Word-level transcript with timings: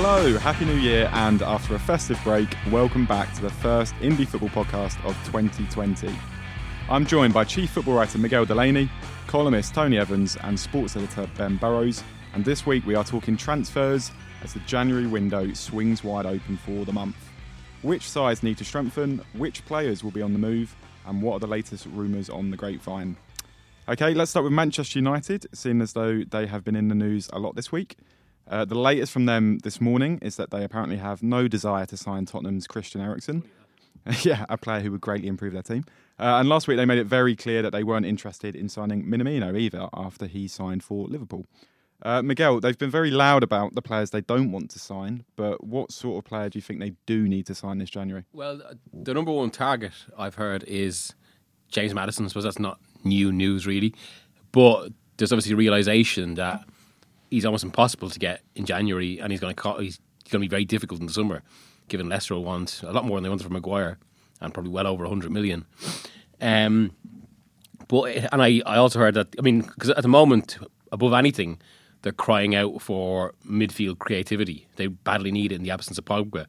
Hello, 0.00 0.38
Happy 0.38 0.64
New 0.64 0.76
Year, 0.76 1.10
and 1.12 1.42
after 1.42 1.74
a 1.74 1.78
festive 1.80 2.20
break, 2.22 2.48
welcome 2.70 3.04
back 3.04 3.34
to 3.34 3.42
the 3.42 3.50
first 3.50 3.92
Indie 3.96 4.28
Football 4.28 4.50
podcast 4.50 4.96
of 5.04 5.16
2020. 5.24 6.16
I'm 6.88 7.04
joined 7.04 7.34
by 7.34 7.42
Chief 7.42 7.68
Football 7.68 7.94
Writer 7.94 8.16
Miguel 8.18 8.44
Delaney, 8.44 8.88
columnist 9.26 9.74
Tony 9.74 9.98
Evans, 9.98 10.36
and 10.44 10.58
sports 10.58 10.94
editor 10.96 11.28
Ben 11.36 11.56
Burrows. 11.56 12.04
And 12.32 12.44
this 12.44 12.64
week 12.64 12.86
we 12.86 12.94
are 12.94 13.02
talking 13.02 13.36
transfers 13.36 14.12
as 14.44 14.54
the 14.54 14.60
January 14.60 15.08
window 15.08 15.52
swings 15.52 16.04
wide 16.04 16.26
open 16.26 16.58
for 16.58 16.84
the 16.84 16.92
month. 16.92 17.16
Which 17.82 18.08
sides 18.08 18.44
need 18.44 18.58
to 18.58 18.64
strengthen, 18.64 19.20
which 19.32 19.66
players 19.66 20.04
will 20.04 20.12
be 20.12 20.22
on 20.22 20.32
the 20.32 20.38
move, 20.38 20.76
and 21.06 21.20
what 21.20 21.32
are 21.32 21.40
the 21.40 21.48
latest 21.48 21.86
rumours 21.86 22.30
on 22.30 22.52
the 22.52 22.56
grapevine? 22.56 23.16
Okay, 23.88 24.14
let's 24.14 24.30
start 24.30 24.44
with 24.44 24.52
Manchester 24.52 25.00
United, 25.00 25.46
seeing 25.52 25.80
as 25.80 25.94
though 25.94 26.22
they 26.22 26.46
have 26.46 26.62
been 26.62 26.76
in 26.76 26.86
the 26.86 26.94
news 26.94 27.28
a 27.32 27.40
lot 27.40 27.56
this 27.56 27.72
week. 27.72 27.96
Uh, 28.48 28.64
the 28.64 28.78
latest 28.78 29.12
from 29.12 29.26
them 29.26 29.58
this 29.58 29.80
morning 29.80 30.18
is 30.22 30.36
that 30.36 30.50
they 30.50 30.64
apparently 30.64 30.96
have 30.96 31.22
no 31.22 31.48
desire 31.48 31.86
to 31.86 31.96
sign 31.96 32.24
Tottenham's 32.24 32.66
Christian 32.66 33.00
Eriksen. 33.00 33.44
yeah, 34.22 34.46
a 34.48 34.56
player 34.56 34.80
who 34.80 34.90
would 34.92 35.00
greatly 35.00 35.28
improve 35.28 35.52
their 35.52 35.62
team. 35.62 35.84
Uh, 36.18 36.38
and 36.40 36.48
last 36.48 36.66
week 36.66 36.76
they 36.76 36.84
made 36.84 36.98
it 36.98 37.04
very 37.06 37.36
clear 37.36 37.62
that 37.62 37.70
they 37.70 37.84
weren't 37.84 38.06
interested 38.06 38.56
in 38.56 38.68
signing 38.68 39.04
Minamino 39.04 39.58
either 39.58 39.88
after 39.92 40.26
he 40.26 40.48
signed 40.48 40.82
for 40.82 41.06
Liverpool. 41.06 41.46
Uh, 42.02 42.22
Miguel, 42.22 42.60
they've 42.60 42.78
been 42.78 42.90
very 42.90 43.10
loud 43.10 43.42
about 43.42 43.74
the 43.74 43.82
players 43.82 44.10
they 44.10 44.20
don't 44.20 44.52
want 44.52 44.70
to 44.70 44.78
sign, 44.78 45.24
but 45.36 45.64
what 45.64 45.90
sort 45.90 46.24
of 46.24 46.28
player 46.28 46.48
do 46.48 46.56
you 46.56 46.62
think 46.62 46.78
they 46.80 46.92
do 47.06 47.26
need 47.26 47.44
to 47.46 47.54
sign 47.54 47.78
this 47.78 47.90
January? 47.90 48.24
Well, 48.32 48.62
uh, 48.62 48.74
the 48.92 49.14
number 49.14 49.32
one 49.32 49.50
target 49.50 49.92
I've 50.16 50.36
heard 50.36 50.62
is 50.64 51.14
James 51.70 51.92
Maddison. 51.92 52.24
I 52.24 52.28
suppose 52.28 52.44
that's 52.44 52.58
not 52.58 52.78
new 53.04 53.32
news, 53.32 53.66
really. 53.66 53.94
But 54.52 54.90
there's 55.16 55.32
obviously 55.32 55.52
a 55.52 55.56
realization 55.56 56.34
that 56.34 56.64
he's 57.30 57.44
almost 57.44 57.64
impossible 57.64 58.10
to 58.10 58.18
get 58.18 58.42
in 58.54 58.64
January, 58.64 59.18
and 59.18 59.32
he's 59.32 59.40
going 59.40 59.54
to 59.54 59.74
he's 59.78 59.98
going 60.30 60.40
to 60.42 60.48
be 60.48 60.48
very 60.48 60.64
difficult 60.64 61.00
in 61.00 61.06
the 61.06 61.12
summer, 61.12 61.42
given 61.88 62.08
Leicester 62.08 62.34
will 62.34 62.44
want 62.44 62.82
a 62.82 62.92
lot 62.92 63.04
more 63.04 63.16
than 63.16 63.24
they 63.24 63.28
wanted 63.28 63.44
from 63.44 63.54
Maguire, 63.54 63.98
and 64.40 64.52
probably 64.52 64.70
well 64.70 64.86
over 64.86 65.04
100 65.04 65.30
million. 65.30 65.66
Um, 66.40 66.92
but 67.88 68.28
and 68.32 68.42
I, 68.42 68.62
I 68.66 68.76
also 68.76 68.98
heard 68.98 69.14
that 69.14 69.28
I 69.38 69.42
mean 69.42 69.62
because 69.62 69.90
at 69.90 70.02
the 70.02 70.08
moment 70.08 70.58
above 70.92 71.12
anything 71.12 71.60
they're 72.02 72.12
crying 72.12 72.54
out 72.54 72.80
for 72.80 73.34
midfield 73.46 73.98
creativity. 73.98 74.68
They 74.76 74.86
badly 74.86 75.32
need 75.32 75.52
it 75.52 75.56
in 75.56 75.62
the 75.62 75.70
absence 75.70 75.98
of 75.98 76.04
Pogba. 76.04 76.46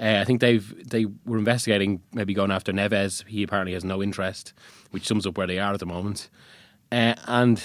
Uh, 0.00 0.18
I 0.20 0.24
think 0.24 0.40
they've 0.40 0.88
they 0.88 1.06
were 1.24 1.38
investigating 1.38 2.00
maybe 2.12 2.34
going 2.34 2.50
after 2.50 2.72
Neves. 2.72 3.26
He 3.26 3.42
apparently 3.42 3.72
has 3.74 3.84
no 3.84 4.02
interest, 4.02 4.52
which 4.90 5.06
sums 5.06 5.26
up 5.26 5.36
where 5.36 5.46
they 5.46 5.58
are 5.58 5.72
at 5.72 5.80
the 5.80 5.86
moment. 5.86 6.28
Uh, 6.90 7.14
and 7.26 7.62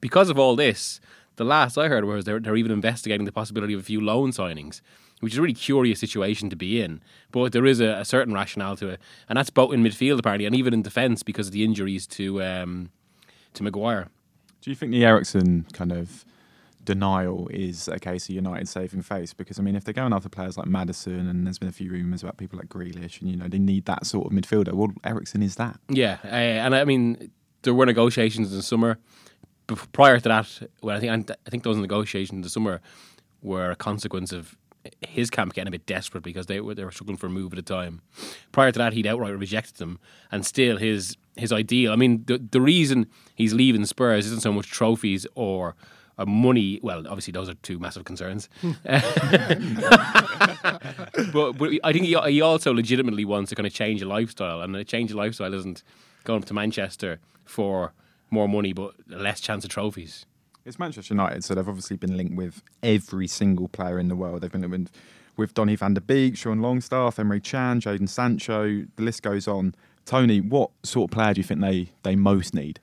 because 0.00 0.28
of 0.28 0.38
all 0.38 0.56
this, 0.56 1.00
the 1.36 1.44
last 1.44 1.78
I 1.78 1.88
heard 1.88 2.04
was 2.04 2.24
they're, 2.24 2.40
they're 2.40 2.56
even 2.56 2.72
investigating 2.72 3.24
the 3.24 3.32
possibility 3.32 3.74
of 3.74 3.80
a 3.80 3.84
few 3.84 4.00
loan 4.00 4.30
signings, 4.30 4.80
which 5.20 5.32
is 5.32 5.38
a 5.38 5.42
really 5.42 5.54
curious 5.54 6.00
situation 6.00 6.50
to 6.50 6.56
be 6.56 6.80
in. 6.80 7.00
But 7.30 7.52
there 7.52 7.66
is 7.66 7.80
a, 7.80 7.98
a 7.98 8.04
certain 8.04 8.34
rationale 8.34 8.76
to 8.76 8.88
it, 8.88 9.00
and 9.28 9.36
that's 9.36 9.50
both 9.50 9.72
in 9.72 9.82
midfield 9.82 10.18
apparently, 10.18 10.46
and 10.46 10.54
even 10.54 10.74
in 10.74 10.82
defence 10.82 11.22
because 11.22 11.48
of 11.48 11.52
the 11.52 11.64
injuries 11.64 12.06
to 12.08 12.42
um, 12.42 12.90
to 13.54 13.62
Maguire. 13.62 14.08
Do 14.60 14.70
you 14.70 14.76
think 14.76 14.92
the 14.92 15.04
Eriksen 15.04 15.66
kind 15.72 15.92
of 15.92 16.24
denial 16.84 17.48
is 17.48 17.88
a 17.88 17.98
case 17.98 18.28
of 18.28 18.34
United 18.34 18.68
saving 18.68 19.02
face? 19.02 19.32
Because 19.32 19.58
I 19.58 19.62
mean, 19.62 19.76
if 19.76 19.84
they're 19.84 19.94
going 19.94 20.12
after 20.12 20.28
players 20.28 20.56
like 20.56 20.66
Maddison, 20.66 21.28
and 21.28 21.46
there's 21.46 21.58
been 21.58 21.68
a 21.68 21.72
few 21.72 21.90
rumours 21.90 22.22
about 22.22 22.36
people 22.36 22.58
like 22.58 22.68
Grealish, 22.68 23.20
and 23.20 23.30
you 23.30 23.36
know 23.36 23.48
they 23.48 23.58
need 23.58 23.86
that 23.86 24.06
sort 24.06 24.26
of 24.26 24.32
midfielder. 24.32 24.72
Well, 24.72 24.92
Eriksen 25.04 25.42
is 25.42 25.56
that. 25.56 25.78
Yeah, 25.88 26.18
uh, 26.24 26.28
and 26.28 26.74
I 26.74 26.84
mean 26.84 27.30
there 27.62 27.74
were 27.74 27.86
negotiations 27.86 28.50
in 28.50 28.56
the 28.56 28.62
summer. 28.62 28.98
Prior 29.92 30.18
to 30.18 30.28
that, 30.28 30.68
well, 30.82 30.96
I 30.96 31.00
think 31.00 31.30
I 31.30 31.50
think 31.50 31.62
those 31.62 31.76
negotiations 31.76 32.36
in 32.36 32.42
the 32.42 32.50
summer 32.50 32.80
were 33.42 33.70
a 33.70 33.76
consequence 33.76 34.32
of 34.32 34.56
his 35.00 35.30
camp 35.30 35.54
getting 35.54 35.68
a 35.68 35.70
bit 35.70 35.86
desperate 35.86 36.24
because 36.24 36.46
they 36.46 36.60
were 36.60 36.74
they 36.74 36.84
were 36.84 36.90
struggling 36.90 37.16
for 37.16 37.26
a 37.26 37.30
move 37.30 37.52
at 37.52 37.58
a 37.58 37.62
time. 37.62 38.02
Prior 38.50 38.72
to 38.72 38.78
that, 38.78 38.92
he'd 38.92 39.06
outright 39.06 39.38
rejected 39.38 39.76
them, 39.76 39.98
and 40.30 40.44
still 40.44 40.76
his 40.76 41.16
his 41.36 41.52
ideal. 41.52 41.92
I 41.92 41.96
mean, 41.96 42.24
the 42.26 42.38
the 42.38 42.60
reason 42.60 43.06
he's 43.34 43.54
leaving 43.54 43.86
Spurs 43.86 44.26
isn't 44.26 44.42
so 44.42 44.52
much 44.52 44.70
trophies 44.70 45.26
or 45.34 45.74
uh, 46.18 46.26
money. 46.26 46.80
Well, 46.82 47.06
obviously 47.06 47.32
those 47.32 47.48
are 47.48 47.54
two 47.54 47.78
massive 47.78 48.04
concerns. 48.04 48.48
but, 48.62 48.82
but 51.52 51.72
I 51.84 51.92
think 51.92 52.06
he, 52.06 52.16
he 52.26 52.40
also 52.40 52.72
legitimately 52.72 53.24
wants 53.24 53.50
to 53.50 53.54
kind 53.54 53.66
of 53.66 53.72
change 53.72 54.02
a 54.02 54.08
lifestyle, 54.08 54.62
and 54.62 54.74
a 54.76 54.84
change 54.84 55.10
of 55.10 55.16
lifestyle 55.16 55.54
isn't 55.54 55.82
going 56.24 56.42
up 56.42 56.48
to 56.48 56.54
Manchester 56.54 57.20
for 57.44 57.92
more 58.32 58.48
money 58.48 58.72
but 58.72 58.94
less 59.06 59.40
chance 59.40 59.64
of 59.64 59.70
trophies. 59.70 60.26
It's 60.64 60.78
Manchester 60.78 61.14
United, 61.14 61.42
so 61.42 61.54
they've 61.54 61.68
obviously 61.68 61.96
been 61.96 62.16
linked 62.16 62.36
with 62.36 62.62
every 62.82 63.26
single 63.26 63.68
player 63.68 63.98
in 63.98 64.08
the 64.08 64.14
world. 64.14 64.42
They've 64.42 64.52
been 64.52 64.68
linked 64.68 64.92
with, 65.36 65.54
Donny 65.54 65.74
van 65.76 65.94
de 65.94 66.00
Beek, 66.00 66.36
Sean 66.36 66.60
Longstaff, 66.60 67.16
Emre 67.16 67.42
Can, 67.42 67.80
Jadon 67.80 68.08
Sancho. 68.08 68.84
The 68.96 69.02
list 69.02 69.22
goes 69.22 69.48
on. 69.48 69.74
Tony, 70.04 70.40
what 70.40 70.70
sort 70.84 71.10
of 71.10 71.14
player 71.14 71.34
do 71.34 71.40
you 71.40 71.44
think 71.44 71.60
they, 71.60 71.88
they 72.04 72.14
most 72.14 72.54
need? 72.54 72.78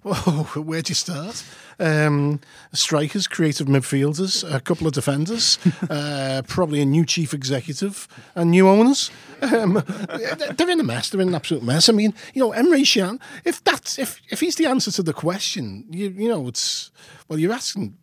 Well, 0.04 0.44
where 0.54 0.80
do 0.80 0.90
you 0.90 0.94
start? 0.94 1.44
Um, 1.78 2.40
strikers, 2.72 3.26
creative 3.26 3.66
midfielders, 3.66 4.42
a 4.50 4.58
couple 4.60 4.86
of 4.86 4.94
defenders, 4.94 5.58
uh, 5.90 6.40
probably 6.48 6.80
a 6.80 6.86
new 6.86 7.04
chief 7.04 7.34
executive, 7.34 8.08
and 8.34 8.50
new 8.50 8.66
owners. 8.66 9.10
Um, 9.42 9.74
they're 10.56 10.70
in 10.70 10.80
a 10.80 10.84
mess. 10.84 11.10
They're 11.10 11.20
in 11.20 11.28
an 11.28 11.34
absolute 11.34 11.62
mess. 11.62 11.90
I 11.90 11.92
mean, 11.92 12.14
you 12.32 12.40
know, 12.42 12.52
Emre 12.52 12.82
Can. 12.90 13.20
If 13.44 13.62
that's 13.62 13.98
if 13.98 14.22
if 14.30 14.40
he's 14.40 14.56
the 14.56 14.66
answer 14.66 14.90
to 14.92 15.02
the 15.02 15.12
question, 15.12 15.84
you 15.90 16.08
you 16.08 16.28
know, 16.28 16.48
it's 16.48 16.90
well, 17.28 17.38
you're 17.38 17.52
asking 17.52 17.96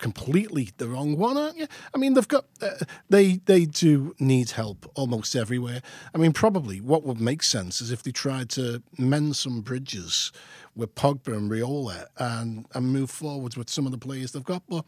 completely 0.00 0.70
the 0.78 0.88
wrong 0.88 1.16
one, 1.16 1.36
aren't 1.36 1.58
you? 1.58 1.66
I 1.94 1.98
mean, 1.98 2.14
they've 2.14 2.26
got 2.26 2.46
uh, 2.60 2.84
they 3.08 3.36
they 3.44 3.66
do 3.66 4.14
need 4.18 4.52
help 4.52 4.90
almost 4.94 5.36
everywhere. 5.36 5.82
I 6.14 6.18
mean, 6.18 6.32
probably 6.32 6.80
what 6.80 7.04
would 7.04 7.20
make 7.20 7.42
sense 7.42 7.80
is 7.80 7.92
if 7.92 8.02
they 8.02 8.10
tried 8.10 8.48
to 8.50 8.82
mend 8.98 9.36
some 9.36 9.60
bridges 9.60 10.32
with 10.74 10.94
Pogba 10.94 11.36
and 11.36 11.50
Raiola 11.50 12.06
and 12.16 12.66
and 12.74 12.92
move 12.92 13.10
forwards 13.10 13.56
with 13.56 13.70
some 13.70 13.86
of 13.86 13.92
the 13.92 13.98
players 13.98 14.32
they've 14.32 14.44
got. 14.44 14.62
But 14.68 14.84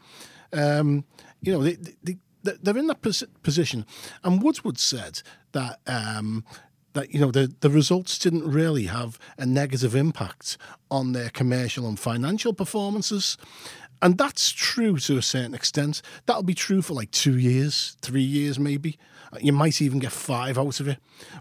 um, 0.51 1.05
you 1.41 1.53
know, 1.53 1.63
they, 1.63 1.77
they 2.03 2.17
they're 2.43 2.77
in 2.77 2.87
that 2.87 3.01
pos- 3.01 3.23
position. 3.41 3.85
And 4.23 4.41
Woodward 4.43 4.79
said 4.79 5.21
that. 5.53 5.79
Um, 5.87 6.43
that 6.93 7.13
you 7.13 7.19
know 7.19 7.31
the 7.31 7.53
the 7.59 7.69
results 7.69 8.17
didn't 8.17 8.43
really 8.43 8.85
have 8.85 9.19
a 9.37 9.45
negative 9.45 9.95
impact 9.95 10.57
on 10.89 11.11
their 11.11 11.29
commercial 11.29 11.87
and 11.87 11.99
financial 11.99 12.53
performances. 12.53 13.37
And 14.01 14.17
that's 14.17 14.51
true 14.51 14.97
to 14.99 15.17
a 15.17 15.21
certain 15.21 15.53
extent. 15.53 16.01
That'll 16.25 16.43
be 16.43 16.53
true 16.53 16.81
for 16.81 16.93
like 16.93 17.11
two 17.11 17.37
years, 17.37 17.97
three 18.01 18.21
years, 18.21 18.59
maybe. 18.59 18.97
You 19.41 19.53
might 19.53 19.81
even 19.81 19.99
get 19.99 20.11
five 20.11 20.57
out 20.57 20.79
of 20.79 20.87
it. 20.87 20.99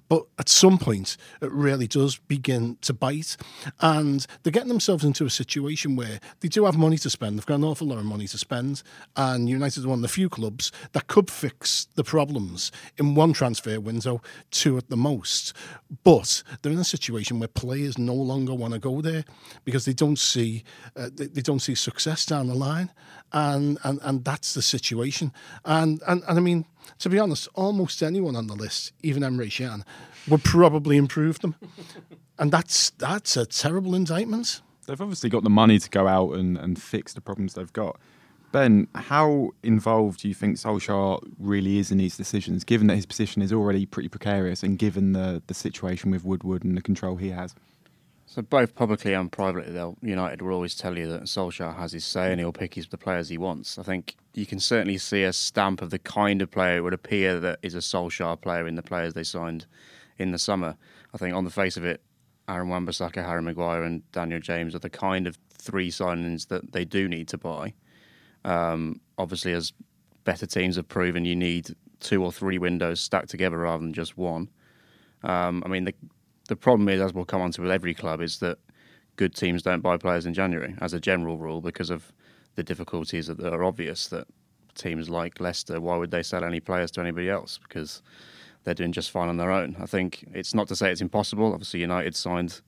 But 0.08 0.24
at 0.38 0.48
some 0.48 0.78
point, 0.78 1.16
it 1.40 1.50
really 1.50 1.86
does 1.86 2.16
begin 2.16 2.78
to 2.82 2.92
bite. 2.92 3.36
And 3.80 4.26
they're 4.42 4.52
getting 4.52 4.68
themselves 4.68 5.04
into 5.04 5.24
a 5.24 5.30
situation 5.30 5.96
where 5.96 6.20
they 6.40 6.48
do 6.48 6.64
have 6.64 6.76
money 6.76 6.98
to 6.98 7.10
spend. 7.10 7.36
They've 7.36 7.46
got 7.46 7.56
an 7.56 7.64
awful 7.64 7.88
lot 7.88 7.98
of 7.98 8.04
money 8.04 8.26
to 8.28 8.38
spend. 8.38 8.82
And 9.16 9.48
United 9.48 9.84
are 9.84 9.88
one 9.88 9.98
of 9.98 10.02
the 10.02 10.08
few 10.08 10.28
clubs 10.28 10.72
that 10.92 11.06
could 11.06 11.30
fix 11.30 11.86
the 11.94 12.04
problems 12.04 12.72
in 12.96 13.14
one 13.14 13.32
transfer 13.32 13.80
window, 13.80 14.22
two 14.50 14.78
at 14.78 14.88
the 14.88 14.96
most. 14.96 15.52
But 16.04 16.42
they're 16.62 16.72
in 16.72 16.78
a 16.78 16.84
situation 16.84 17.38
where 17.38 17.48
players 17.48 17.98
no 17.98 18.14
longer 18.14 18.54
want 18.54 18.74
to 18.74 18.78
go 18.78 19.00
there 19.00 19.24
because 19.64 19.84
they 19.84 19.92
don't 19.92 20.18
see 20.18 20.64
uh, 20.96 21.10
they, 21.12 21.26
they 21.26 21.42
don't 21.42 21.60
see 21.60 21.74
success 21.74 22.24
down 22.26 22.50
the 22.52 22.58
line. 22.58 22.90
And, 23.32 23.78
and, 23.82 23.98
and 24.02 24.24
that's 24.24 24.52
the 24.52 24.62
situation. 24.62 25.32
And, 25.64 26.02
and, 26.06 26.22
and 26.28 26.38
I 26.38 26.40
mean, 26.40 26.66
to 26.98 27.08
be 27.08 27.18
honest, 27.18 27.48
almost 27.54 28.02
anyone 28.02 28.36
on 28.36 28.46
the 28.46 28.54
list, 28.54 28.92
even 29.02 29.22
Emre 29.22 29.50
Can, 29.50 29.84
would 30.28 30.44
probably 30.44 30.96
improve 30.96 31.40
them. 31.40 31.54
and 32.38 32.52
that's 32.52 32.90
that's 32.90 33.36
a 33.36 33.46
terrible 33.46 33.94
indictment. 33.94 34.60
They've 34.86 35.00
obviously 35.00 35.30
got 35.30 35.44
the 35.44 35.50
money 35.50 35.78
to 35.78 35.90
go 35.90 36.06
out 36.06 36.32
and, 36.32 36.58
and 36.58 36.80
fix 36.80 37.14
the 37.14 37.20
problems 37.20 37.54
they've 37.54 37.72
got. 37.72 37.98
Ben, 38.50 38.86
how 38.94 39.52
involved 39.62 40.20
do 40.20 40.28
you 40.28 40.34
think 40.34 40.58
Solskjaer 40.58 41.20
really 41.38 41.78
is 41.78 41.90
in 41.90 41.96
these 41.96 42.18
decisions, 42.18 42.64
given 42.64 42.86
that 42.88 42.96
his 42.96 43.06
position 43.06 43.40
is 43.40 43.52
already 43.52 43.86
pretty 43.86 44.10
precarious 44.10 44.62
and 44.62 44.78
given 44.78 45.12
the, 45.12 45.42
the 45.46 45.54
situation 45.54 46.10
with 46.10 46.22
Woodward 46.24 46.62
and 46.62 46.76
the 46.76 46.82
control 46.82 47.16
he 47.16 47.30
has? 47.30 47.54
So 48.32 48.40
both 48.40 48.74
publicly 48.74 49.12
and 49.12 49.30
privately, 49.30 49.74
they'll 49.74 49.98
United 50.00 50.40
will 50.40 50.54
always 50.54 50.74
tell 50.74 50.96
you 50.96 51.06
that 51.06 51.24
Solskjaer 51.24 51.76
has 51.76 51.92
his 51.92 52.06
say 52.06 52.30
and 52.30 52.40
he'll 52.40 52.50
pick 52.50 52.72
his 52.72 52.88
the 52.88 52.96
players 52.96 53.28
he 53.28 53.36
wants. 53.36 53.78
I 53.78 53.82
think 53.82 54.16
you 54.32 54.46
can 54.46 54.58
certainly 54.58 54.96
see 54.96 55.22
a 55.22 55.34
stamp 55.34 55.82
of 55.82 55.90
the 55.90 55.98
kind 55.98 56.40
of 56.40 56.50
player 56.50 56.78
it 56.78 56.80
would 56.80 56.94
appear 56.94 57.38
that 57.40 57.58
is 57.60 57.74
a 57.74 57.80
Solskjaer 57.80 58.40
player 58.40 58.66
in 58.66 58.74
the 58.74 58.82
players 58.82 59.12
they 59.12 59.22
signed 59.22 59.66
in 60.16 60.30
the 60.30 60.38
summer. 60.38 60.78
I 61.12 61.18
think 61.18 61.34
on 61.34 61.44
the 61.44 61.50
face 61.50 61.76
of 61.76 61.84
it, 61.84 62.00
Aaron 62.48 62.70
Wan-Bissaka, 62.70 63.22
Harry 63.22 63.42
Maguire, 63.42 63.82
and 63.82 64.10
Daniel 64.12 64.40
James 64.40 64.74
are 64.74 64.78
the 64.78 64.88
kind 64.88 65.26
of 65.26 65.36
three 65.58 65.90
signings 65.90 66.48
that 66.48 66.72
they 66.72 66.86
do 66.86 67.10
need 67.10 67.28
to 67.28 67.36
buy. 67.36 67.74
Um, 68.46 69.02
obviously, 69.18 69.52
as 69.52 69.74
better 70.24 70.46
teams 70.46 70.76
have 70.76 70.88
proven, 70.88 71.26
you 71.26 71.36
need 71.36 71.76
two 72.00 72.24
or 72.24 72.32
three 72.32 72.56
windows 72.56 72.98
stacked 72.98 73.28
together 73.28 73.58
rather 73.58 73.82
than 73.82 73.92
just 73.92 74.16
one. 74.16 74.48
Um, 75.22 75.62
I 75.66 75.68
mean, 75.68 75.84
the 75.84 75.94
the 76.52 76.56
problem 76.56 76.86
is, 76.90 77.00
as 77.00 77.14
we'll 77.14 77.24
come 77.24 77.40
on 77.40 77.50
to 77.52 77.62
with 77.62 77.70
every 77.70 77.94
club, 77.94 78.20
is 78.20 78.38
that 78.40 78.58
good 79.16 79.34
teams 79.34 79.62
don't 79.62 79.80
buy 79.80 79.96
players 79.96 80.26
in 80.26 80.34
January 80.34 80.74
as 80.82 80.92
a 80.92 81.00
general 81.00 81.38
rule 81.38 81.62
because 81.62 81.88
of 81.88 82.12
the 82.56 82.62
difficulties 82.62 83.28
that 83.28 83.40
are 83.40 83.64
obvious 83.64 84.08
that 84.08 84.26
teams 84.74 85.08
like 85.08 85.40
Leicester, 85.40 85.80
why 85.80 85.96
would 85.96 86.10
they 86.10 86.22
sell 86.22 86.44
any 86.44 86.60
players 86.60 86.90
to 86.90 87.00
anybody 87.00 87.30
else? 87.30 87.58
Because 87.58 88.02
they're 88.64 88.74
doing 88.74 88.92
just 88.92 89.10
fine 89.10 89.30
on 89.30 89.38
their 89.38 89.50
own. 89.50 89.76
I 89.80 89.86
think 89.86 90.26
it's 90.34 90.52
not 90.52 90.68
to 90.68 90.76
say 90.76 90.92
it's 90.92 91.00
impossible. 91.00 91.54
Obviously, 91.54 91.80
United 91.80 92.14
signed 92.14 92.60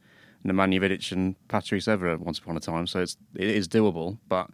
Nemanja 0.47 0.81
Vidic 0.81 1.13
and 1.13 1.37
Patrice 1.49 1.85
Evra 1.85 2.19
once 2.19 2.39
upon 2.39 2.57
a 2.57 2.61
time, 2.61 2.87
so 2.87 3.01
it's 3.01 3.19
it 3.35 3.49
is 3.51 3.69
doable. 3.69 4.17
But 4.29 4.49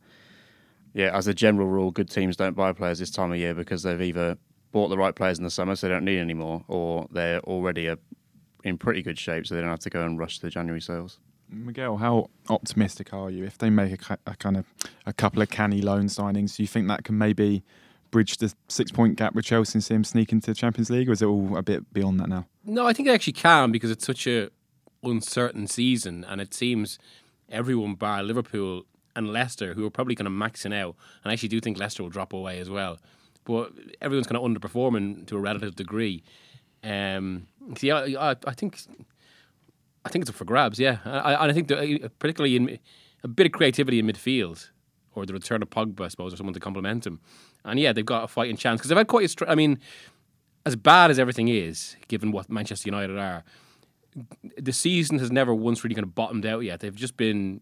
yeah, 0.93 1.17
as 1.17 1.29
a 1.29 1.35
general 1.35 1.69
rule, 1.69 1.93
good 1.93 2.11
teams 2.11 2.37
don't 2.37 2.57
buy 2.57 2.73
players 2.73 2.99
this 2.99 3.13
time 3.13 3.31
of 3.31 3.39
year 3.39 3.55
because 3.55 3.85
they've 3.85 4.03
either 4.03 4.37
bought 4.73 4.89
the 4.89 4.99
right 4.99 5.15
players 5.15 5.39
in 5.39 5.45
the 5.45 5.51
summer, 5.51 5.77
so 5.77 5.87
they 5.87 5.95
don't 5.95 6.05
need 6.05 6.19
any 6.19 6.35
more, 6.35 6.65
or 6.67 7.07
they're 7.13 7.41
already 7.41 7.87
a, 7.87 7.97
in 8.65 8.79
pretty 8.79 9.03
good 9.03 9.19
shape, 9.19 9.47
so 9.47 9.55
they 9.55 9.61
don't 9.61 9.71
have 9.71 9.81
to 9.81 9.91
go 9.91 10.05
and 10.05 10.19
rush 10.19 10.39
the 10.39 10.51
January 10.51 10.81
sales. 10.81 11.19
Miguel, 11.49 11.97
how 11.97 12.31
optimistic 12.49 13.13
are 13.13 13.31
you 13.31 13.45
if 13.45 13.59
they 13.59 13.71
make 13.71 14.09
a, 14.09 14.19
a, 14.27 14.37
kind 14.37 14.57
of 14.57 14.67
a 15.05 15.13
couple 15.13 15.43
of 15.43 15.51
canny 15.51 15.81
loan 15.81 16.05
signings? 16.05 16.57
Do 16.57 16.63
you 16.63 16.67
think 16.69 16.87
that 16.89 17.05
can 17.05 17.19
maybe 17.19 17.63
bridge 18.11 18.37
the 18.39 18.53
six 18.69 18.91
point 18.91 19.17
gap 19.17 19.35
with 19.35 19.45
Chelsea 19.45 19.77
and 19.77 19.85
see 19.85 19.95
them 19.95 20.05
sneak 20.05 20.33
into 20.33 20.51
the 20.51 20.55
Champions 20.55 20.91
League, 20.91 21.09
or 21.09 21.13
is 21.13 21.23
it 21.23 21.27
all 21.27 21.57
a 21.57 21.63
bit 21.63 21.93
beyond 21.93 22.21
that 22.21 22.29
now? 22.29 22.47
No, 22.65 22.87
I 22.87 22.93
think 22.93 23.09
they 23.09 23.15
actually 23.15 23.33
can 23.33 23.73
because 23.73 23.91
it's 23.91 24.07
such 24.07 24.27
a 24.27 24.51
uncertain 25.03 25.67
season, 25.67 26.25
and 26.29 26.41
it 26.41 26.55
seems 26.55 26.99
everyone 27.51 27.95
bar 27.95 28.23
Liverpool 28.23 28.85
and 29.17 29.33
Leicester, 29.33 29.75
who 29.75 29.85
are 29.85 29.91
probably 29.91 30.15
kind 30.15 30.29
of 30.29 30.33
maxing 30.33 30.75
out, 30.75 30.95
and 31.25 31.31
I 31.31 31.33
actually 31.33 31.49
do 31.49 31.61
think 31.61 31.79
Leicester 31.79 32.03
will 32.03 32.11
drop 32.11 32.33
away 32.33 32.59
as 32.59 32.71
well. 32.71 32.99
But 33.45 33.73
everyone's 34.01 34.27
kind 34.27 34.37
of 34.37 34.43
underperforming 34.43 35.27
to 35.27 35.37
a 35.37 35.41
relative 35.41 35.75
degree. 35.75 36.23
Um, 36.85 37.47
see, 37.77 37.91
I, 37.91 38.31
I, 38.31 38.37
I 38.47 38.55
think 38.55 38.79
I 40.05 40.09
think 40.09 40.23
it's 40.23 40.31
up 40.31 40.37
for 40.37 40.45
grabs. 40.45 40.79
Yeah, 40.79 40.99
I, 41.05 41.49
I 41.49 41.53
think 41.53 41.69
particularly 42.19 42.57
in 42.57 42.79
a 43.23 43.29
bit 43.29 43.47
of 43.47 43.53
creativity 43.53 43.99
in 43.99 44.07
midfield, 44.07 44.71
or 45.15 45.27
the 45.27 45.33
return 45.33 45.63
of 45.63 45.71
Pogba, 45.71 46.05
I 46.05 46.09
suppose, 46.09 46.33
or 46.33 46.37
someone 46.37 46.55
to 46.55 46.61
complement 46.61 47.07
him. 47.07 47.21
And 47.65 47.79
yeah, 47.79 47.93
they've 47.93 48.05
got 48.07 48.25
a 48.25 48.29
fighting 48.29 48.57
chance 48.57 48.81
because 48.81 48.89
they've 48.89 48.99
had 48.99 49.09
quite 49.09 49.27
a. 49.27 49.29
Str- 49.29 49.49
I 49.49 49.55
mean, 49.55 49.79
as 50.65 50.77
bad 50.77 51.11
as 51.11 51.19
everything 51.19 51.49
is, 51.49 51.97
given 52.09 52.33
what 52.33 52.51
Manchester 52.51 52.89
United 52.89 53.19
are, 53.19 53.45
the 54.59 54.73
season 54.73 55.19
has 55.19 55.31
never 55.31 55.55
once 55.55 55.85
really 55.85 55.95
kind 55.95 56.05
of 56.05 56.15
bottomed 56.15 56.47
out 56.47 56.61
yet. 56.61 56.81
They've 56.81 56.95
just 56.95 57.17
been. 57.17 57.61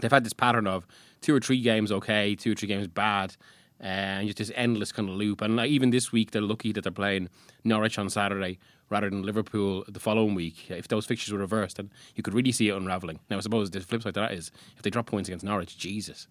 They've 0.00 0.10
had 0.10 0.24
this 0.24 0.32
pattern 0.32 0.66
of 0.66 0.86
two 1.20 1.34
or 1.36 1.40
three 1.40 1.60
games 1.60 1.92
okay, 1.92 2.34
two 2.34 2.52
or 2.52 2.54
three 2.54 2.68
games 2.68 2.88
bad, 2.88 3.36
uh, 3.80 3.86
and 3.86 4.26
just 4.26 4.38
this 4.38 4.50
endless 4.54 4.92
kind 4.92 5.08
of 5.08 5.14
loop. 5.14 5.40
And 5.40 5.56
like, 5.56 5.70
even 5.70 5.90
this 5.90 6.10
week, 6.10 6.30
they're 6.30 6.42
lucky 6.42 6.72
that 6.72 6.82
they're 6.82 6.90
playing 6.90 7.28
Norwich 7.64 7.98
on 7.98 8.08
Saturday 8.08 8.58
rather 8.90 9.08
than 9.08 9.22
Liverpool 9.22 9.84
the 9.88 10.00
following 10.00 10.34
week. 10.34 10.70
If 10.70 10.88
those 10.88 11.06
fixtures 11.06 11.32
were 11.32 11.38
reversed, 11.38 11.76
then 11.76 11.90
you 12.14 12.22
could 12.22 12.34
really 12.34 12.52
see 12.52 12.68
it 12.68 12.76
unraveling. 12.76 13.20
Now, 13.30 13.38
I 13.38 13.40
suppose 13.40 13.70
the 13.70 13.80
flip 13.80 14.02
side 14.02 14.14
to 14.14 14.20
that 14.20 14.32
is 14.32 14.50
if 14.76 14.82
they 14.82 14.90
drop 14.90 15.06
points 15.06 15.28
against 15.28 15.44
Norwich, 15.44 15.76
Jesus. 15.78 16.28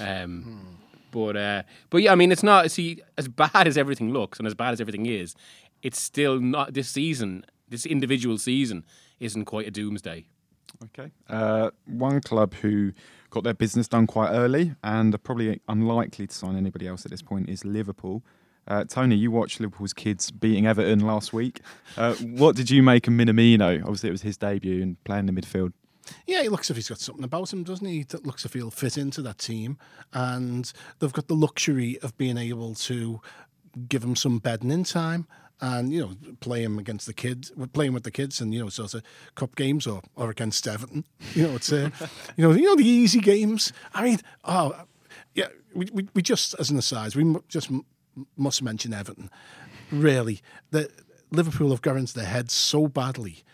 Um, 0.00 0.42
hmm. 0.42 0.58
But 1.10 1.36
uh, 1.36 1.62
but 1.90 1.98
yeah, 1.98 2.12
I 2.12 2.14
mean, 2.14 2.32
it's 2.32 2.42
not. 2.42 2.70
See, 2.70 3.00
as 3.16 3.28
bad 3.28 3.66
as 3.66 3.78
everything 3.78 4.12
looks 4.12 4.38
and 4.38 4.46
as 4.46 4.54
bad 4.54 4.72
as 4.72 4.80
everything 4.80 5.06
is, 5.06 5.34
it's 5.82 6.00
still 6.00 6.40
not 6.40 6.74
this 6.74 6.88
season. 6.88 7.44
This 7.68 7.86
individual 7.86 8.38
season 8.38 8.84
isn't 9.20 9.44
quite 9.46 9.66
a 9.66 9.70
doomsday. 9.70 10.26
Okay. 10.84 11.10
Uh, 11.28 11.70
one 11.86 12.20
club 12.20 12.54
who 12.54 12.92
got 13.30 13.44
their 13.44 13.54
business 13.54 13.88
done 13.88 14.06
quite 14.06 14.30
early 14.30 14.74
and 14.82 15.14
are 15.14 15.18
probably 15.18 15.60
unlikely 15.68 16.26
to 16.26 16.34
sign 16.34 16.56
anybody 16.56 16.86
else 16.86 17.04
at 17.04 17.10
this 17.10 17.22
point 17.22 17.48
is 17.48 17.64
Liverpool. 17.64 18.22
Uh, 18.68 18.84
Tony, 18.84 19.16
you 19.16 19.30
watched 19.30 19.60
Liverpool's 19.60 19.94
kids 19.94 20.30
beating 20.30 20.66
Everton 20.66 21.00
last 21.00 21.32
week. 21.32 21.60
Uh, 21.96 22.14
what 22.16 22.54
did 22.54 22.70
you 22.70 22.82
make 22.82 23.08
of 23.08 23.14
Minamino? 23.14 23.80
Obviously, 23.80 24.10
it 24.10 24.12
was 24.12 24.22
his 24.22 24.36
debut 24.36 24.82
and 24.82 25.02
playing 25.04 25.26
in 25.26 25.34
the 25.34 25.40
midfield. 25.40 25.72
Yeah, 26.26 26.42
he 26.42 26.48
looks 26.48 26.66
as 26.66 26.70
if 26.70 26.76
he's 26.76 26.88
got 26.88 27.00
something 27.00 27.24
about 27.24 27.52
him, 27.52 27.64
doesn't 27.64 27.86
he? 27.86 28.02
That 28.04 28.26
looks 28.26 28.42
as 28.42 28.50
if 28.50 28.54
he'll 28.54 28.70
fit 28.70 28.96
into 28.98 29.22
that 29.22 29.38
team. 29.38 29.78
And 30.12 30.70
they've 30.98 31.12
got 31.12 31.28
the 31.28 31.34
luxury 31.34 31.98
of 32.02 32.16
being 32.16 32.38
able 32.38 32.74
to 32.74 33.20
give 33.88 34.04
him 34.04 34.16
some 34.16 34.38
bedding 34.38 34.70
in 34.70 34.84
time 34.84 35.26
and 35.60 35.92
you 35.92 36.00
know 36.00 36.34
play 36.40 36.62
him 36.62 36.78
against 36.78 37.06
the 37.06 37.12
kids, 37.12 37.50
playing 37.72 37.92
with 37.92 38.04
the 38.04 38.10
kids, 38.10 38.40
and 38.40 38.54
you 38.54 38.62
know 38.62 38.68
sort 38.68 38.94
of 38.94 39.02
cup 39.34 39.56
games 39.56 39.86
or, 39.86 40.02
or 40.14 40.30
against 40.30 40.66
Everton. 40.66 41.04
You 41.34 41.48
know 41.48 41.56
it's 41.56 41.72
uh, 41.72 41.90
you 42.36 42.48
know 42.48 42.54
you 42.54 42.64
know 42.64 42.76
the 42.76 42.86
easy 42.86 43.20
games. 43.20 43.72
I 43.92 44.04
mean, 44.04 44.20
oh 44.44 44.84
yeah, 45.34 45.48
we, 45.74 45.88
we, 45.92 46.08
we 46.14 46.22
just 46.22 46.54
as 46.58 46.70
an 46.70 46.78
aside, 46.78 47.14
we 47.16 47.36
just 47.48 47.70
must 48.36 48.62
mention 48.62 48.92
Everton. 48.92 49.30
Really, 49.90 50.40
that 50.70 50.90
Liverpool 51.30 51.70
have 51.70 51.82
got 51.82 51.96
into 51.96 52.14
their 52.14 52.26
heads 52.26 52.52
so 52.52 52.88
badly 52.88 53.44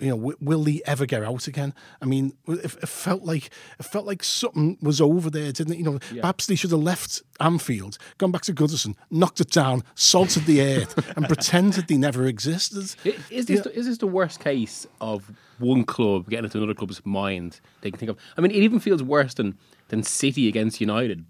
you 0.00 0.10
know, 0.10 0.16
w- 0.16 0.36
will 0.40 0.64
he 0.64 0.84
ever 0.86 1.06
get 1.06 1.22
out 1.22 1.46
again? 1.46 1.72
I 2.02 2.06
mean, 2.06 2.34
it, 2.48 2.64
it, 2.64 2.88
felt 2.88 3.22
like 3.22 3.50
it 3.78 3.84
felt 3.84 4.06
like 4.06 4.24
something 4.24 4.76
was 4.82 5.00
over 5.00 5.30
there, 5.30 5.52
didn't 5.52 5.74
it? 5.74 5.78
You 5.78 5.84
know, 5.84 5.98
yeah. 6.12 6.20
perhaps 6.20 6.46
they 6.46 6.56
should 6.56 6.72
have 6.72 6.80
left 6.80 7.22
Anfield, 7.40 7.96
gone 8.18 8.32
back 8.32 8.42
to 8.42 8.52
Goodison, 8.52 8.96
knocked 9.10 9.40
it 9.40 9.50
down, 9.50 9.84
salted 9.94 10.46
the 10.46 10.62
earth, 10.62 11.12
and 11.16 11.26
pretended 11.26 11.86
they 11.86 11.96
never 11.96 12.26
existed. 12.26 12.94
Is 13.30 13.46
this, 13.46 13.60
the, 13.60 13.76
is 13.76 13.86
this 13.86 13.98
the 13.98 14.06
worst 14.06 14.40
case 14.40 14.86
of 15.00 15.32
one 15.58 15.84
club 15.84 16.28
getting 16.28 16.44
into 16.44 16.58
another 16.58 16.74
club's 16.74 17.04
mind 17.06 17.60
they 17.80 17.90
can 17.90 17.98
think 17.98 18.10
of? 18.10 18.18
I 18.36 18.40
mean, 18.40 18.50
it 18.50 18.62
even 18.62 18.80
feels 18.80 19.02
worse 19.02 19.34
than 19.34 19.56
than 19.88 20.02
City 20.02 20.48
against 20.48 20.80
United 20.80 21.24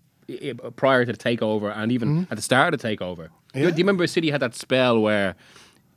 prior 0.77 1.05
to 1.05 1.13
the 1.13 1.19
takeover, 1.19 1.77
and 1.77 1.93
even 1.93 2.09
mm-hmm. 2.09 2.33
at 2.33 2.37
the 2.37 2.43
start 2.43 2.75
of 2.75 2.81
the 2.81 2.89
takeover. 2.89 3.29
Yeah. 3.55 3.63
Do 3.63 3.69
you 3.69 3.85
remember 3.85 4.07
City 4.07 4.31
had 4.31 4.41
that 4.41 4.55
spell 4.55 5.01
where? 5.01 5.37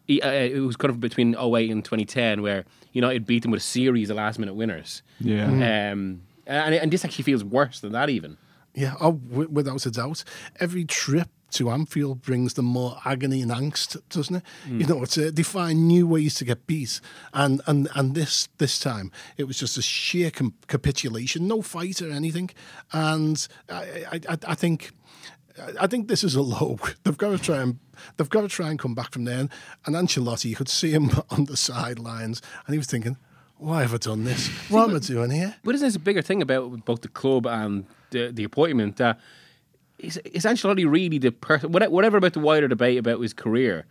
he, 0.07 0.21
uh, 0.21 0.31
it 0.31 0.59
was 0.62 0.75
kind 0.75 0.89
of 0.89 1.00
between 1.00 1.35
08 1.35 1.69
and 1.69 1.83
2010 1.83 2.41
where 2.41 2.65
you 2.94 3.01
know 3.01 3.09
it 3.09 3.25
beat 3.25 3.44
them 3.44 3.51
with 3.51 3.62
a 3.62 3.63
series 3.63 4.09
of 4.09 4.18
last 4.18 4.39
minute 4.39 4.56
winners. 4.56 5.03
Yeah. 5.19 5.47
Mm. 5.47 5.91
Um, 5.91 6.21
and, 6.47 6.75
and 6.75 6.91
this 6.91 7.03
actually 7.03 7.24
feels 7.24 7.44
worse 7.44 7.81
than 7.81 7.91
that 7.91 8.10
even. 8.10 8.38
Yeah, 8.74 8.93
oh, 9.01 9.12
without 9.12 9.86
a 9.86 9.91
doubt. 9.91 10.24
Every 10.60 10.86
trip 10.86 11.29
to 11.51 11.70
Anfield 11.70 12.22
brings 12.22 12.56
them 12.56 12.66
more 12.66 12.98
agony 13.06 13.42
and 13.42 13.51
angst, 13.51 13.98
doesn't 14.10 14.38
it? 14.38 14.44
Mm. 14.68 14.82
You 14.82 14.88
know, 14.88 15.04
it's 15.04 15.18
a, 15.18 15.32
they 15.32 15.44
find 15.44 15.88
new 15.88 16.08
ways 16.08 16.36
to 16.36 16.46
get 16.46 16.68
beat, 16.68 17.00
and 17.34 17.62
and 17.68 17.88
and 17.96 18.16
this 18.16 18.50
this 18.58 18.80
time 18.80 19.12
it 19.38 19.46
was 19.46 19.58
just 19.58 19.77
a 19.77 19.82
sheer 19.82 20.32
com- 20.32 20.56
capitulation, 20.68 21.48
no 21.48 21.62
fight 21.62 22.01
or 22.01 22.12
anything, 22.12 22.50
and 22.92 23.48
I 23.70 24.06
I, 24.12 24.38
I 24.48 24.56
think 24.56 24.92
I 25.80 25.88
think 25.88 26.08
this 26.08 26.24
is 26.24 26.36
a 26.36 26.42
low. 26.42 26.80
They've 27.04 27.18
got 27.18 27.32
to 27.32 27.38
try 27.38 27.62
and 27.62 27.80
they've 28.16 28.30
got 28.30 28.42
to 28.42 28.48
try 28.48 28.70
and 28.70 28.77
come 28.77 28.94
back 28.94 29.12
from 29.12 29.24
there. 29.24 29.48
And 29.86 29.96
Ancelotti, 29.96 30.46
you 30.46 30.56
could 30.56 30.70
see 30.70 30.92
him 30.92 31.10
on 31.30 31.46
the 31.46 31.58
sidelines, 31.58 32.42
and 32.66 32.74
he 32.74 32.77
was 32.77 32.88
thinking, 32.88 33.18
"Why 33.58 33.82
have 33.82 33.94
I 33.94 33.98
done 33.98 34.24
this? 34.24 34.48
What 34.70 34.89
am 34.89 34.96
I 34.96 35.00
doing 35.00 35.32
here?" 35.32 35.56
But 35.63 35.75
isn't 35.75 35.88
this 35.88 35.96
a 35.96 36.00
bigger 36.00 36.22
thing 36.22 36.42
about 36.42 36.86
both 36.86 37.01
the 37.01 37.08
club 37.08 37.48
and 37.48 37.86
the, 38.12 38.32
the 38.32 38.44
appointment? 38.44 39.01
Uh, 39.01 39.16
is, 40.00 40.18
is 40.18 40.46
Ancelotti 40.46 40.89
really 40.89 41.18
the 41.18 41.32
person? 41.32 41.72
Whatever 41.72 42.18
about 42.18 42.34
the 42.34 42.39
wider 42.39 42.68
debate 42.68 42.98
about 42.98 43.20
his 43.20 43.34
career, 43.34 43.86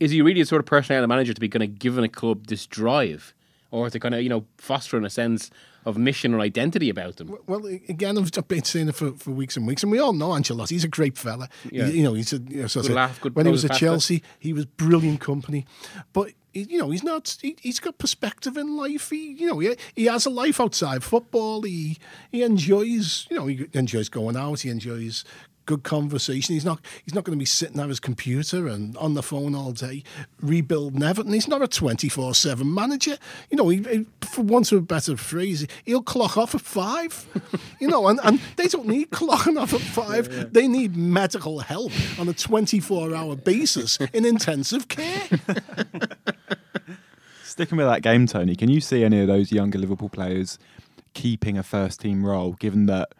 is 0.00 0.10
he 0.10 0.22
really 0.22 0.42
the 0.42 0.46
sort 0.46 0.60
of 0.60 0.66
personality 0.66 1.08
manager 1.08 1.34
to 1.34 1.40
be 1.40 1.48
kind 1.48 1.62
of 1.62 1.78
giving 1.78 2.04
a 2.04 2.08
club 2.08 2.46
this 2.46 2.66
drive, 2.66 3.34
or 3.70 3.90
to 3.90 3.98
kind 3.98 4.14
of 4.14 4.22
you 4.22 4.28
know 4.28 4.44
fostering 4.56 5.04
a 5.04 5.10
sense 5.10 5.50
of 5.84 5.98
mission 5.98 6.32
or 6.32 6.40
identity 6.40 6.88
about 6.88 7.16
them. 7.16 7.36
Well, 7.46 7.66
again, 7.66 8.16
I've 8.16 8.48
been 8.48 8.62
saying 8.62 8.88
it 8.88 8.94
for, 8.94 9.12
for 9.12 9.32
weeks 9.32 9.56
and 9.56 9.66
weeks, 9.66 9.82
and 9.82 9.90
we 9.90 9.98
all 9.98 10.12
know 10.12 10.28
Ancelotti. 10.28 10.70
He's 10.70 10.84
a 10.84 10.88
great 10.88 11.18
fella. 11.18 11.48
Yeah. 11.70 11.86
You, 11.86 11.92
you 11.92 12.02
know, 12.04 12.14
he's 12.14 12.32
a 12.32 12.38
you 12.38 12.62
know, 12.62 12.66
so 12.68 12.82
good 12.82 12.92
laugh, 12.92 13.20
good 13.20 13.34
when 13.34 13.46
he 13.46 13.52
was 13.52 13.64
at 13.64 13.72
Chelsea, 13.72 14.22
he 14.38 14.52
was 14.52 14.64
brilliant 14.64 15.20
company, 15.20 15.66
but 16.12 16.30
you 16.52 16.78
know, 16.78 16.90
he's 16.90 17.02
not. 17.02 17.36
He, 17.40 17.56
has 17.64 17.80
got 17.80 17.98
perspective 17.98 18.56
in 18.56 18.76
life. 18.76 19.10
He, 19.10 19.32
you 19.32 19.46
know, 19.46 19.58
he, 19.58 19.76
he 19.94 20.04
has 20.06 20.26
a 20.26 20.30
life 20.30 20.60
outside 20.60 21.02
football. 21.02 21.62
He 21.62 21.98
he 22.30 22.42
enjoys, 22.42 23.26
you 23.30 23.36
know, 23.36 23.46
he 23.46 23.66
enjoys 23.72 24.08
going 24.08 24.36
out. 24.36 24.60
He 24.60 24.70
enjoys 24.70 25.24
good 25.66 25.82
conversation. 25.82 26.54
He's 26.54 26.64
not 26.64 26.80
he's 27.04 27.14
not 27.14 27.24
going 27.24 27.38
to 27.38 27.40
be 27.40 27.46
sitting 27.46 27.80
at 27.80 27.88
his 27.88 28.00
computer 28.00 28.66
and 28.66 28.96
on 28.96 29.14
the 29.14 29.22
phone 29.22 29.54
all 29.54 29.72
day 29.72 30.02
rebuilding 30.40 31.02
Everton. 31.02 31.32
He's 31.32 31.48
not 31.48 31.62
a 31.62 31.68
twenty 31.68 32.08
four 32.08 32.34
seven 32.34 32.72
manager. 32.72 33.16
You 33.50 33.56
know, 33.56 33.68
he, 33.68 34.06
for 34.20 34.42
want 34.42 34.72
of 34.72 34.78
a 34.78 34.82
better 34.82 35.16
phrase, 35.16 35.66
he'll 35.84 36.02
clock 36.02 36.36
off 36.36 36.54
at 36.54 36.60
five. 36.60 37.26
you 37.80 37.88
know, 37.88 38.08
and, 38.08 38.20
and 38.22 38.40
they 38.56 38.68
don't 38.68 38.86
need 38.86 39.10
clocking 39.10 39.60
off 39.60 39.74
at 39.74 39.80
five. 39.80 40.28
Yeah, 40.28 40.38
yeah. 40.38 40.44
They 40.50 40.68
need 40.68 40.96
medical 40.96 41.60
help 41.60 41.92
on 42.18 42.28
a 42.28 42.34
twenty 42.34 42.80
four 42.80 43.14
hour 43.14 43.36
basis 43.36 43.98
in 44.12 44.24
intensive 44.24 44.88
care. 44.88 45.22
Sticking 47.44 47.76
with 47.76 47.86
that 47.86 48.02
game, 48.02 48.26
Tony, 48.26 48.56
can 48.56 48.70
you 48.70 48.80
see 48.80 49.04
any 49.04 49.20
of 49.20 49.26
those 49.26 49.52
younger 49.52 49.78
Liverpool 49.78 50.08
players 50.08 50.58
keeping 51.14 51.58
a 51.58 51.62
first 51.62 52.00
team 52.00 52.24
role, 52.24 52.52
given 52.52 52.86
that 52.86 53.12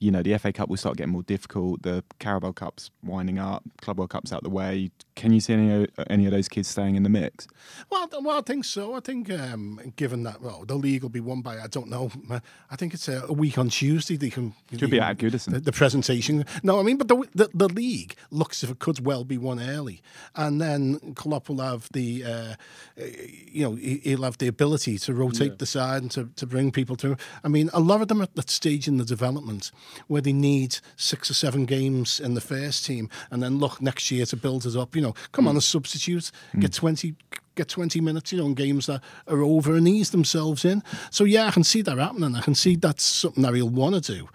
you 0.00 0.10
know 0.10 0.22
the 0.22 0.36
FA 0.38 0.52
Cup 0.52 0.68
will 0.68 0.76
start 0.76 0.96
getting 0.96 1.12
more 1.12 1.22
difficult, 1.22 1.82
the 1.82 2.02
Carabao 2.18 2.52
Cup's 2.52 2.90
winding 3.04 3.38
up, 3.38 3.62
Club 3.80 3.98
World 3.98 4.10
Cup's 4.10 4.32
out 4.32 4.42
the 4.42 4.50
way. 4.50 4.90
Can 5.14 5.32
you 5.32 5.40
see 5.40 5.52
any 5.52 5.86
any 6.08 6.24
of 6.24 6.32
those 6.32 6.48
kids 6.48 6.68
staying 6.68 6.96
in 6.96 7.02
the 7.02 7.10
mix? 7.10 7.46
Well, 7.90 8.08
well, 8.22 8.38
I 8.38 8.40
think 8.40 8.64
so. 8.64 8.94
I 8.94 9.00
think 9.00 9.30
um, 9.30 9.92
given 9.96 10.22
that 10.22 10.40
well, 10.40 10.64
the 10.66 10.74
league 10.74 11.02
will 11.02 11.10
be 11.10 11.20
won 11.20 11.42
by 11.42 11.60
I 11.60 11.66
don't 11.66 11.88
know. 11.88 12.10
I 12.70 12.76
think 12.76 12.94
it's 12.94 13.08
a, 13.08 13.30
week 13.32 13.58
on 13.58 13.68
Tuesday. 13.68 14.16
They 14.16 14.30
can 14.30 14.54
could 14.70 14.90
be 14.90 14.98
at 14.98 15.18
Goodison. 15.18 15.52
The, 15.52 15.60
the, 15.60 15.72
presentation. 15.72 16.44
No, 16.62 16.80
I 16.80 16.82
mean, 16.82 16.96
but 16.96 17.08
the, 17.08 17.28
the, 17.34 17.50
the 17.54 17.68
league 17.68 18.16
looks 18.30 18.62
as 18.62 18.70
if 18.70 18.76
it 18.76 18.78
could 18.78 19.04
well 19.04 19.24
be 19.24 19.38
won 19.38 19.60
early, 19.60 20.02
and 20.34 20.60
then 20.60 21.14
Klopp 21.14 21.48
will 21.48 21.60
have 21.60 21.88
the 21.92 22.24
uh, 22.24 22.54
you 22.96 23.64
know 23.64 23.74
he'll 23.74 24.22
have 24.22 24.38
the 24.38 24.46
ability 24.46 24.98
to 24.98 25.12
rotate 25.12 25.52
yeah. 25.52 25.56
the 25.58 25.66
side 25.66 26.02
and 26.02 26.10
to, 26.12 26.30
to 26.36 26.46
bring 26.46 26.72
people 26.72 26.96
through. 26.96 27.16
I 27.44 27.48
mean, 27.48 27.68
a 27.74 27.80
lot 27.80 28.00
of 28.00 28.08
them 28.08 28.22
at 28.22 28.34
that 28.36 28.48
stage 28.50 28.88
in 28.88 28.96
the 28.96 29.04
development 29.04 29.70
where 30.06 30.22
they 30.22 30.32
need 30.32 30.78
six 30.96 31.30
or 31.30 31.34
seven 31.34 31.64
games 31.64 32.20
in 32.20 32.34
the 32.34 32.40
first 32.40 32.84
team 32.86 33.08
and 33.30 33.42
then 33.42 33.58
look 33.58 33.80
next 33.80 34.10
year 34.10 34.26
to 34.26 34.36
build 34.36 34.66
it 34.66 34.76
up. 34.76 34.94
You 34.94 35.02
know, 35.02 35.14
come 35.32 35.46
mm. 35.46 35.50
on, 35.50 35.56
a 35.56 35.60
substitute, 35.60 36.30
mm. 36.54 36.60
get 36.60 36.72
20 36.72 37.14
get 37.56 37.68
20 37.68 38.00
minutes, 38.00 38.32
you 38.32 38.38
know, 38.38 38.46
in 38.46 38.54
games 38.54 38.86
that 38.86 39.02
are 39.26 39.42
over 39.42 39.74
and 39.74 39.86
ease 39.86 40.10
themselves 40.10 40.64
in. 40.64 40.82
So, 41.10 41.24
yeah, 41.24 41.46
I 41.46 41.50
can 41.50 41.64
see 41.64 41.82
that 41.82 41.98
happening. 41.98 42.34
I 42.34 42.40
can 42.40 42.54
see 42.54 42.76
that's 42.76 43.02
something 43.02 43.42
that 43.42 43.52
he'll 43.54 43.68
want 43.68 44.02
to 44.02 44.14
do. 44.14 44.28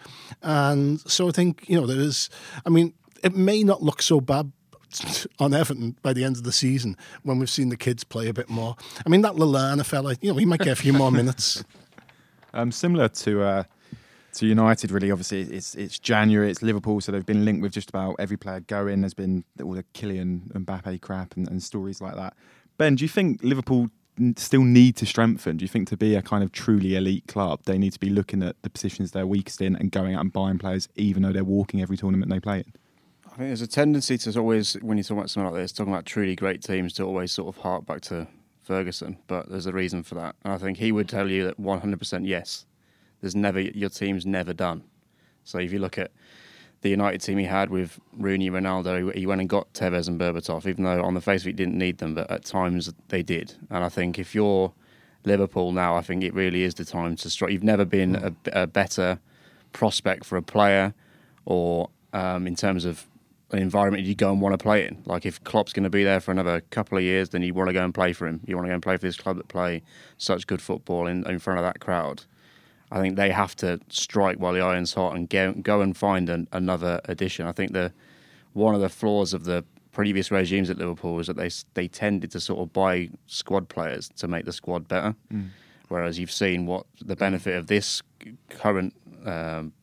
And 0.44 1.00
so 1.02 1.30
I 1.30 1.32
think, 1.32 1.68
you 1.68 1.80
know, 1.80 1.88
there 1.88 2.00
is, 2.00 2.30
I 2.66 2.70
mean, 2.70 2.94
it 3.24 3.36
may 3.36 3.64
not 3.64 3.82
look 3.82 4.02
so 4.02 4.22
bad 4.22 4.52
on 5.40 5.54
Everton 5.54 5.98
by 6.02 6.14
the 6.14 6.24
end 6.24 6.38
of 6.38 6.44
the 6.44 6.52
season 6.52 6.98
when 7.24 7.40
we've 7.40 7.50
seen 7.50 7.70
the 7.70 7.78
kids 7.78 8.04
play 8.04 8.28
a 8.28 8.34
bit 8.34 8.50
more. 8.50 8.76
I 9.06 9.10
mean, 9.10 9.22
that 9.22 9.34
Lallana 9.34 9.86
fella, 9.86 10.16
you 10.22 10.32
know, 10.32 10.38
he 10.38 10.46
might 10.46 10.60
get 10.60 10.74
a 10.74 10.76
few 10.76 10.94
more 10.94 11.12
minutes. 11.22 11.64
Um, 12.54 12.72
similar 12.72 13.10
to 13.10 13.42
uh, 13.42 13.64
to 14.36 14.46
United, 14.46 14.92
really, 14.92 15.12
obviously, 15.12 15.42
it's 15.42 15.75
it's 15.75 15.98
January, 15.98 16.51
it's 16.51 16.62
Liverpool, 16.62 17.01
so 17.01 17.12
they've 17.12 17.25
been 17.25 17.46
linked 17.46 17.62
with 17.62 17.72
just 17.72 17.89
about 17.89 18.15
every 18.20 18.38
player 18.38 18.60
going. 18.60 19.01
There's 19.01 19.13
been 19.13 19.44
all 19.63 19.74
the 19.74 19.84
Kylian 19.94 20.51
Mbappe 20.51 21.01
crap 21.01 21.36
and, 21.36 21.48
and 21.48 21.62
stories 21.63 22.01
like 22.01 22.15
that. 22.15 22.36
Ben, 22.77 22.96
do 22.96 23.04
you 23.04 23.10
think 23.10 23.42
Liverpool 23.44 23.89
still 24.38 24.63
need 24.63 24.96
to 24.98 25.06
strengthen? 25.06 25.58
Do 25.58 25.63
you 25.63 25.70
think 25.70 25.88
to 25.89 25.98
be 25.98 26.15
a 26.15 26.22
kind 26.22 26.44
of 26.44 26.51
truly 26.51 26.96
elite 26.96 27.27
club, 27.27 27.62
they 27.65 27.77
need 27.77 27.94
to 27.94 28.00
be 28.00 28.10
looking 28.10 28.44
at 28.44 28.62
the 28.62 28.70
positions 28.70 29.12
they're 29.12 29.27
weakest 29.27 29.62
in 29.62 29.75
and 29.75 29.92
going 29.92 30.15
out 30.15 30.22
and 30.22 30.34
buying 30.34 30.58
players, 30.58 30.88
even 30.96 31.24
though 31.24 31.32
they're 31.32 31.44
walking 31.44 31.82
every 31.82 31.98
tournament 31.98 32.32
they 32.32 32.39
play 32.39 32.58
in? 32.60 32.74
I 33.25 33.38
think 33.38 33.50
there's 33.50 33.62
a 33.62 33.68
tendency 33.68 34.18
to 34.18 34.39
always, 34.39 34.74
when 34.75 34.98
you 34.98 35.04
talk 35.04 35.18
about 35.18 35.30
something 35.30 35.51
like 35.51 35.62
this, 35.62 35.72
talking 35.72 35.92
about 35.92 36.06
truly 36.06 36.36
great 36.36 36.62
teams, 36.62 36.94
to 36.94 37.04
always 37.04 37.32
sort 37.32 37.54
of 37.54 37.62
hark 37.62 37.86
back 37.86 38.01
to 38.01 38.27
Ferguson. 38.63 39.18
But 39.27 39.50
there's 39.50 39.65
a 39.65 39.74
reason 39.74 40.04
for 40.04 40.15
that, 40.15 40.36
and 40.44 40.54
I 40.54 40.58
think 40.58 40.77
he 40.77 40.92
would 40.92 41.10
tell 41.10 41.30
you 41.30 41.44
that 41.46 41.62
100% 41.62 42.27
yes 42.27 42.65
there's 43.25 43.36
never 43.36 43.60
your 43.60 43.89
team's 43.89 44.24
never 44.24 44.53
done. 44.53 44.84
So 45.46 45.58
if 45.58 45.74
you 45.74 45.79
look 45.79 45.98
at 45.98 46.12
the 46.82 46.89
United 46.89 47.22
team 47.22 47.39
he 47.39 47.46
had 47.46 47.72
with 47.72 48.00
Rooney, 48.15 48.51
Ronaldo, 48.51 49.15
he 49.15 49.25
went 49.25 49.41
and 49.41 49.50
got 49.50 49.74
Tevez 49.74 50.08
and 50.08 50.20
Berbatov, 50.20 50.67
even 50.67 50.84
though 50.84 51.03
on 51.03 51.15
the 51.15 51.22
face 51.22 51.41
of 51.41 51.48
it 51.48 51.50
he 51.51 51.53
didn't 51.53 51.75
need 51.75 51.98
them, 51.98 52.13
but 52.13 52.29
at 52.29 52.46
times 52.46 52.94
they 53.08 53.24
did. 53.24 53.55
And 53.72 53.84
I 53.84 53.89
think 53.89 54.20
if 54.20 54.36
you're 54.36 54.72
Liverpool 55.24 55.72
now, 55.72 55.96
I 55.96 56.03
think 56.03 56.24
it 56.24 56.36
really 56.36 56.62
is 56.62 56.75
the 56.75 56.86
time 56.86 57.15
to 57.15 57.29
strike. 57.32 57.51
You've 57.51 57.63
never 57.63 57.84
been 57.84 58.15
a, 58.15 58.34
a 58.53 58.67
better 58.67 59.17
prospect 59.74 60.24
for 60.24 60.38
a 60.38 60.44
player, 60.44 60.94
or 61.46 61.89
um, 62.13 62.46
in 62.46 62.55
terms 62.55 62.86
of 62.86 63.08
an 63.50 63.58
environment 63.58 64.03
you 64.03 64.13
go 64.13 64.32
and 64.32 64.39
want 64.39 64.53
to 64.53 64.63
play 64.63 64.86
in. 64.86 65.01
Like 65.05 65.25
if 65.25 65.44
Klopp's 65.44 65.74
going 65.74 65.86
to 65.86 65.89
be 65.89 66.03
there 66.03 66.20
for 66.20 66.29
another 66.29 66.62
couple 66.70 67.00
of 67.00 67.03
years, 67.03 67.29
then 67.29 67.41
you 67.41 67.55
want 67.55 67.70
to 67.70 67.74
go 67.74 67.84
and 67.84 67.91
play 67.91 68.13
for 68.13 68.27
him. 68.27 68.41
You 68.46 68.55
want 68.55 68.65
to 68.65 68.70
go 68.70 68.75
and 68.75 68.84
play 68.84 68.98
for 68.98 69.08
this 69.08 69.17
club 69.17 69.38
that 69.38 69.48
play 69.48 69.82
such 70.20 70.46
good 70.46 70.62
football 70.62 71.08
in, 71.08 71.27
in 71.27 71.39
front 71.39 71.58
of 71.58 71.65
that 71.65 71.79
crowd. 71.79 72.25
I 72.96 73.02
think 73.02 73.18
they 73.18 73.30
have 73.30 73.58
to 73.58 73.82
strike 73.90 74.38
while 74.38 74.54
the 74.54 74.62
iron's 74.62 74.94
hot 74.94 75.18
and 75.18 75.30
go, 75.30 75.52
go 75.52 75.82
and 75.82 75.96
find 75.96 76.30
an, 76.30 76.48
another 76.54 77.02
addition. 77.06 77.46
I 77.46 77.52
think 77.52 77.74
the 77.74 77.92
one 78.54 78.74
of 78.74 78.80
the 78.80 78.88
flaws 78.88 79.34
of 79.34 79.44
the 79.44 79.66
previous 79.92 80.32
regimes 80.32 80.70
at 80.70 80.78
Liverpool 80.78 81.14
was 81.14 81.28
that 81.28 81.36
they 81.36 81.50
they 81.74 81.90
tended 81.90 82.32
to 82.32 82.40
sort 82.40 82.62
of 82.62 82.72
buy 82.72 83.10
squad 83.28 83.68
players 83.68 84.08
to 84.16 84.30
make 84.30 84.46
the 84.46 84.54
squad 84.54 84.88
better, 84.88 85.14
mm. 85.32 85.50
whereas 85.90 86.18
you've 86.18 86.32
seen 86.32 86.66
what 86.66 86.86
the 87.02 87.18
benefit 87.18 87.58
of 87.58 87.68
this 87.68 88.02
current 88.50 88.96
um, 89.25 89.74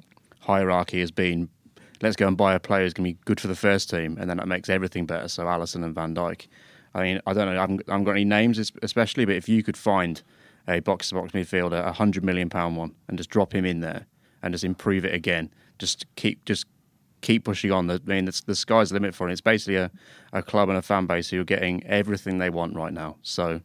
hierarchy 0.41 1.01
has 1.01 1.11
been. 1.11 1.51
Let's 2.01 2.17
go 2.17 2.27
and 2.27 2.37
buy 2.37 2.55
a 2.55 2.61
player 2.61 2.85
who's 2.85 2.95
going 2.95 3.11
to 3.11 3.13
be 3.13 3.19
good 3.27 3.41
for 3.41 3.49
the 3.49 3.55
first 3.55 3.91
team, 3.91 4.17
and 4.19 4.31
then 4.31 4.39
that 4.39 4.49
makes 4.49 4.71
everything 4.71 5.05
better. 5.05 5.29
So 5.29 5.45
Alisson 5.45 5.85
and 5.85 5.95
Van 5.95 6.15
Dijk. 6.15 6.47
I 6.95 7.03
mean, 7.03 7.21
I 7.27 7.35
don't 7.35 7.47
know. 7.47 7.59
I 7.59 7.61
haven't, 7.61 7.83
I 7.89 7.93
haven't 7.93 8.05
got 8.05 8.13
any 8.13 8.25
names, 8.25 8.73
especially, 8.83 9.27
but 9.27 9.35
if 9.35 9.51
you 9.51 9.63
could 9.63 9.77
find 9.77 10.23
a 10.69 10.81
box 10.81 11.09
to 11.09 11.17
box 11.17 11.33
midfielder, 11.33 11.85
a 11.85 11.93
hundred 11.93 12.25
million 12.25 12.49
pound 12.49 12.77
one, 12.77 12.95
and 13.09 13.19
just 13.19 13.31
drop 13.31 13.55
him 13.55 13.65
in 13.65 13.81
there 13.81 14.07
and 14.43 14.53
just 14.53 14.65
improve 14.65 15.05
it 15.05 15.15
again. 15.15 15.51
Just 15.79 16.07
keep 16.17 16.45
just 16.45 16.67
keep 17.21 17.45
pushing 17.45 17.71
on. 17.71 17.91
I 17.91 17.99
mean, 18.05 18.27
the, 18.27 18.43
the 18.47 18.55
sky's 18.55 18.91
the 18.91 18.95
limit 18.95 19.15
for 19.15 19.29
it. 19.29 19.33
It's 19.33 19.41
basically 19.41 19.77
a, 19.77 19.91
a 20.33 20.43
club 20.43 20.69
and 20.69 20.77
a 20.77 20.83
fan 20.83 21.07
base 21.07 21.31
who 21.31 21.41
are 21.41 21.45
getting 21.45 21.85
everything 21.85 22.39
they 22.39 22.51
want 22.51 22.77
right 22.77 22.93
now. 22.93 23.17
So 23.23 23.61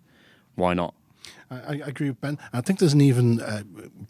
why 0.56 0.74
not? 0.74 0.94
I, 1.50 1.56
I, 1.56 1.74
agree 1.86 2.10
with 2.10 2.22
Ben. 2.22 2.38
I 2.54 2.62
think 2.62 2.80
there's 2.80 2.94
an 2.94 3.02
even 3.02 3.42
uh, 3.42 3.64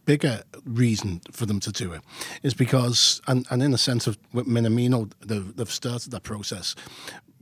bigger 0.06 0.44
reason 0.65 1.22
for 1.32 1.46
them 1.46 1.60
to 1.62 1.72
do 1.72 1.91
it, 1.94 2.01
is 2.44 2.53
because, 2.53 3.22
and, 3.27 3.46
and 3.50 3.62
in 3.62 3.74
a 3.74 3.77
sense 3.77 4.08
of 4.08 4.17
with 4.34 4.48
Minamino, 4.48 5.12
they've, 5.25 5.56
they've 5.56 5.72
started 5.72 6.12
that 6.12 6.24
process 6.24 6.75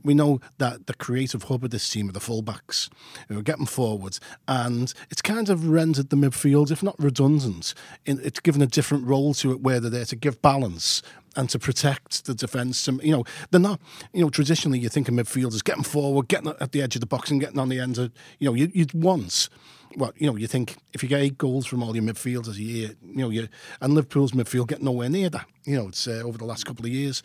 we 0.02 0.14
know 0.14 0.40
that 0.58 0.86
the 0.86 0.94
creative 0.94 1.44
hub 1.44 1.64
of 1.64 1.70
this 1.70 1.88
team 1.88 2.08
are 2.08 2.12
the 2.12 2.20
fullbacks 2.20 2.88
who 3.28 3.38
are 3.38 3.42
getting 3.42 3.66
forwards, 3.66 4.20
and 4.46 4.92
it's 5.10 5.22
kind 5.22 5.48
of 5.48 5.68
rendered 5.68 6.10
the 6.10 6.16
midfield, 6.16 6.70
if 6.70 6.82
not 6.82 6.98
redundant, 6.98 7.74
it's 8.04 8.40
given 8.40 8.62
a 8.62 8.66
different 8.66 9.06
role 9.06 9.34
to 9.34 9.52
it 9.52 9.60
where 9.60 9.80
they're 9.80 9.90
there 9.90 10.04
to 10.04 10.16
give 10.16 10.40
balance 10.42 11.02
and 11.36 11.48
to 11.50 11.58
protect 11.58 12.24
the 12.24 12.34
defence. 12.34 12.86
You 12.86 13.12
know, 13.12 13.24
they're 13.50 13.60
not. 13.60 13.80
You 14.12 14.22
know, 14.22 14.30
traditionally 14.30 14.78
you 14.78 14.88
think 14.88 15.08
of 15.08 15.14
midfielders 15.14 15.62
getting 15.62 15.84
forward, 15.84 16.28
getting 16.28 16.52
at 16.60 16.72
the 16.72 16.82
edge 16.82 16.96
of 16.96 17.00
the 17.00 17.06
box, 17.06 17.30
and 17.30 17.40
getting 17.40 17.58
on 17.58 17.68
the 17.68 17.80
end 17.80 17.98
of. 17.98 18.12
You 18.38 18.50
know, 18.50 18.54
you, 18.54 18.70
you'd 18.72 18.94
once 18.94 19.48
well, 19.96 20.12
you 20.16 20.26
know, 20.26 20.36
you 20.36 20.46
think 20.46 20.76
if 20.92 21.02
you 21.02 21.08
get 21.08 21.20
eight 21.20 21.38
goals 21.38 21.66
from 21.66 21.82
all 21.82 21.94
your 21.94 22.04
midfielders 22.04 22.56
a 22.56 22.62
year, 22.62 22.90
you 23.02 23.16
know, 23.16 23.30
you 23.30 23.48
and 23.80 23.94
Liverpool's 23.94 24.32
midfield 24.32 24.68
get 24.68 24.82
nowhere 24.82 25.08
near 25.08 25.30
that. 25.30 25.46
You 25.64 25.76
know, 25.76 25.88
it's 25.88 26.06
uh, 26.06 26.22
over 26.24 26.38
the 26.38 26.44
last 26.44 26.66
couple 26.66 26.84
of 26.84 26.92
years. 26.92 27.22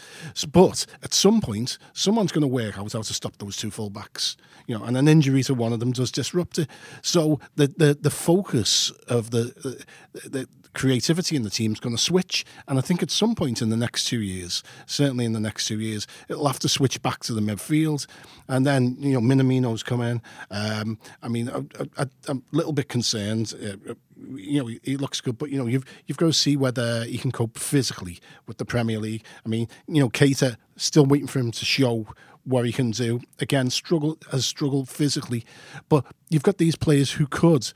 But 0.52 0.86
at 1.04 1.14
some 1.14 1.42
point, 1.42 1.78
someone's 1.94 2.32
going 2.32 2.42
to 2.42 2.48
work 2.48 2.78
out 2.78 2.94
how 2.94 3.02
to 3.02 3.14
stop 3.14 3.38
those 3.38 3.58
two 3.58 3.70
fullbacks. 3.70 4.36
You 4.68 4.78
know, 4.78 4.86
and 4.86 4.98
an 4.98 5.08
injury 5.08 5.44
to 5.44 5.54
one 5.54 5.74
of 5.74 5.80
them 5.80 5.92
does 5.92 6.12
disrupt 6.12 6.60
it. 6.60 6.70
So 7.02 7.40
the 7.56 7.68
the, 7.68 7.98
the 8.00 8.10
focus 8.10 8.92
of 9.08 9.32
the, 9.32 9.86
the, 10.14 10.30
the 10.30 10.48
creativity 10.74 11.36
in 11.36 11.44
the 11.44 11.50
team 11.50 11.74
is 11.74 11.80
going 11.80 11.96
to 11.96 12.02
switch. 12.02 12.46
And 12.68 12.78
I 12.78 12.82
think 12.82 13.04
at 13.04 13.12
some 13.12 13.36
point 13.36 13.62
in 13.62 13.70
the 13.70 13.78
next 13.78 14.06
two 14.06 14.22
years, 14.22 14.64
certainly 14.86 15.26
in 15.26 15.34
the 15.34 15.40
next 15.40 15.68
two 15.68 15.80
years, 15.80 16.08
it'll 16.30 16.48
have 16.48 16.60
to 16.60 16.70
switch 16.70 17.02
back 17.02 17.20
to 17.22 17.34
the 17.34 17.42
midfield. 17.42 18.08
And 18.48 18.66
then, 18.66 18.96
you 19.00 19.14
know, 19.14 19.22
Minamino's 19.22 19.84
come 19.84 20.02
in. 20.02 20.22
Um, 20.50 20.98
I 21.22 21.28
mean, 21.28 21.50
I, 21.50 22.06
am 22.30 22.44
a 22.52 22.56
little 22.56 22.74
bit 22.74 22.90
concerned. 22.90 23.54
Uh, 23.62 23.94
you 24.36 24.62
know, 24.62 24.70
he 24.84 24.98
looks 24.98 25.20
good, 25.20 25.38
but 25.38 25.50
you 25.50 25.58
know, 25.58 25.66
you've 25.66 25.86
you've 26.06 26.18
got 26.18 26.28
to 26.28 26.34
see 26.34 26.56
whether 26.56 27.06
he 27.06 27.18
can 27.18 27.32
cope 27.32 27.58
physically 27.58 28.20
with 28.46 28.58
the 28.58 28.66
Premier 28.66 29.00
League. 29.00 29.24
I 29.46 29.50
mean, 29.50 29.68
you 29.88 30.00
know, 30.00 30.10
Keita 30.10 30.58
still 30.76 31.06
waiting 31.06 31.28
for 31.28 31.40
him 31.40 31.52
to 31.52 31.66
show 31.66 32.06
what 32.44 32.66
he 32.66 32.72
can 32.72 32.92
do. 32.92 33.22
Again, 33.40 33.70
struggle 33.70 34.18
has 34.32 34.46
struggled 34.46 34.90
physically, 34.90 35.46
but 35.90 36.06
you've 36.30 36.44
got 36.44 36.58
these 36.58 36.76
players 36.76 37.12
who 37.12 37.28
could 37.28 37.72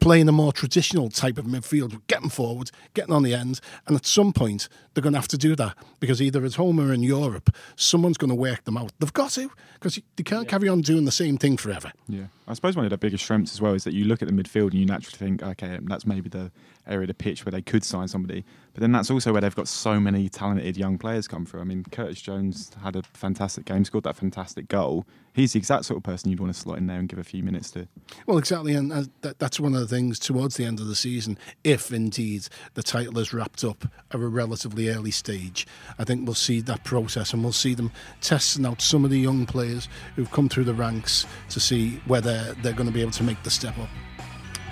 playing 0.00 0.28
a 0.28 0.32
more 0.32 0.52
traditional 0.52 1.08
type 1.08 1.38
of 1.38 1.46
midfield, 1.46 2.00
getting 2.06 2.28
forward, 2.28 2.70
getting 2.92 3.14
on 3.14 3.22
the 3.22 3.34
end. 3.34 3.60
And 3.86 3.96
at 3.96 4.06
some 4.06 4.32
point, 4.32 4.68
they're 4.92 5.02
going 5.02 5.14
to 5.14 5.18
have 5.18 5.28
to 5.28 5.38
do 5.38 5.56
that 5.56 5.76
because 6.00 6.20
either 6.20 6.44
at 6.44 6.54
home 6.54 6.78
or 6.78 6.92
in 6.92 7.02
Europe, 7.02 7.54
someone's 7.76 8.18
going 8.18 8.30
to 8.30 8.34
work 8.34 8.64
them 8.64 8.76
out. 8.76 8.92
They've 8.98 9.12
got 9.12 9.30
to 9.32 9.50
because 9.74 10.00
they 10.16 10.22
can't 10.22 10.44
yeah. 10.44 10.50
carry 10.50 10.68
on 10.68 10.82
doing 10.82 11.04
the 11.04 11.12
same 11.12 11.38
thing 11.38 11.56
forever. 11.56 11.92
Yeah. 12.08 12.26
I 12.46 12.54
suppose 12.54 12.76
one 12.76 12.84
of 12.84 12.90
the 12.90 12.98
biggest 12.98 13.24
strengths 13.24 13.52
as 13.54 13.60
well 13.60 13.74
is 13.74 13.84
that 13.84 13.94
you 13.94 14.04
look 14.04 14.22
at 14.22 14.28
the 14.28 14.34
midfield 14.34 14.70
and 14.70 14.74
you 14.74 14.86
naturally 14.86 15.16
think, 15.16 15.42
okay, 15.42 15.78
that's 15.82 16.06
maybe 16.06 16.28
the 16.28 16.52
area 16.86 17.02
of 17.02 17.08
the 17.08 17.14
pitch 17.14 17.44
where 17.44 17.52
they 17.52 17.62
could 17.62 17.84
sign 17.84 18.08
somebody. 18.08 18.44
But 18.72 18.80
then 18.80 18.92
that's 18.92 19.10
also 19.10 19.32
where 19.32 19.40
they've 19.40 19.54
got 19.54 19.68
so 19.68 20.00
many 20.00 20.28
talented 20.28 20.76
young 20.76 20.98
players 20.98 21.28
come 21.28 21.46
through. 21.46 21.60
I 21.60 21.64
mean, 21.64 21.84
Curtis 21.92 22.20
Jones 22.20 22.72
had 22.82 22.96
a 22.96 23.02
fantastic 23.02 23.64
game, 23.64 23.84
scored 23.84 24.04
that 24.04 24.16
fantastic 24.16 24.68
goal. 24.68 25.06
He's 25.32 25.52
the 25.52 25.58
exact 25.58 25.84
sort 25.84 25.96
of 25.96 26.02
person 26.02 26.30
you'd 26.30 26.40
want 26.40 26.52
to 26.52 26.58
slot 26.58 26.78
in 26.78 26.86
there 26.86 26.98
and 26.98 27.08
give 27.08 27.18
a 27.18 27.24
few 27.24 27.42
minutes 27.42 27.70
to. 27.72 27.88
Well, 28.26 28.38
exactly, 28.38 28.74
and 28.74 28.92
uh, 28.92 29.04
that, 29.22 29.38
that's 29.38 29.58
one 29.58 29.74
of 29.74 29.80
the 29.80 29.86
things 29.86 30.18
towards 30.18 30.56
the 30.56 30.64
end 30.64 30.80
of 30.80 30.86
the 30.86 30.94
season, 30.94 31.38
if 31.62 31.92
indeed 31.92 32.48
the 32.74 32.82
title 32.82 33.18
is 33.18 33.32
wrapped 33.32 33.64
up 33.64 33.84
at 34.10 34.14
a 34.14 34.18
relatively 34.18 34.88
early 34.88 35.10
stage, 35.10 35.66
I 35.98 36.04
think 36.04 36.26
we'll 36.26 36.34
see 36.34 36.60
that 36.62 36.84
process 36.84 37.32
and 37.32 37.42
we'll 37.42 37.52
see 37.52 37.74
them 37.74 37.92
testing 38.20 38.66
out 38.66 38.80
some 38.80 39.04
of 39.04 39.10
the 39.10 39.18
young 39.18 39.46
players 39.46 39.88
who've 40.16 40.30
come 40.30 40.48
through 40.48 40.64
the 40.64 40.74
ranks 40.74 41.26
to 41.50 41.60
see 41.60 42.00
whether 42.06 42.54
they're 42.62 42.72
going 42.72 42.88
to 42.88 42.94
be 42.94 43.02
able 43.02 43.12
to 43.12 43.24
make 43.24 43.42
the 43.42 43.50
step 43.50 43.78
up. 43.78 43.88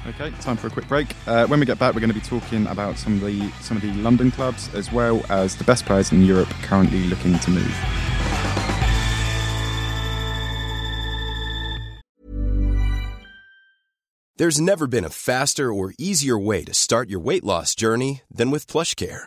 Okay, 0.05 0.31
time 0.41 0.57
for 0.57 0.67
a 0.67 0.71
quick 0.71 0.89
break. 0.89 1.15
Uh, 1.29 1.47
when 1.47 1.61
we 1.61 1.67
get 1.67 1.79
back, 1.79 1.95
we're 1.95 2.01
going 2.01 2.13
to 2.13 2.19
be 2.19 2.27
talking 2.27 2.67
about 2.67 2.99
some 2.99 3.15
of 3.15 3.21
the 3.21 3.49
some 3.61 3.77
of 3.77 3.83
the 3.83 3.93
London 3.95 4.33
clubs 4.33 4.69
as 4.75 4.91
well 4.91 5.25
as 5.29 5.55
the 5.57 5.65
best 5.65 5.87
players 5.87 6.11
in 6.11 6.25
Europe 6.25 6.49
currently 6.63 7.05
looking 7.05 7.39
to 7.39 7.51
move. 7.51 7.77
There's 14.39 14.61
never 14.61 14.89
been 14.89 15.05
a 15.05 15.11
faster 15.11 15.73
or 15.73 15.95
easier 15.99 16.37
way 16.37 16.65
to 16.65 16.75
start 16.75 17.09
your 17.09 17.21
weight 17.21 17.45
loss 17.45 17.77
journey 17.77 18.23
than 18.29 18.51
with 18.51 18.67
PlushCare. 18.67 19.27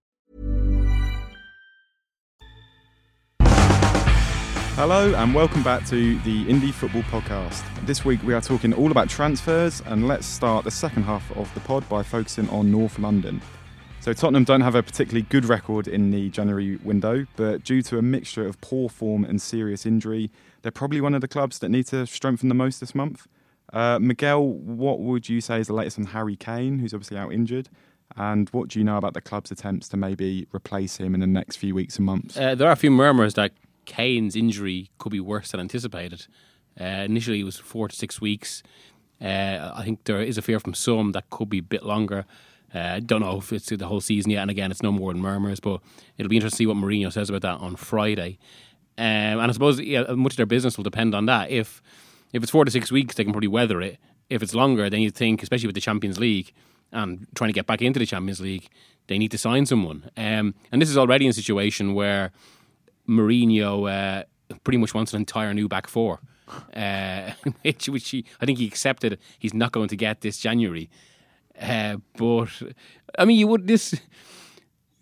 Hello 4.81 5.13
and 5.13 5.35
welcome 5.35 5.61
back 5.61 5.85
to 5.89 6.17
the 6.21 6.43
Indie 6.47 6.73
Football 6.73 7.03
Podcast. 7.03 7.63
This 7.85 8.03
week 8.03 8.23
we 8.23 8.33
are 8.33 8.41
talking 8.41 8.73
all 8.73 8.89
about 8.89 9.09
transfers 9.09 9.79
and 9.85 10.07
let's 10.07 10.25
start 10.25 10.63
the 10.63 10.71
second 10.71 11.03
half 11.03 11.31
of 11.37 11.53
the 11.53 11.59
pod 11.59 11.87
by 11.87 12.01
focusing 12.01 12.49
on 12.49 12.71
North 12.71 12.97
London. 12.97 13.43
So 13.99 14.11
Tottenham 14.11 14.43
don't 14.43 14.61
have 14.61 14.73
a 14.73 14.81
particularly 14.81 15.21
good 15.29 15.45
record 15.45 15.87
in 15.87 16.09
the 16.09 16.31
January 16.31 16.77
window, 16.77 17.27
but 17.35 17.63
due 17.63 17.83
to 17.83 17.99
a 17.99 18.01
mixture 18.01 18.47
of 18.47 18.59
poor 18.61 18.89
form 18.89 19.23
and 19.23 19.39
serious 19.39 19.85
injury, 19.85 20.31
they're 20.63 20.71
probably 20.71 20.99
one 20.99 21.13
of 21.13 21.21
the 21.21 21.27
clubs 21.27 21.59
that 21.59 21.69
need 21.69 21.85
to 21.89 22.07
strengthen 22.07 22.49
the 22.49 22.55
most 22.55 22.79
this 22.79 22.95
month. 22.95 23.27
Uh, 23.71 23.99
Miguel, 23.99 24.43
what 24.43 24.99
would 24.99 25.29
you 25.29 25.41
say 25.41 25.59
is 25.59 25.67
the 25.67 25.73
latest 25.73 25.99
on 25.99 26.05
Harry 26.05 26.35
Kane, 26.35 26.79
who's 26.79 26.95
obviously 26.95 27.17
out 27.17 27.31
injured? 27.31 27.69
And 28.17 28.49
what 28.49 28.69
do 28.69 28.79
you 28.79 28.83
know 28.83 28.97
about 28.97 29.13
the 29.13 29.21
club's 29.21 29.51
attempts 29.51 29.89
to 29.89 29.97
maybe 29.97 30.47
replace 30.51 30.97
him 30.97 31.13
in 31.13 31.19
the 31.19 31.27
next 31.27 31.57
few 31.57 31.75
weeks 31.75 31.97
and 31.97 32.05
months? 32.07 32.35
Uh, 32.35 32.55
there 32.55 32.67
are 32.67 32.73
a 32.73 32.75
few 32.75 32.89
murmurs 32.89 33.35
that 33.35 33.51
Kane's 33.85 34.35
injury 34.35 34.89
could 34.97 35.11
be 35.11 35.19
worse 35.19 35.51
than 35.51 35.59
anticipated. 35.59 36.27
Uh, 36.79 36.83
initially, 36.83 37.41
it 37.41 37.43
was 37.43 37.57
four 37.57 37.87
to 37.87 37.95
six 37.95 38.21
weeks. 38.21 38.63
Uh, 39.21 39.71
I 39.75 39.83
think 39.83 40.05
there 40.05 40.21
is 40.21 40.37
a 40.37 40.41
fear 40.41 40.59
from 40.59 40.73
some 40.73 41.11
that 41.11 41.29
could 41.29 41.49
be 41.49 41.59
a 41.59 41.63
bit 41.63 41.83
longer. 41.83 42.25
Uh, 42.73 42.79
I 42.79 42.99
don't 43.01 43.21
know 43.21 43.37
if 43.37 43.51
it's 43.51 43.69
the 43.69 43.87
whole 43.87 44.01
season 44.01 44.31
yet, 44.31 44.41
and 44.41 44.49
again, 44.49 44.71
it's 44.71 44.81
no 44.81 44.91
more 44.91 45.11
than 45.11 45.21
murmurs, 45.21 45.59
but 45.59 45.81
it'll 46.17 46.29
be 46.29 46.37
interesting 46.37 46.55
to 46.55 46.57
see 46.57 46.65
what 46.65 46.77
Mourinho 46.77 47.11
says 47.11 47.29
about 47.29 47.41
that 47.41 47.59
on 47.59 47.75
Friday. 47.75 48.39
Um, 48.97 49.05
and 49.39 49.41
I 49.41 49.51
suppose 49.51 49.79
yeah, 49.79 50.03
much 50.13 50.33
of 50.33 50.37
their 50.37 50.45
business 50.45 50.77
will 50.77 50.83
depend 50.83 51.13
on 51.13 51.25
that. 51.25 51.49
If 51.49 51.81
if 52.33 52.41
it's 52.43 52.51
four 52.51 52.65
to 52.65 52.71
six 52.71 52.91
weeks, 52.91 53.15
they 53.15 53.23
can 53.23 53.33
probably 53.33 53.47
weather 53.47 53.81
it. 53.81 53.97
If 54.29 54.41
it's 54.41 54.55
longer, 54.55 54.89
then 54.89 55.01
you 55.01 55.11
think, 55.11 55.43
especially 55.43 55.67
with 55.67 55.75
the 55.75 55.81
Champions 55.81 56.17
League 56.17 56.53
and 56.93 57.27
trying 57.35 57.49
to 57.49 57.53
get 57.53 57.67
back 57.67 57.81
into 57.81 57.99
the 57.99 58.05
Champions 58.05 58.39
League, 58.39 58.69
they 59.07 59.17
need 59.17 59.31
to 59.31 59.37
sign 59.37 59.65
someone. 59.65 60.09
Um, 60.15 60.55
and 60.71 60.81
this 60.81 60.89
is 60.89 60.97
already 60.97 61.27
a 61.27 61.33
situation 61.33 61.93
where 61.93 62.31
Mourinho 63.11 63.89
uh, 63.89 64.23
pretty 64.63 64.77
much 64.77 64.93
wants 64.93 65.13
an 65.13 65.19
entire 65.19 65.53
new 65.53 65.67
back 65.67 65.87
four, 65.87 66.19
uh, 66.75 67.31
which, 67.61 67.89
which 67.89 68.09
he, 68.09 68.25
I 68.39 68.45
think 68.45 68.57
he 68.57 68.67
accepted 68.67 69.19
he's 69.37 69.53
not 69.53 69.71
going 69.71 69.89
to 69.89 69.95
get 69.95 70.21
this 70.21 70.37
January. 70.37 70.89
Uh, 71.59 71.97
but 72.17 72.49
I 73.19 73.25
mean, 73.25 73.37
you 73.37 73.47
would 73.47 73.67
this 73.67 73.99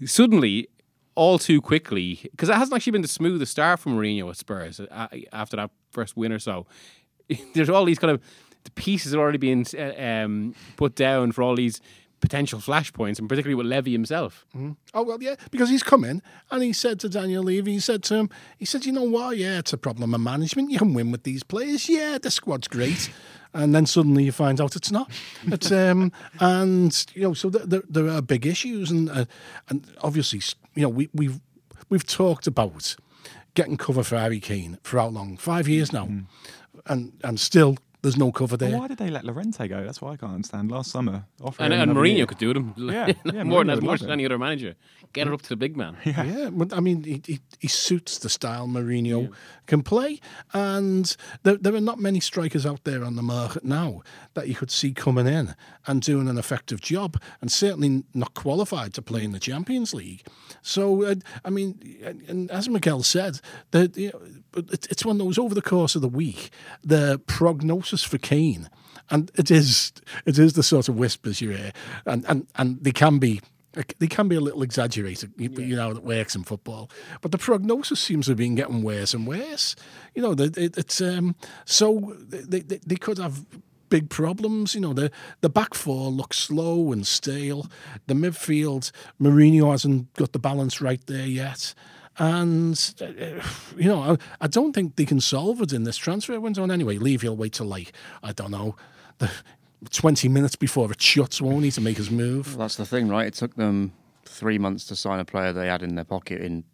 suddenly 0.05 0.67
all 1.15 1.37
too 1.37 1.61
quickly 1.61 2.19
because 2.31 2.49
it 2.49 2.55
hasn't 2.55 2.75
actually 2.75 2.91
been 2.91 3.01
the 3.01 3.07
smoothest 3.07 3.51
start 3.51 3.79
for 3.79 3.89
Mourinho 3.89 4.29
at 4.29 4.37
Spurs 4.37 4.79
uh, 4.79 5.07
after 5.31 5.57
that 5.57 5.69
first 5.91 6.17
win 6.17 6.31
or 6.31 6.39
so. 6.39 6.65
There's 7.53 7.69
all 7.69 7.85
these 7.85 7.99
kind 7.99 8.11
of 8.11 8.21
the 8.63 8.71
pieces 8.71 9.13
are 9.13 9.19
already 9.19 9.37
being 9.37 9.65
uh, 9.77 10.01
um, 10.01 10.55
put 10.75 10.95
down 10.95 11.31
for 11.31 11.43
all 11.43 11.55
these 11.55 11.81
potential 12.19 12.59
flashpoints, 12.59 13.19
and 13.19 13.27
particularly 13.29 13.55
with 13.55 13.67
Levy 13.67 13.91
himself. 13.91 14.45
Oh 14.93 15.03
well, 15.03 15.21
yeah, 15.21 15.35
because 15.51 15.69
he's 15.69 15.83
come 15.83 16.03
in 16.03 16.21
and 16.51 16.63
he 16.63 16.73
said 16.73 16.99
to 17.01 17.09
Daniel 17.09 17.43
Levy, 17.43 17.73
he 17.73 17.79
said 17.79 18.03
to 18.03 18.15
him, 18.15 18.29
he 18.57 18.65
said, 18.65 18.85
you 18.85 18.91
know 18.91 19.03
what? 19.03 19.37
Yeah, 19.37 19.59
it's 19.59 19.73
a 19.73 19.77
problem 19.77 20.13
of 20.13 20.21
management. 20.21 20.71
You 20.71 20.79
can 20.79 20.93
win 20.93 21.11
with 21.11 21.23
these 21.23 21.43
players. 21.43 21.89
Yeah, 21.89 22.17
the 22.17 22.31
squad's 22.31 22.67
great. 22.67 23.09
And 23.53 23.73
then 23.73 23.87
suddenly 23.87 24.25
you 24.25 24.31
find 24.31 24.61
out 24.61 24.75
it's 24.75 24.91
not. 24.91 25.09
It's 25.47 25.71
um 25.71 26.11
and 26.39 27.05
you 27.13 27.23
know 27.23 27.33
so 27.33 27.49
there, 27.49 27.81
there 27.89 28.07
are 28.09 28.21
big 28.21 28.45
issues 28.45 28.91
and 28.91 29.09
uh, 29.09 29.25
and 29.69 29.87
obviously 30.01 30.41
you 30.75 30.83
know 30.83 30.89
we 30.89 31.09
we've 31.13 31.39
we've 31.89 32.05
talked 32.05 32.47
about 32.47 32.95
getting 33.55 33.77
cover 33.77 34.03
for 34.03 34.17
Harry 34.17 34.39
Kane 34.39 34.77
for 34.83 34.99
how 34.99 35.07
long? 35.07 35.37
Five 35.37 35.67
years 35.67 35.91
now, 35.91 36.07
and 36.85 37.13
and 37.23 37.39
still 37.39 37.77
there's 38.01 38.17
no 38.17 38.31
cover 38.31 38.55
there. 38.57 38.77
Why 38.77 38.87
did 38.87 38.97
they 38.97 39.09
let 39.09 39.25
Llorente 39.25 39.67
go? 39.67 39.83
That's 39.83 40.01
what 40.01 40.11
I 40.13 40.15
can't 40.17 40.33
understand. 40.33 40.71
Last 40.71 40.91
summer, 40.91 41.25
offering 41.41 41.71
And, 41.73 41.81
him 41.81 41.89
and 41.89 41.97
Mourinho 41.97 42.17
year. 42.17 42.25
could 42.25 42.37
do 42.37 42.53
them 42.53 42.73
Yeah, 42.77 43.11
yeah, 43.25 43.43
more 43.43 43.63
than 43.65 43.75
would 43.75 43.83
more 43.83 43.91
love 43.93 43.99
than 43.99 44.09
it. 44.09 44.13
any 44.13 44.25
other 44.25 44.37
manager. 44.37 44.75
Get 45.11 45.27
it 45.27 45.33
up 45.33 45.41
to 45.41 45.49
the 45.49 45.55
big 45.55 45.75
man. 45.75 45.97
Yeah, 46.05 46.49
but 46.51 46.71
I 46.71 46.79
mean, 46.79 47.03
he, 47.03 47.21
he, 47.25 47.39
he 47.59 47.67
suits 47.67 48.19
the 48.19 48.29
style 48.29 48.67
Mourinho 48.67 49.33
can 49.65 49.81
play, 49.81 50.19
and 50.53 51.15
there, 51.43 51.57
there 51.57 51.73
are 51.75 51.81
not 51.81 51.99
many 51.99 52.19
strikers 52.19 52.65
out 52.65 52.83
there 52.83 53.03
on 53.03 53.15
the 53.15 53.23
market 53.23 53.63
now 53.65 54.01
that 54.35 54.47
you 54.47 54.55
could 54.55 54.69
see 54.71 54.93
coming 54.93 55.25
in 55.27 55.55
and 55.87 56.01
doing 56.01 56.27
an 56.29 56.37
effective 56.37 56.79
job, 56.79 57.19
and 57.41 57.51
certainly 57.51 58.03
not 58.13 58.33
qualified 58.35 58.93
to 58.93 59.01
play 59.01 59.23
in 59.23 59.31
the 59.31 59.39
Champions 59.39 59.93
League. 59.95 60.23
So, 60.61 61.03
uh, 61.03 61.15
I 61.43 61.49
mean, 61.49 61.97
and- 62.03 62.21
and 62.29 62.51
as 62.51 62.69
Miguel 62.69 63.01
said, 63.03 63.39
the, 63.71 63.91
you 63.95 64.11
know, 64.13 64.21
it, 64.71 64.87
it's 64.91 65.03
one 65.05 65.19
of 65.19 65.25
those 65.25 65.37
over 65.39 65.55
the 65.55 65.61
course 65.61 65.95
of 65.95 66.01
the 66.03 66.07
week, 66.09 66.51
the 66.83 67.19
prognosis 67.25 67.88
for 67.97 68.17
Kane, 68.17 68.69
and 69.09 69.31
it 69.35 69.49
is 69.51 69.91
it 70.25 70.37
is 70.37 70.53
the 70.53 70.63
sort 70.63 70.89
of 70.89 70.95
whispers 70.97 71.41
you 71.41 71.49
hear, 71.51 71.71
and 72.05 72.25
and 72.27 72.47
and 72.55 72.83
they 72.83 72.91
can 72.91 73.19
be 73.19 73.41
they 73.99 74.07
can 74.07 74.27
be 74.27 74.35
a 74.35 74.41
little 74.41 74.63
exaggerated, 74.63 75.31
you, 75.37 75.49
you 75.51 75.75
know, 75.75 75.93
that 75.93 76.03
works 76.03 76.35
in 76.35 76.43
football. 76.43 76.89
But 77.21 77.31
the 77.31 77.37
prognosis 77.37 77.99
seems 77.99 78.25
to 78.25 78.31
have 78.31 78.37
been 78.37 78.55
getting 78.55 78.81
worse 78.81 79.13
and 79.13 79.27
worse. 79.27 79.75
You 80.15 80.23
know, 80.23 80.33
the- 80.33 80.51
it, 80.61 80.77
it's 80.77 80.99
um, 81.01 81.35
so 81.65 82.15
they, 82.27 82.61
they 82.61 82.79
they 82.85 82.95
could 82.95 83.19
have 83.19 83.45
big 83.89 84.09
problems. 84.09 84.73
You 84.73 84.81
know, 84.81 84.93
the 84.93 85.11
the 85.41 85.49
back 85.49 85.73
four 85.73 86.09
looks 86.09 86.37
slow 86.37 86.91
and 86.91 87.05
stale. 87.05 87.67
The 88.07 88.15
midfield, 88.15 88.91
Mourinho 89.21 89.71
hasn't 89.71 90.13
got 90.13 90.31
the 90.33 90.39
balance 90.39 90.81
right 90.81 91.05
there 91.05 91.27
yet. 91.27 91.73
And 92.19 92.93
uh, 93.01 93.05
you 93.77 93.87
know, 93.87 94.01
I, 94.01 94.17
I 94.41 94.47
don't 94.47 94.73
think 94.73 94.97
they 94.97 95.05
can 95.05 95.21
solve 95.21 95.61
it 95.61 95.71
in 95.73 95.83
this 95.83 95.97
transfer 95.97 96.39
window. 96.39 96.63
And 96.63 96.71
anyway, 96.71 96.97
Levy. 96.97 97.27
He'll 97.27 97.37
wait 97.37 97.53
till 97.53 97.65
like 97.65 97.93
I 98.21 98.33
don't 98.33 98.51
know, 98.51 98.75
the 99.19 99.31
twenty 99.89 100.27
minutes 100.27 100.55
before 100.57 100.91
it 100.91 101.01
shuts, 101.01 101.41
won't 101.41 101.63
he, 101.63 101.71
to 101.71 101.81
make 101.81 101.97
his 101.97 102.11
move? 102.11 102.57
That's 102.57 102.75
the 102.75 102.85
thing, 102.85 103.07
right? 103.07 103.25
It 103.27 103.33
took 103.35 103.55
them 103.55 103.93
three 104.25 104.57
months 104.57 104.85
to 104.85 104.95
sign 104.95 105.19
a 105.19 105.25
player 105.25 105.53
they 105.53 105.67
had 105.67 105.81
in 105.81 105.95
their 105.95 106.03
pocket 106.05 106.41
in 106.41 106.65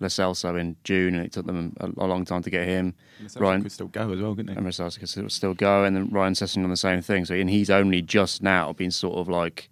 Lo 0.00 0.08
Celso 0.08 0.58
in 0.58 0.76
June, 0.84 1.14
and 1.14 1.24
it 1.24 1.32
took 1.32 1.46
them 1.46 1.74
a, 1.80 1.86
a 1.98 2.06
long 2.06 2.24
time 2.24 2.42
to 2.42 2.50
get 2.50 2.66
him. 2.66 2.94
Ryan 3.20 3.42
Ryan 3.42 3.62
could 3.62 3.72
still 3.72 3.88
go 3.88 4.12
as 4.12 4.20
well, 4.20 4.34
couldn't 4.34 4.52
he? 4.52 4.56
and 4.56 4.64
Lo 4.78 4.90
could 4.90 5.08
still- 5.08 5.28
still 5.30 5.54
go, 5.54 5.84
and 5.84 5.96
then 5.96 6.08
Ryan 6.10 6.34
Sessegnon 6.34 6.64
on 6.64 6.70
the 6.70 6.76
same 6.76 7.00
thing. 7.02 7.24
So, 7.24 7.34
and 7.34 7.48
he's 7.48 7.70
only 7.70 8.02
just 8.02 8.42
now 8.42 8.72
been 8.74 8.90
sort 8.90 9.16
of 9.16 9.28
like 9.28 9.70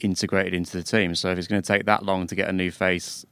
integrated 0.00 0.54
into 0.54 0.76
the 0.76 0.82
team. 0.82 1.14
So, 1.14 1.30
if 1.30 1.38
it's 1.38 1.48
going 1.48 1.62
to 1.62 1.66
take 1.66 1.86
that 1.86 2.04
long 2.04 2.26
to 2.28 2.34
get 2.34 2.48
a 2.48 2.52
new 2.52 2.70
face 2.70 3.24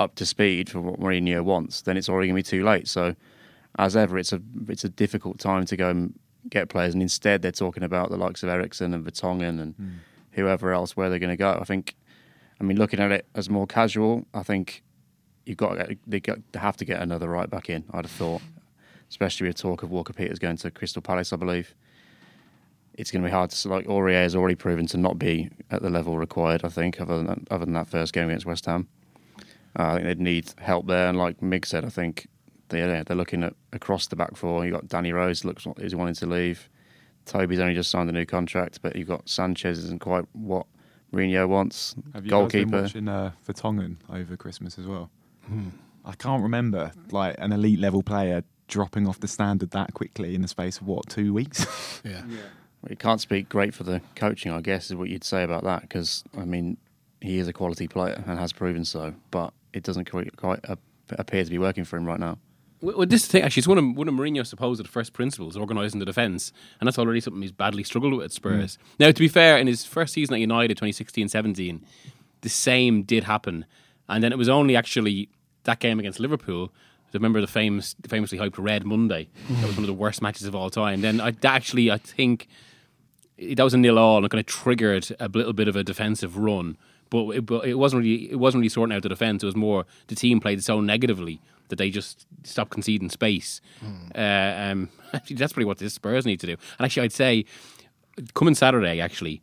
up 0.00 0.14
to 0.16 0.26
speed 0.26 0.70
for 0.70 0.80
what 0.80 0.98
Mourinho 0.98 1.44
wants, 1.44 1.82
then 1.82 1.96
it's 1.96 2.08
already 2.08 2.26
going 2.26 2.42
to 2.42 2.50
be 2.50 2.58
too 2.58 2.64
late. 2.64 2.88
So, 2.88 3.14
as 3.78 3.94
ever, 3.94 4.18
it's 4.18 4.32
a 4.32 4.40
it's 4.68 4.82
a 4.82 4.88
difficult 4.88 5.38
time 5.38 5.66
to 5.66 5.76
go 5.76 5.90
and 5.90 6.18
get 6.48 6.70
players, 6.70 6.94
and 6.94 7.02
instead 7.02 7.42
they're 7.42 7.52
talking 7.52 7.82
about 7.82 8.10
the 8.10 8.16
likes 8.16 8.42
of 8.42 8.48
Eriksen 8.48 8.94
and 8.94 9.06
Vertonghen 9.06 9.60
and 9.60 9.74
hmm. 9.74 9.88
whoever 10.32 10.72
else 10.72 10.96
where 10.96 11.10
they're 11.10 11.18
going 11.18 11.30
to 11.30 11.36
go. 11.36 11.58
I 11.60 11.64
think, 11.64 11.94
I 12.60 12.64
mean, 12.64 12.78
looking 12.78 12.98
at 12.98 13.12
it 13.12 13.26
as 13.34 13.50
more 13.50 13.66
casual, 13.66 14.26
I 14.32 14.42
think 14.42 14.82
you've 15.44 15.58
got 15.58 15.74
to 15.74 15.86
get, 15.86 15.98
they, 16.06 16.20
got, 16.20 16.38
they 16.52 16.58
have 16.58 16.78
to 16.78 16.84
get 16.86 17.00
another 17.00 17.28
right 17.28 17.48
back 17.48 17.68
in. 17.68 17.84
I'd 17.92 18.06
have 18.06 18.10
thought, 18.10 18.40
especially 19.10 19.48
with 19.48 19.56
talk 19.56 19.82
of 19.82 19.90
Walker 19.90 20.14
Peters 20.14 20.38
going 20.38 20.56
to 20.56 20.70
Crystal 20.70 21.02
Palace, 21.02 21.32
I 21.32 21.36
believe. 21.36 21.74
It's 22.94 23.10
going 23.10 23.22
to 23.22 23.28
be 23.28 23.32
hard 23.32 23.50
to 23.50 23.68
like 23.68 23.86
Aurier 23.86 24.22
has 24.22 24.34
already 24.34 24.56
proven 24.56 24.86
to 24.88 24.96
not 24.96 25.18
be 25.18 25.50
at 25.70 25.82
the 25.82 25.90
level 25.90 26.18
required. 26.18 26.64
I 26.64 26.68
think 26.68 27.00
other 27.00 27.18
than 27.18 27.26
that, 27.26 27.38
other 27.50 27.66
than 27.66 27.74
that 27.74 27.88
first 27.88 28.12
game 28.14 28.28
against 28.28 28.46
West 28.46 28.66
Ham. 28.66 28.88
Uh, 29.78 29.82
I 29.84 29.94
think 29.94 30.04
they'd 30.04 30.20
need 30.20 30.52
help 30.58 30.86
there, 30.86 31.08
and 31.08 31.16
like 31.18 31.40
Mig 31.42 31.64
said, 31.66 31.84
I 31.84 31.88
think 31.88 32.26
they, 32.68 32.78
yeah, 32.78 33.02
they're 33.04 33.16
looking 33.16 33.42
at 33.44 33.54
across 33.72 34.06
the 34.08 34.16
back 34.16 34.36
four. 34.36 34.64
You've 34.64 34.74
got 34.74 34.88
Danny 34.88 35.12
Rose 35.12 35.44
looks 35.44 35.64
like 35.66 35.78
he's 35.78 35.94
wanting 35.94 36.14
to 36.16 36.26
leave. 36.26 36.68
Toby's 37.26 37.60
only 37.60 37.74
just 37.74 37.90
signed 37.90 38.08
a 38.08 38.12
new 38.12 38.26
contract, 38.26 38.80
but 38.82 38.96
you've 38.96 39.08
got 39.08 39.28
Sanchez 39.28 39.78
isn't 39.78 40.00
quite 40.00 40.24
what 40.32 40.66
Mourinho 41.12 41.48
wants. 41.48 41.94
Have 42.14 42.24
you 42.24 42.30
guys 42.30 42.50
been 42.50 42.68
Goalkeeper. 42.70 42.82
watching 42.82 43.08
uh, 43.08 43.32
Vertonghen 43.46 43.96
over 44.08 44.36
Christmas 44.36 44.78
as 44.78 44.86
well? 44.86 45.10
I 46.04 46.12
can't 46.14 46.42
remember 46.42 46.92
like 47.10 47.36
an 47.38 47.52
elite 47.52 47.78
level 47.80 48.02
player 48.02 48.44
dropping 48.68 49.06
off 49.08 49.18
the 49.20 49.28
standard 49.28 49.70
that 49.72 49.94
quickly 49.94 50.34
in 50.34 50.42
the 50.42 50.48
space 50.48 50.78
of 50.78 50.86
what 50.86 51.08
two 51.08 51.32
weeks. 51.34 51.66
Yeah. 52.04 52.22
You 52.88 52.96
can't 52.96 53.20
speak 53.20 53.50
great 53.50 53.74
for 53.74 53.84
the 53.84 54.00
coaching, 54.14 54.50
I 54.52 54.62
guess, 54.62 54.86
is 54.86 54.96
what 54.96 55.10
you'd 55.10 55.22
say 55.22 55.42
about 55.42 55.64
that. 55.64 55.82
Because 55.82 56.24
I 56.38 56.46
mean, 56.46 56.78
he 57.20 57.38
is 57.38 57.46
a 57.46 57.52
quality 57.52 57.86
player 57.86 58.24
and 58.26 58.38
has 58.38 58.54
proven 58.54 58.86
so, 58.86 59.12
but 59.30 59.52
it 59.72 59.82
doesn't 59.82 60.10
quite, 60.10 60.36
quite 60.36 60.60
appear 61.10 61.44
to 61.44 61.50
be 61.50 61.58
working 61.58 61.84
for 61.84 61.96
him 61.96 62.04
right 62.04 62.20
now. 62.20 62.38
Well, 62.82 63.06
this 63.06 63.26
thing 63.26 63.42
actually, 63.42 63.60
it's 63.60 63.68
one 63.68 63.76
of 63.76 63.96
one 63.96 64.08
of 64.08 64.14
Mourinho's 64.14 64.48
supposed 64.48 64.86
first 64.88 65.12
principles, 65.12 65.54
organising 65.56 65.98
the 65.98 66.06
defence, 66.06 66.50
and 66.80 66.86
that's 66.86 66.98
already 66.98 67.20
something 67.20 67.42
he's 67.42 67.52
badly 67.52 67.84
struggled 67.84 68.14
with 68.14 68.24
at 68.24 68.32
Spurs. 68.32 68.76
Mm. 68.76 69.00
Now, 69.00 69.06
to 69.08 69.20
be 69.20 69.28
fair, 69.28 69.58
in 69.58 69.66
his 69.66 69.84
first 69.84 70.14
season 70.14 70.34
at 70.34 70.40
United, 70.40 70.78
2016-17, 70.78 71.82
the 72.40 72.48
same 72.48 73.02
did 73.02 73.24
happen, 73.24 73.66
and 74.08 74.24
then 74.24 74.32
it 74.32 74.38
was 74.38 74.48
only 74.48 74.76
actually 74.76 75.28
that 75.64 75.78
game 75.78 75.98
against 75.98 76.20
Liverpool. 76.20 76.72
Remember 77.12 77.40
the 77.40 77.48
famous, 77.48 77.96
famously 78.06 78.38
hyped 78.38 78.54
Red 78.56 78.86
Monday? 78.86 79.28
That 79.48 79.66
was 79.66 79.74
one 79.74 79.82
of 79.82 79.88
the 79.88 79.92
worst 79.92 80.22
matches 80.22 80.46
of 80.46 80.54
all 80.54 80.70
time. 80.70 81.00
Then 81.00 81.20
I, 81.20 81.34
actually, 81.42 81.90
I 81.90 81.98
think 81.98 82.46
that 83.36 83.62
was 83.64 83.74
a 83.74 83.78
nil 83.78 83.98
all 83.98 84.18
and 84.18 84.26
it 84.26 84.30
kind 84.30 84.40
of 84.40 84.46
triggered 84.46 85.08
a 85.18 85.28
little 85.28 85.52
bit 85.52 85.66
of 85.66 85.74
a 85.74 85.82
defensive 85.82 86.36
run. 86.38 86.76
But 87.10 87.30
it, 87.30 87.46
but 87.46 87.66
it 87.66 87.74
wasn't 87.74 88.02
really 88.02 88.30
it 88.30 88.38
wasn't 88.38 88.60
really 88.60 88.68
sorting 88.68 88.96
out 88.96 89.02
the 89.02 89.08
defense. 89.08 89.42
It 89.42 89.46
was 89.46 89.56
more 89.56 89.84
the 90.06 90.14
team 90.14 90.40
played 90.40 90.62
so 90.62 90.80
negatively 90.80 91.40
that 91.68 91.76
they 91.76 91.90
just 91.90 92.26
stopped 92.44 92.70
conceding 92.70 93.10
space. 93.10 93.60
Uh, 94.14 94.54
um, 94.56 94.88
actually, 95.12 95.36
that's 95.36 95.52
probably 95.52 95.64
what 95.66 95.78
the 95.78 95.90
Spurs 95.90 96.26
need 96.26 96.40
to 96.40 96.46
do. 96.46 96.56
And 96.78 96.84
actually, 96.84 97.04
I'd 97.04 97.12
say 97.12 97.44
coming 98.34 98.54
Saturday, 98.54 99.00
actually, 99.00 99.42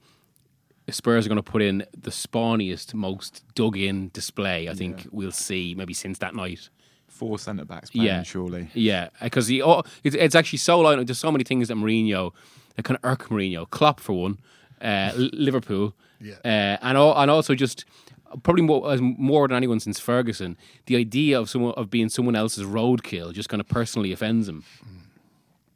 Spurs 0.90 1.26
are 1.26 1.30
going 1.30 1.38
to 1.38 1.44
put 1.44 1.62
in 1.62 1.86
the 1.98 2.12
spawniest, 2.12 2.94
most 2.94 3.44
dug 3.56 3.78
in 3.78 4.10
display. 4.14 4.70
I 4.70 4.74
think 4.74 5.08
we'll 5.12 5.32
see 5.32 5.76
maybe 5.76 5.94
since 5.94 6.20
that 6.20 6.36
night. 6.36 6.70
Four 7.10 7.40
centre 7.40 7.66
backs 7.66 7.90
playing, 7.90 8.06
Yeah, 8.06 8.24
surely. 8.24 8.70
Yeah, 8.74 9.10
because 9.22 9.52
oh, 9.62 9.84
it's, 10.04 10.16
it's 10.16 10.36
actually 10.36 10.60
so 10.60 10.80
like 10.80 11.06
there's 11.08 11.18
so 11.18 11.32
many 11.32 11.44
things 11.44 11.68
that 11.70 11.76
Mourinho 11.76 12.32
that 12.76 12.84
kind 12.84 13.00
of 13.02 13.10
irk 13.10 13.28
Mourinho. 13.30 13.70
Klopp 13.70 14.00
for 14.00 14.14
one, 14.14 14.38
uh, 14.82 15.12
Liverpool, 15.16 15.94
Yeah. 16.20 16.36
uh, 16.44 16.78
and 16.82 16.98
al- 16.98 17.18
and 17.20 17.30
also 17.30 17.56
just 17.56 17.86
probably 18.44 18.64
more, 18.64 18.92
as 18.92 19.02
more 19.02 19.48
than 19.48 19.56
anyone 19.56 19.80
since 19.80 20.00
Ferguson, 20.00 20.58
the 20.86 20.96
idea 20.96 21.40
of 21.40 21.50
someone 21.50 21.74
of 21.78 21.90
being 21.90 22.10
someone 22.10 22.36
else's 22.36 22.66
roadkill 22.66 23.34
just 23.34 23.50
kind 23.50 23.62
of 23.62 23.68
personally 23.68 24.12
offends 24.12 24.50
him. 24.50 24.64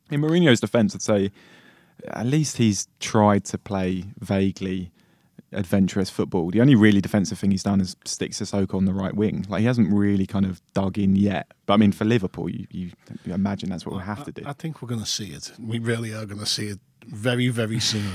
In 0.09 0.21
Mourinho's 0.21 0.59
defence, 0.59 0.93
I'd 0.93 1.01
say 1.01 1.31
at 2.07 2.25
least 2.25 2.57
he's 2.57 2.87
tried 2.99 3.45
to 3.45 3.57
play 3.57 4.05
vaguely 4.19 4.91
adventurous 5.53 6.09
football. 6.09 6.49
The 6.49 6.61
only 6.61 6.75
really 6.75 7.01
defensive 7.01 7.37
thing 7.37 7.51
he's 7.51 7.63
done 7.63 7.81
is 7.81 7.95
stick 8.05 8.31
Sissoko 8.31 8.75
on 8.75 8.85
the 8.85 8.93
right 8.93 9.13
wing. 9.13 9.45
Like 9.49 9.59
he 9.61 9.65
hasn't 9.65 9.91
really 9.93 10.25
kind 10.25 10.45
of 10.45 10.61
dug 10.73 10.97
in 10.97 11.15
yet. 11.15 11.51
But 11.65 11.73
I 11.75 11.77
mean, 11.77 11.91
for 11.91 12.05
Liverpool, 12.05 12.49
you, 12.49 12.67
you, 12.71 12.91
you 13.25 13.33
imagine 13.33 13.69
that's 13.69 13.85
what 13.85 13.93
we'll 13.93 14.01
have 14.01 14.23
to 14.25 14.31
do. 14.31 14.43
I 14.45 14.53
think 14.53 14.81
we're 14.81 14.87
going 14.87 15.01
to 15.01 15.05
see 15.05 15.31
it. 15.31 15.51
We 15.59 15.79
really 15.79 16.13
are 16.13 16.25
going 16.25 16.39
to 16.39 16.45
see 16.45 16.67
it 16.67 16.79
very, 17.05 17.49
very 17.49 17.79
soon. 17.79 18.11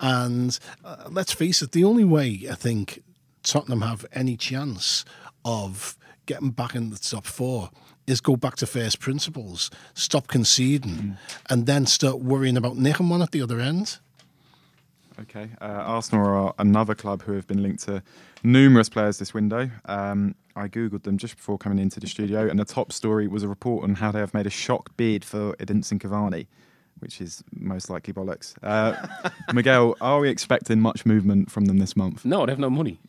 And 0.00 0.58
uh, 0.84 1.08
let's 1.10 1.32
face 1.32 1.62
it, 1.62 1.72
the 1.72 1.84
only 1.84 2.04
way 2.04 2.46
I 2.50 2.54
think 2.54 3.02
Tottenham 3.42 3.82
have 3.82 4.04
any 4.12 4.36
chance 4.36 5.04
of 5.44 5.96
getting 6.26 6.50
back 6.50 6.74
in 6.74 6.90
the 6.90 6.98
top 6.98 7.26
four 7.26 7.70
is 8.06 8.20
go 8.20 8.36
back 8.36 8.56
to 8.56 8.66
first 8.66 9.00
principles, 9.00 9.70
stop 9.94 10.26
conceding, 10.26 11.16
and 11.48 11.66
then 11.66 11.86
start 11.86 12.20
worrying 12.20 12.56
about 12.56 12.76
nicking 12.76 13.08
one 13.08 13.22
at 13.22 13.30
the 13.30 13.40
other 13.40 13.60
end. 13.60 13.98
Okay. 15.20 15.48
Uh, 15.60 15.64
Arsenal 15.64 16.26
are 16.26 16.54
another 16.58 16.94
club 16.94 17.22
who 17.22 17.32
have 17.32 17.46
been 17.46 17.62
linked 17.62 17.84
to 17.84 18.02
numerous 18.42 18.88
players 18.88 19.18
this 19.18 19.32
window. 19.32 19.70
Um, 19.84 20.34
I 20.56 20.68
googled 20.68 21.04
them 21.04 21.18
just 21.18 21.36
before 21.36 21.56
coming 21.56 21.78
into 21.78 22.00
the 22.00 22.06
studio, 22.06 22.48
and 22.48 22.58
the 22.58 22.64
top 22.64 22.92
story 22.92 23.26
was 23.26 23.42
a 23.42 23.48
report 23.48 23.84
on 23.84 23.94
how 23.94 24.10
they 24.10 24.18
have 24.18 24.34
made 24.34 24.46
a 24.46 24.50
shock 24.50 24.96
bid 24.96 25.24
for 25.24 25.54
Edinson 25.56 26.00
Cavani, 26.00 26.46
which 27.00 27.20
is 27.20 27.42
most 27.52 27.90
likely 27.90 28.14
bollocks. 28.14 28.54
Uh, 28.62 28.94
Miguel, 29.52 29.96
are 30.00 30.20
we 30.20 30.28
expecting 30.28 30.80
much 30.80 31.04
movement 31.04 31.50
from 31.50 31.66
them 31.66 31.78
this 31.78 31.96
month? 31.96 32.24
No, 32.24 32.46
they 32.46 32.52
have 32.52 32.58
no 32.58 32.70
money. 32.70 32.98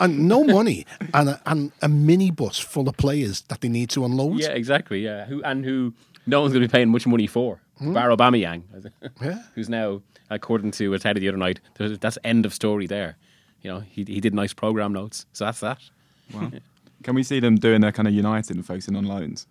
And 0.00 0.26
no 0.28 0.42
money, 0.42 0.84
and 1.14 1.28
a, 1.30 1.40
and 1.46 1.70
a 1.80 1.86
minibus 1.88 2.60
full 2.60 2.88
of 2.88 2.96
players 2.96 3.42
that 3.42 3.60
they 3.60 3.68
need 3.68 3.88
to 3.90 4.04
unload. 4.04 4.40
yeah, 4.40 4.48
exactly. 4.48 5.00
Yeah, 5.04 5.26
who 5.26 5.42
and 5.44 5.64
who 5.64 5.94
no 6.26 6.40
one's 6.40 6.52
going 6.52 6.62
to 6.62 6.68
be 6.68 6.72
paying 6.72 6.88
much 6.88 7.06
money 7.06 7.26
for. 7.26 7.60
Bar 7.80 8.10
Aubameyang, 8.10 8.62
Yeah. 9.20 9.42
who's 9.54 9.68
now, 9.68 10.02
according 10.30 10.70
to 10.72 10.90
Arteta 10.92 11.18
the 11.20 11.28
other 11.28 11.36
night, 11.36 11.60
that's 11.76 12.18
end 12.24 12.46
of 12.46 12.54
story 12.54 12.86
there. 12.86 13.16
You 13.62 13.70
know, 13.72 13.80
he 13.80 14.04
he 14.04 14.20
did 14.20 14.34
nice 14.34 14.52
program 14.52 14.92
notes, 14.92 15.26
so 15.32 15.44
that's 15.44 15.60
that. 15.60 15.78
Can 17.02 17.14
we 17.14 17.22
see 17.22 17.40
them 17.40 17.56
doing 17.56 17.82
a 17.84 17.92
kind 17.92 18.08
of 18.08 18.14
United 18.14 18.56
and 18.56 18.64
focusing 18.66 18.96
on 18.96 19.04
loans? 19.04 19.46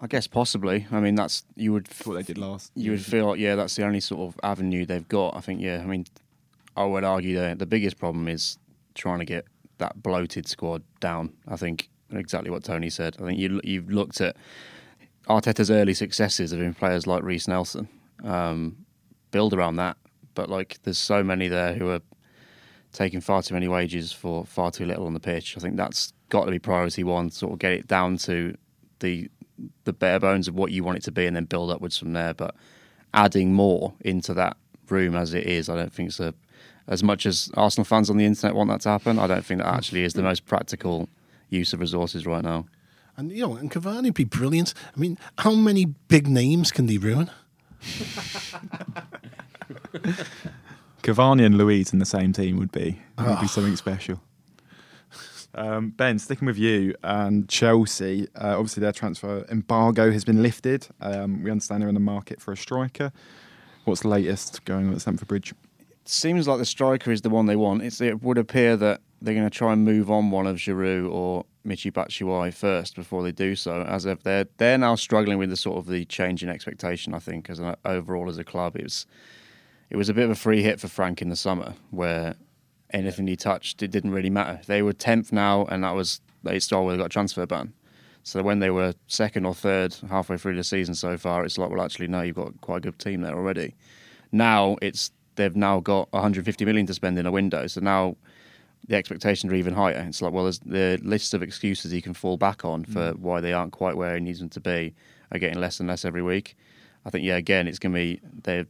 I 0.00 0.06
guess 0.06 0.26
possibly. 0.26 0.86
I 0.92 1.00
mean, 1.00 1.14
that's 1.16 1.44
you 1.56 1.72
would 1.72 1.88
What 2.04 2.14
they 2.14 2.22
did 2.22 2.38
last. 2.38 2.70
you 2.74 2.92
would 2.92 3.04
feel 3.04 3.26
like 3.26 3.40
yeah, 3.40 3.56
that's 3.56 3.74
the 3.76 3.84
only 3.84 4.00
sort 4.00 4.28
of 4.28 4.40
avenue 4.42 4.86
they've 4.86 5.08
got. 5.08 5.36
I 5.36 5.40
think 5.40 5.60
yeah. 5.60 5.80
I 5.82 5.86
mean, 5.86 6.06
I 6.76 6.84
would 6.84 7.04
argue 7.04 7.36
that 7.38 7.58
the 7.58 7.66
biggest 7.66 7.98
problem 7.98 8.28
is 8.28 8.58
trying 8.94 9.18
to 9.18 9.24
get 9.24 9.44
that 9.78 10.02
bloated 10.02 10.46
squad 10.46 10.82
down. 11.00 11.32
I 11.48 11.56
think 11.56 11.88
exactly 12.12 12.50
what 12.50 12.64
Tony 12.64 12.90
said. 12.90 13.16
I 13.20 13.24
think 13.24 13.38
you 13.38 13.60
you've 13.64 13.90
looked 13.90 14.20
at 14.20 14.36
Arteta's 15.28 15.70
early 15.70 15.94
successes 15.94 16.52
have 16.52 16.60
been 16.60 16.74
players 16.74 17.06
like 17.06 17.22
Reiss 17.22 17.48
Nelson. 17.48 17.88
Um, 18.24 18.86
build 19.30 19.52
around 19.52 19.76
that, 19.76 19.96
but 20.34 20.48
like 20.48 20.78
there's 20.84 20.98
so 20.98 21.22
many 21.22 21.48
there 21.48 21.74
who 21.74 21.90
are 21.90 22.00
taking 22.92 23.20
far 23.20 23.42
too 23.42 23.54
many 23.54 23.68
wages 23.68 24.12
for 24.12 24.44
far 24.46 24.70
too 24.70 24.84
little 24.86 25.06
on 25.06 25.14
the 25.14 25.20
pitch. 25.20 25.56
I 25.56 25.60
think 25.60 25.76
that's 25.76 26.12
got 26.30 26.44
to 26.44 26.50
be 26.50 26.58
priority 26.58 27.04
one. 27.04 27.30
Sort 27.30 27.52
of 27.52 27.58
get 27.58 27.72
it 27.72 27.86
down 27.88 28.16
to 28.18 28.56
the 29.00 29.28
the 29.84 29.92
bare 29.92 30.20
bones 30.20 30.48
of 30.48 30.54
what 30.54 30.70
you 30.70 30.84
want 30.84 30.98
it 30.98 31.04
to 31.04 31.12
be, 31.12 31.26
and 31.26 31.36
then 31.36 31.44
build 31.44 31.70
upwards 31.70 31.98
from 31.98 32.12
there. 32.12 32.34
But 32.34 32.54
adding 33.14 33.54
more 33.54 33.94
into 34.00 34.34
that 34.34 34.56
room 34.88 35.14
as 35.14 35.34
it 35.34 35.46
is, 35.46 35.68
I 35.68 35.76
don't 35.76 35.92
think 35.92 36.08
it's 36.08 36.20
a 36.20 36.34
as 36.88 37.02
much 37.02 37.26
as 37.26 37.50
Arsenal 37.54 37.84
fans 37.84 38.08
on 38.08 38.16
the 38.16 38.24
internet 38.24 38.56
want 38.56 38.70
that 38.70 38.80
to 38.80 38.88
happen. 38.88 39.18
I 39.18 39.26
don't 39.26 39.44
think 39.44 39.60
that 39.60 39.68
actually 39.68 40.04
is 40.04 40.14
the 40.14 40.22
most 40.22 40.46
practical 40.46 41.08
use 41.50 41.72
of 41.74 41.80
resources 41.80 42.26
right 42.26 42.42
now. 42.42 42.66
And 43.16 43.30
you 43.30 43.46
know, 43.46 43.56
and 43.56 43.70
Cavani 43.70 44.04
would 44.04 44.14
be 44.14 44.24
brilliant. 44.24 44.74
I 44.96 44.98
mean, 44.98 45.18
how 45.38 45.52
many 45.52 45.84
big 45.84 46.26
names 46.28 46.72
can 46.72 46.86
they 46.86 46.98
ruin? 46.98 47.30
Cavani 51.02 51.44
and 51.44 51.58
Luiz 51.58 51.92
in 51.92 51.98
the 51.98 52.06
same 52.06 52.32
team 52.32 52.58
would 52.58 52.72
be 52.72 53.00
would 53.18 53.26
be 53.26 53.32
ah. 53.32 53.46
something 53.46 53.76
special. 53.76 54.20
Um, 55.58 55.90
ben, 55.90 56.20
sticking 56.20 56.46
with 56.46 56.56
you 56.56 56.94
and 57.02 57.48
Chelsea, 57.48 58.28
uh, 58.36 58.56
obviously 58.56 58.80
their 58.80 58.92
transfer 58.92 59.44
embargo 59.50 60.12
has 60.12 60.24
been 60.24 60.40
lifted. 60.40 60.86
Um, 61.00 61.42
we 61.42 61.50
understand 61.50 61.82
they're 61.82 61.88
in 61.88 61.94
the 61.94 62.00
market 62.00 62.40
for 62.40 62.52
a 62.52 62.56
striker. 62.56 63.10
What's 63.84 64.02
the 64.02 64.08
latest 64.08 64.64
going 64.64 64.86
on 64.86 64.94
at 64.94 65.00
Stamford 65.00 65.26
Bridge? 65.26 65.52
seems 66.08 66.48
like 66.48 66.58
the 66.58 66.64
striker 66.64 67.10
is 67.10 67.22
the 67.22 67.30
one 67.30 67.46
they 67.46 67.56
want. 67.56 67.82
It's, 67.82 68.00
it 68.00 68.22
would 68.22 68.38
appear 68.38 68.76
that 68.76 69.00
they're 69.20 69.34
going 69.34 69.48
to 69.48 69.50
try 69.50 69.72
and 69.72 69.84
move 69.84 70.10
on 70.10 70.30
one 70.30 70.46
of 70.46 70.56
Giroud 70.56 71.10
or 71.10 71.44
Michi 71.66 71.92
Batshuayi 71.92 72.54
first 72.54 72.94
before 72.96 73.22
they 73.22 73.32
do 73.32 73.54
so. 73.54 73.82
As 73.82 74.06
if 74.06 74.22
they're 74.22 74.46
they're 74.56 74.78
now 74.78 74.94
struggling 74.94 75.38
with 75.38 75.50
the 75.50 75.56
sort 75.56 75.78
of 75.78 75.86
the 75.86 76.04
change 76.06 76.42
in 76.42 76.48
expectation. 76.48 77.14
I 77.14 77.18
think 77.18 77.50
as 77.50 77.58
an 77.58 77.74
overall 77.84 78.28
as 78.28 78.38
a 78.38 78.44
club, 78.44 78.76
it 78.76 78.84
was 78.84 79.06
it 79.90 79.96
was 79.96 80.08
a 80.08 80.14
bit 80.14 80.24
of 80.24 80.30
a 80.30 80.34
free 80.34 80.62
hit 80.62 80.80
for 80.80 80.88
Frank 80.88 81.20
in 81.20 81.28
the 81.28 81.36
summer 81.36 81.74
where 81.90 82.36
anything 82.90 83.26
he 83.26 83.36
touched 83.36 83.82
it 83.82 83.90
didn't 83.90 84.12
really 84.12 84.30
matter. 84.30 84.60
They 84.66 84.82
were 84.82 84.92
tenth 84.92 85.32
now, 85.32 85.64
and 85.66 85.84
that 85.84 85.94
was 85.94 86.20
they 86.42 86.58
still 86.58 86.84
got 86.96 87.06
a 87.06 87.08
transfer 87.08 87.46
ban. 87.46 87.72
So 88.22 88.42
when 88.42 88.58
they 88.58 88.70
were 88.70 88.94
second 89.06 89.46
or 89.46 89.54
third 89.54 89.96
halfway 90.08 90.36
through 90.36 90.56
the 90.56 90.64
season 90.64 90.94
so 90.94 91.16
far, 91.16 91.44
it's 91.44 91.58
like 91.58 91.70
well 91.70 91.82
actually 91.82 92.08
no, 92.08 92.22
you've 92.22 92.36
got 92.36 92.60
quite 92.60 92.78
a 92.78 92.80
good 92.80 92.98
team 92.98 93.22
there 93.22 93.34
already. 93.34 93.74
Now 94.32 94.76
it's 94.82 95.10
they've 95.36 95.56
now 95.56 95.80
got 95.80 96.12
150 96.12 96.64
million 96.64 96.86
to 96.86 96.94
spend 96.94 97.18
in 97.18 97.26
a 97.26 97.32
window. 97.32 97.66
So 97.66 97.80
now 97.80 98.16
the 98.86 98.96
expectations 98.96 99.52
are 99.52 99.56
even 99.56 99.74
higher. 99.74 100.04
It's 100.06 100.20
like, 100.22 100.32
well, 100.32 100.44
there's 100.44 100.58
the 100.60 100.98
list 101.02 101.34
of 101.34 101.42
excuses 101.42 101.90
he 101.90 102.02
can 102.02 102.14
fall 102.14 102.36
back 102.36 102.64
on 102.64 102.84
for 102.84 103.12
mm. 103.12 103.18
why 103.18 103.40
they 103.40 103.52
aren't 103.52 103.72
quite 103.72 103.96
where 103.96 104.14
he 104.14 104.20
needs 104.20 104.40
them 104.40 104.48
to 104.50 104.60
be 104.60 104.94
are 105.30 105.38
getting 105.38 105.60
less 105.60 105.78
and 105.80 105.88
less 105.88 106.04
every 106.04 106.22
week. 106.22 106.56
I 107.04 107.10
think, 107.10 107.24
yeah, 107.24 107.36
again, 107.36 107.68
it's 107.68 107.78
going 107.78 107.92
to 107.92 107.98
be 107.98 108.20
they're 108.42 108.66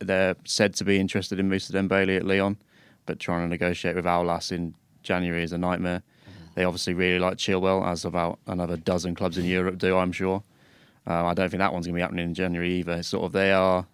they're 0.00 0.36
said 0.44 0.74
to 0.74 0.84
be 0.84 0.98
interested 0.98 1.38
in 1.38 1.48
Moussa 1.48 1.72
Dembele 1.72 2.16
at 2.16 2.26
Lyon, 2.26 2.58
but 3.06 3.18
trying 3.18 3.42
to 3.42 3.48
negotiate 3.48 3.96
with 3.96 4.04
Aulas 4.04 4.52
in 4.52 4.74
January 5.02 5.42
is 5.42 5.52
a 5.52 5.58
nightmare. 5.58 6.02
They 6.54 6.64
obviously 6.64 6.94
really 6.94 7.18
like 7.18 7.36
Chilwell, 7.36 7.86
as 7.86 8.04
about 8.04 8.38
another 8.46 8.76
dozen 8.76 9.14
clubs 9.14 9.38
in 9.38 9.44
Europe 9.44 9.78
do, 9.78 9.96
I'm 9.96 10.12
sure. 10.12 10.42
Uh, 11.06 11.26
I 11.26 11.34
don't 11.34 11.48
think 11.48 11.60
that 11.60 11.72
one's 11.72 11.86
going 11.86 11.94
to 11.94 11.98
be 11.98 12.02
happening 12.02 12.26
in 12.26 12.34
January 12.34 12.74
either. 12.74 13.02
Sort 13.02 13.24
of, 13.24 13.32
they 13.32 13.52
are 13.52 13.86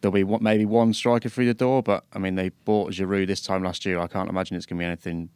there'll 0.00 0.12
be 0.12 0.24
maybe 0.24 0.64
one 0.64 0.92
striker 0.94 1.28
through 1.28 1.46
the 1.46 1.54
door, 1.54 1.82
but 1.82 2.04
I 2.12 2.18
mean 2.18 2.34
they 2.34 2.50
bought 2.64 2.92
Giroud 2.92 3.26
this 3.26 3.40
time 3.40 3.62
last 3.62 3.84
year. 3.84 3.98
I 3.98 4.06
can't 4.06 4.28
imagine 4.28 4.56
it's 4.56 4.66
going 4.66 4.78
to 4.78 4.82
be 4.82 4.86
anything 4.86 5.30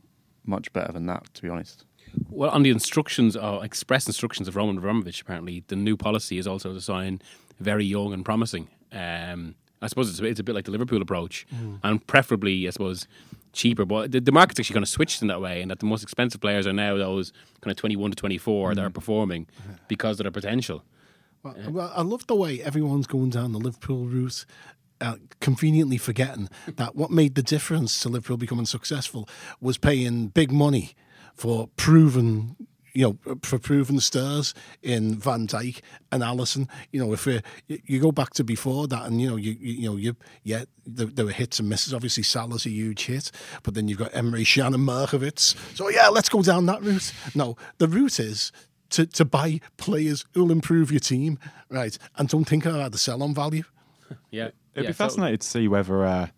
much 0.45 0.73
better 0.73 0.93
than 0.93 1.07
that, 1.07 1.33
to 1.35 1.43
be 1.43 1.49
honest. 1.49 1.85
Well, 2.29 2.51
on 2.51 2.63
the 2.63 2.71
instructions, 2.71 3.37
uh, 3.37 3.61
express 3.63 4.07
instructions 4.07 4.47
of 4.47 4.57
Roman 4.57 4.79
Abramovich, 4.79 5.21
apparently 5.21 5.65
the 5.67 5.77
new 5.77 5.97
policy 5.97 6.39
is 6.39 6.47
also 6.47 6.73
to 6.73 6.81
sign 6.81 7.21
very 7.59 7.85
young 7.85 8.13
and 8.13 8.25
promising. 8.25 8.69
Um, 8.93 9.57
I 9.85 9.89
suppose 9.89 10.09
it's 10.11 10.19
a, 10.19 10.23
bit- 10.23 10.31
it's 10.33 10.41
a 10.41 10.45
bit 10.45 10.55
like 10.55 10.65
the 10.65 10.71
Liverpool 10.73 11.01
approach, 11.03 11.47
and 11.83 12.05
preferably, 12.07 12.67
I 12.67 12.71
suppose, 12.71 13.07
cheaper. 13.53 13.85
But 13.85 14.11
the, 14.13 14.21
the 14.21 14.33
market's 14.33 14.59
actually 14.59 14.75
kind 14.75 14.83
of 14.83 14.89
switched 14.89 15.23
in 15.23 15.29
that 15.29 15.41
way, 15.41 15.61
and 15.63 15.71
that 15.71 15.79
the 15.79 15.87
most 15.87 16.03
expensive 16.03 16.41
players 16.41 16.67
are 16.67 16.73
now 16.73 16.97
those 16.97 17.33
kind 17.61 17.71
of 17.71 17.77
21 17.77 18.11
to 18.13 18.17
24 18.17 18.75
that 18.75 18.83
are 18.85 18.91
performing 18.91 19.47
because 19.89 20.19
of 20.19 20.25
their 20.25 20.33
potential. 20.33 20.83
Well, 21.43 21.55
well, 21.69 21.93
I 21.95 22.03
love 22.03 22.27
the 22.27 22.35
way 22.35 22.63
everyone's 22.63 23.07
going 23.07 23.31
down 23.31 23.53
the 23.53 23.59
Liverpool 23.59 24.07
route, 24.07 24.47
uh, 25.01 25.17
conveniently 25.41 25.99
forgetting 25.99 26.49
that 26.77 26.97
what 26.97 27.11
made 27.11 27.35
the 27.35 27.43
difference 27.43 28.01
to 28.01 28.09
Liverpool 28.09 28.39
becoming 28.39 28.65
successful 28.67 29.29
was 29.61 29.77
paying 29.79 30.29
big 30.29 30.51
money 30.51 30.95
for 31.35 31.69
proven. 31.77 32.57
You 32.97 33.19
know, 33.27 33.37
for 33.43 33.59
proven 33.59 33.99
stars 33.99 34.55
in 34.81 35.17
Van 35.19 35.49
Dijk 35.49 35.81
and 36.13 36.23
Alisson. 36.23 36.69
You 36.93 37.05
know, 37.05 37.13
if 37.13 37.27
uh, 37.27 37.41
you, 37.67 37.81
you 37.85 38.01
go 38.01 38.13
back 38.13 38.31
to 38.35 38.45
before 38.45 38.87
that, 38.87 39.07
and 39.07 39.21
you 39.21 39.29
know, 39.31 39.37
you 39.37 39.57
you, 39.61 39.73
you 39.75 39.91
know, 39.91 39.97
you 39.97 40.15
yeah, 40.45 40.65
there, 40.87 41.07
there 41.07 41.25
were 41.25 41.33
hits 41.33 41.59
and 41.59 41.69
misses. 41.69 41.93
Obviously, 41.93 42.23
Salah's 42.23 42.67
a 42.67 42.71
huge 42.71 43.07
hit, 43.07 43.33
but 43.65 43.75
then 43.75 43.89
you've 43.89 43.99
got 43.99 44.15
Emery, 44.15 44.45
Shannon, 44.45 44.81
Markovic. 44.83 45.57
So 45.77 45.89
yeah, 45.89 46.09
let's 46.09 46.29
go 46.29 46.43
down 46.43 46.67
that 46.67 46.83
route. 46.83 47.13
No, 47.35 47.57
the 47.79 47.89
route 47.89 48.21
is 48.21 48.53
to, 48.91 49.07
to 49.07 49.25
buy 49.25 49.61
players 49.77 50.25
who'll 50.35 50.53
improve 50.53 50.93
your 50.93 51.01
team, 51.01 51.39
right? 51.71 51.99
And 52.17 52.29
don't 52.29 52.45
think 52.45 52.65
about 52.65 52.93
the 52.93 52.99
sell 52.99 53.23
on 53.23 53.35
value. 53.35 53.65
Yeah, 54.31 54.49
It'd 54.75 54.85
yeah, 54.85 54.91
be 54.91 54.93
so- 54.93 55.05
fascinating 55.05 55.39
to 55.39 55.47
see 55.47 55.67
whether 55.67 56.05
uh, 56.05 56.29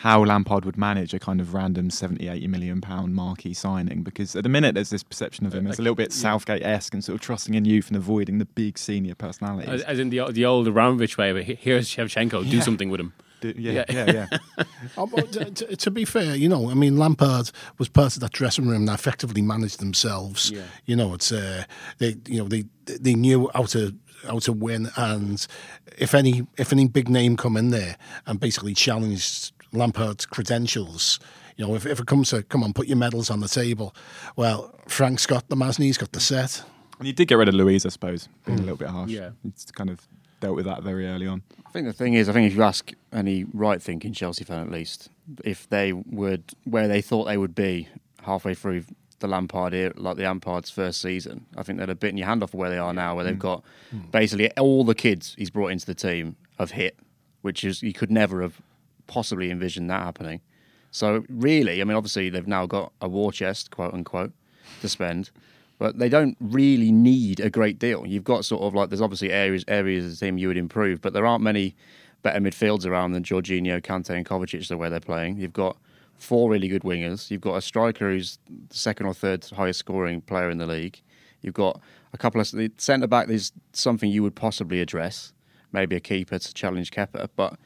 how 0.00 0.24
Lampard 0.24 0.64
would 0.64 0.78
manage 0.78 1.12
a 1.12 1.18
kind 1.18 1.42
of 1.42 1.52
random 1.52 1.90
70, 1.90 2.26
80 2.26 2.46
million 2.46 2.80
pound 2.80 3.14
marquee 3.14 3.52
signing 3.52 4.02
because 4.02 4.34
at 4.34 4.44
the 4.44 4.48
minute 4.48 4.74
there's 4.74 4.88
this 4.88 5.02
perception 5.02 5.44
of 5.44 5.54
him 5.54 5.66
as 5.66 5.78
a 5.78 5.82
little 5.82 5.94
bit 5.94 6.10
Southgate 6.10 6.62
esque 6.62 6.94
and 6.94 7.04
sort 7.04 7.16
of 7.16 7.20
trusting 7.20 7.52
in 7.52 7.66
youth 7.66 7.88
and 7.88 7.98
avoiding 7.98 8.38
the 8.38 8.46
big 8.46 8.78
senior 8.78 9.14
personalities. 9.14 9.68
As, 9.68 9.82
as 9.82 9.98
in 9.98 10.08
the 10.08 10.24
the 10.32 10.46
old 10.46 10.66
Abramovich 10.66 11.18
way, 11.18 11.32
but 11.32 11.42
here's 11.42 11.86
Shevchenko, 11.86 12.50
do 12.50 12.62
something 12.62 12.88
with 12.88 12.98
him. 12.98 13.12
Do- 13.42 13.52
yeah, 13.58 13.84
yeah. 13.90 14.06
yeah, 14.06 14.26
yeah. 14.56 14.64
But 14.96 15.32
to, 15.32 15.44
to, 15.50 15.76
to 15.76 15.90
be 15.90 16.06
fair, 16.06 16.34
you 16.34 16.48
know, 16.48 16.70
I 16.70 16.74
mean, 16.74 16.96
Lampard 16.96 17.50
was 17.76 17.90
part 17.90 18.14
of 18.14 18.20
that 18.20 18.32
dressing 18.32 18.68
room 18.68 18.86
that 18.86 18.94
effectively 18.94 19.42
managed 19.42 19.80
themselves. 19.80 20.50
Yeah. 20.50 20.62
You 20.86 20.96
know, 20.96 21.12
it's 21.12 21.30
uh, 21.30 21.64
they, 21.98 22.16
you 22.26 22.38
know, 22.38 22.48
they 22.48 22.64
they 22.86 23.12
knew 23.14 23.50
how 23.54 23.64
to 23.64 23.94
how 24.26 24.38
to 24.40 24.52
win, 24.54 24.88
and 24.96 25.46
if 25.98 26.14
any 26.14 26.46
if 26.56 26.72
any 26.72 26.88
big 26.88 27.10
name 27.10 27.36
come 27.36 27.58
in 27.58 27.68
there 27.68 27.98
and 28.26 28.40
basically 28.40 28.72
challenged 28.72 29.52
Lampard's 29.72 30.26
credentials. 30.26 31.20
You 31.56 31.66
know, 31.66 31.74
if, 31.74 31.86
if 31.86 32.00
it 32.00 32.06
comes 32.06 32.30
to 32.30 32.42
come 32.42 32.62
on, 32.62 32.72
put 32.72 32.86
your 32.86 32.96
medals 32.96 33.30
on 33.30 33.40
the 33.40 33.48
table. 33.48 33.94
Well, 34.36 34.74
Frank's 34.88 35.26
got 35.26 35.48
the 35.48 35.56
Masney's 35.56 35.98
got 35.98 36.12
the 36.12 36.20
set. 36.20 36.62
And 36.98 37.06
he 37.06 37.12
did 37.12 37.28
get 37.28 37.36
rid 37.36 37.48
of 37.48 37.54
Luiz, 37.54 37.86
I 37.86 37.88
suppose, 37.88 38.28
being 38.44 38.58
a 38.58 38.60
hmm. 38.60 38.66
little 38.66 38.78
bit 38.78 38.88
harsh. 38.88 39.10
Yeah. 39.10 39.30
He's 39.42 39.66
kind 39.72 39.90
of 39.90 40.06
dealt 40.40 40.56
with 40.56 40.64
that 40.66 40.82
very 40.82 41.06
early 41.06 41.26
on. 41.26 41.42
I 41.66 41.70
think 41.70 41.86
the 41.86 41.92
thing 41.92 42.14
is, 42.14 42.28
I 42.28 42.32
think 42.32 42.50
if 42.50 42.56
you 42.56 42.62
ask 42.62 42.92
any 43.12 43.44
right-thinking 43.54 44.12
Chelsea 44.12 44.44
fan, 44.44 44.60
at 44.60 44.70
least, 44.70 45.08
if 45.44 45.68
they 45.68 45.92
would 45.92 46.52
where 46.64 46.88
they 46.88 47.00
thought 47.00 47.24
they 47.24 47.36
would 47.36 47.54
be 47.54 47.88
halfway 48.22 48.54
through 48.54 48.84
the 49.20 49.28
Lampard 49.28 49.72
era, 49.72 49.92
like 49.96 50.16
the 50.16 50.24
Lampard's 50.24 50.70
first 50.70 51.00
season, 51.00 51.46
I 51.56 51.62
think 51.62 51.78
they'd 51.78 51.88
have 51.88 52.00
bitten 52.00 52.16
your 52.16 52.26
hand 52.26 52.42
off 52.42 52.54
where 52.54 52.70
they 52.70 52.78
are 52.78 52.92
now, 52.92 53.14
where 53.14 53.24
they've 53.24 53.34
hmm. 53.34 53.40
got 53.40 53.64
hmm. 53.90 54.00
basically 54.10 54.50
all 54.52 54.84
the 54.84 54.94
kids 54.94 55.34
he's 55.38 55.50
brought 55.50 55.68
into 55.68 55.86
the 55.86 55.94
team 55.94 56.36
have 56.58 56.72
hit, 56.72 56.98
which 57.42 57.64
is 57.64 57.82
you 57.82 57.92
could 57.92 58.10
never 58.10 58.42
have 58.42 58.60
possibly 59.10 59.50
envision 59.50 59.88
that 59.88 60.02
happening. 60.02 60.40
So 60.92 61.24
really, 61.28 61.80
I 61.80 61.84
mean, 61.84 61.96
obviously 61.96 62.30
they've 62.30 62.46
now 62.46 62.64
got 62.64 62.92
a 63.00 63.08
war 63.08 63.32
chest, 63.32 63.70
quote 63.70 63.92
unquote, 63.92 64.32
to 64.80 64.88
spend, 64.88 65.30
but 65.78 65.98
they 65.98 66.08
don't 66.08 66.36
really 66.40 66.92
need 66.92 67.40
a 67.40 67.50
great 67.50 67.78
deal. 67.78 68.06
You've 68.06 68.24
got 68.24 68.44
sort 68.44 68.62
of 68.62 68.74
like 68.74 68.88
there's 68.88 69.00
obviously 69.00 69.32
areas 69.32 69.64
areas 69.68 70.04
of 70.04 70.10
the 70.12 70.16
team 70.16 70.38
you 70.38 70.48
would 70.48 70.56
improve, 70.56 71.02
but 71.02 71.12
there 71.12 71.26
aren't 71.26 71.42
many 71.42 71.74
better 72.22 72.38
midfields 72.38 72.86
around 72.86 73.12
than 73.12 73.24
Jorginho, 73.24 73.80
Kante, 73.82 74.10
and 74.10 74.24
Kovacic 74.24 74.68
the 74.68 74.76
way 74.76 74.88
they're 74.88 75.00
playing. 75.00 75.38
You've 75.38 75.52
got 75.52 75.76
four 76.14 76.50
really 76.50 76.68
good 76.68 76.82
wingers. 76.82 77.30
You've 77.30 77.40
got 77.40 77.56
a 77.56 77.62
striker 77.62 78.10
who's 78.10 78.38
the 78.68 78.76
second 78.76 79.06
or 79.06 79.14
third 79.14 79.44
highest 79.44 79.80
scoring 79.80 80.20
player 80.20 80.50
in 80.50 80.58
the 80.58 80.66
league. 80.66 81.00
You've 81.42 81.54
got 81.54 81.80
a 82.12 82.18
couple 82.18 82.40
of 82.40 82.50
the 82.50 82.70
centre 82.76 83.08
back. 83.08 83.28
Is 83.28 83.52
something 83.72 84.10
you 84.10 84.22
would 84.22 84.36
possibly 84.36 84.80
address, 84.80 85.32
maybe 85.72 85.96
a 85.96 86.00
keeper 86.00 86.38
to 86.38 86.54
challenge 86.54 86.90
Kepa, 86.90 87.28
but 87.34 87.58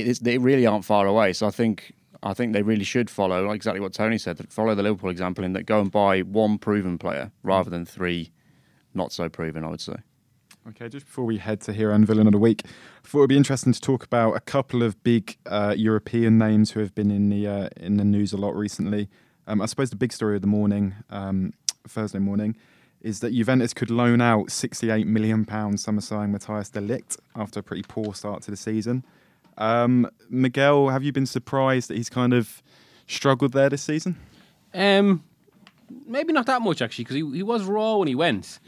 it 0.00 0.06
is 0.06 0.18
they 0.20 0.38
really 0.38 0.66
aren't 0.66 0.84
far 0.84 1.06
away. 1.06 1.32
So 1.32 1.46
I 1.46 1.50
think 1.50 1.92
I 2.22 2.34
think 2.34 2.52
they 2.52 2.62
really 2.62 2.84
should 2.84 3.10
follow 3.10 3.50
exactly 3.50 3.80
what 3.80 3.92
Tony 3.92 4.18
said. 4.18 4.44
Follow 4.50 4.74
the 4.74 4.82
Liverpool 4.82 5.10
example 5.10 5.44
in 5.44 5.52
that 5.54 5.64
go 5.64 5.80
and 5.80 5.90
buy 5.90 6.20
one 6.20 6.58
proven 6.58 6.98
player 6.98 7.30
rather 7.42 7.70
than 7.70 7.84
three 7.84 8.32
not 8.94 9.12
so 9.12 9.28
proven. 9.28 9.64
I 9.64 9.68
would 9.68 9.80
say. 9.80 9.96
Okay, 10.68 10.88
just 10.88 11.06
before 11.06 11.24
we 11.24 11.38
head 11.38 11.60
to 11.60 11.72
Hero 11.72 11.94
and 11.94 12.04
Villain 12.04 12.26
of 12.26 12.32
the 12.32 12.40
Week, 12.40 12.62
I 12.64 13.08
thought 13.08 13.18
it 13.18 13.20
would 13.20 13.28
be 13.28 13.36
interesting 13.36 13.72
to 13.72 13.80
talk 13.80 14.02
about 14.02 14.32
a 14.32 14.40
couple 14.40 14.82
of 14.82 15.00
big 15.04 15.36
uh, 15.46 15.74
European 15.76 16.38
names 16.38 16.72
who 16.72 16.80
have 16.80 16.92
been 16.92 17.12
in 17.12 17.28
the 17.28 17.46
uh, 17.46 17.68
in 17.76 17.98
the 17.98 18.04
news 18.04 18.32
a 18.32 18.36
lot 18.36 18.56
recently. 18.56 19.08
Um, 19.46 19.62
I 19.62 19.66
suppose 19.66 19.90
the 19.90 19.96
big 19.96 20.12
story 20.12 20.34
of 20.34 20.42
the 20.42 20.48
morning, 20.48 20.94
um, 21.08 21.52
Thursday 21.86 22.18
morning, 22.18 22.56
is 23.00 23.20
that 23.20 23.32
Juventus 23.32 23.72
could 23.72 23.90
loan 23.90 24.20
out 24.20 24.50
68 24.50 25.06
million 25.06 25.44
pounds 25.44 25.84
summer 25.84 26.00
signing 26.00 26.32
Matthias 26.32 26.70
de 26.70 26.80
Ligt 26.80 27.16
after 27.36 27.60
a 27.60 27.62
pretty 27.62 27.84
poor 27.86 28.12
start 28.12 28.42
to 28.42 28.50
the 28.50 28.56
season. 28.56 29.04
Um, 29.58 30.10
Miguel, 30.28 30.88
have 30.88 31.02
you 31.02 31.12
been 31.12 31.26
surprised 31.26 31.88
that 31.88 31.96
he's 31.96 32.10
kind 32.10 32.34
of 32.34 32.62
struggled 33.06 33.52
there 33.52 33.68
this 33.68 33.82
season? 33.82 34.16
Um, 34.74 35.24
maybe 36.06 36.32
not 36.32 36.46
that 36.46 36.62
much 36.62 36.82
actually, 36.82 37.04
because 37.04 37.16
he, 37.16 37.36
he 37.36 37.42
was 37.42 37.64
raw 37.64 37.96
when 37.96 38.08
he 38.08 38.14
went, 38.14 38.58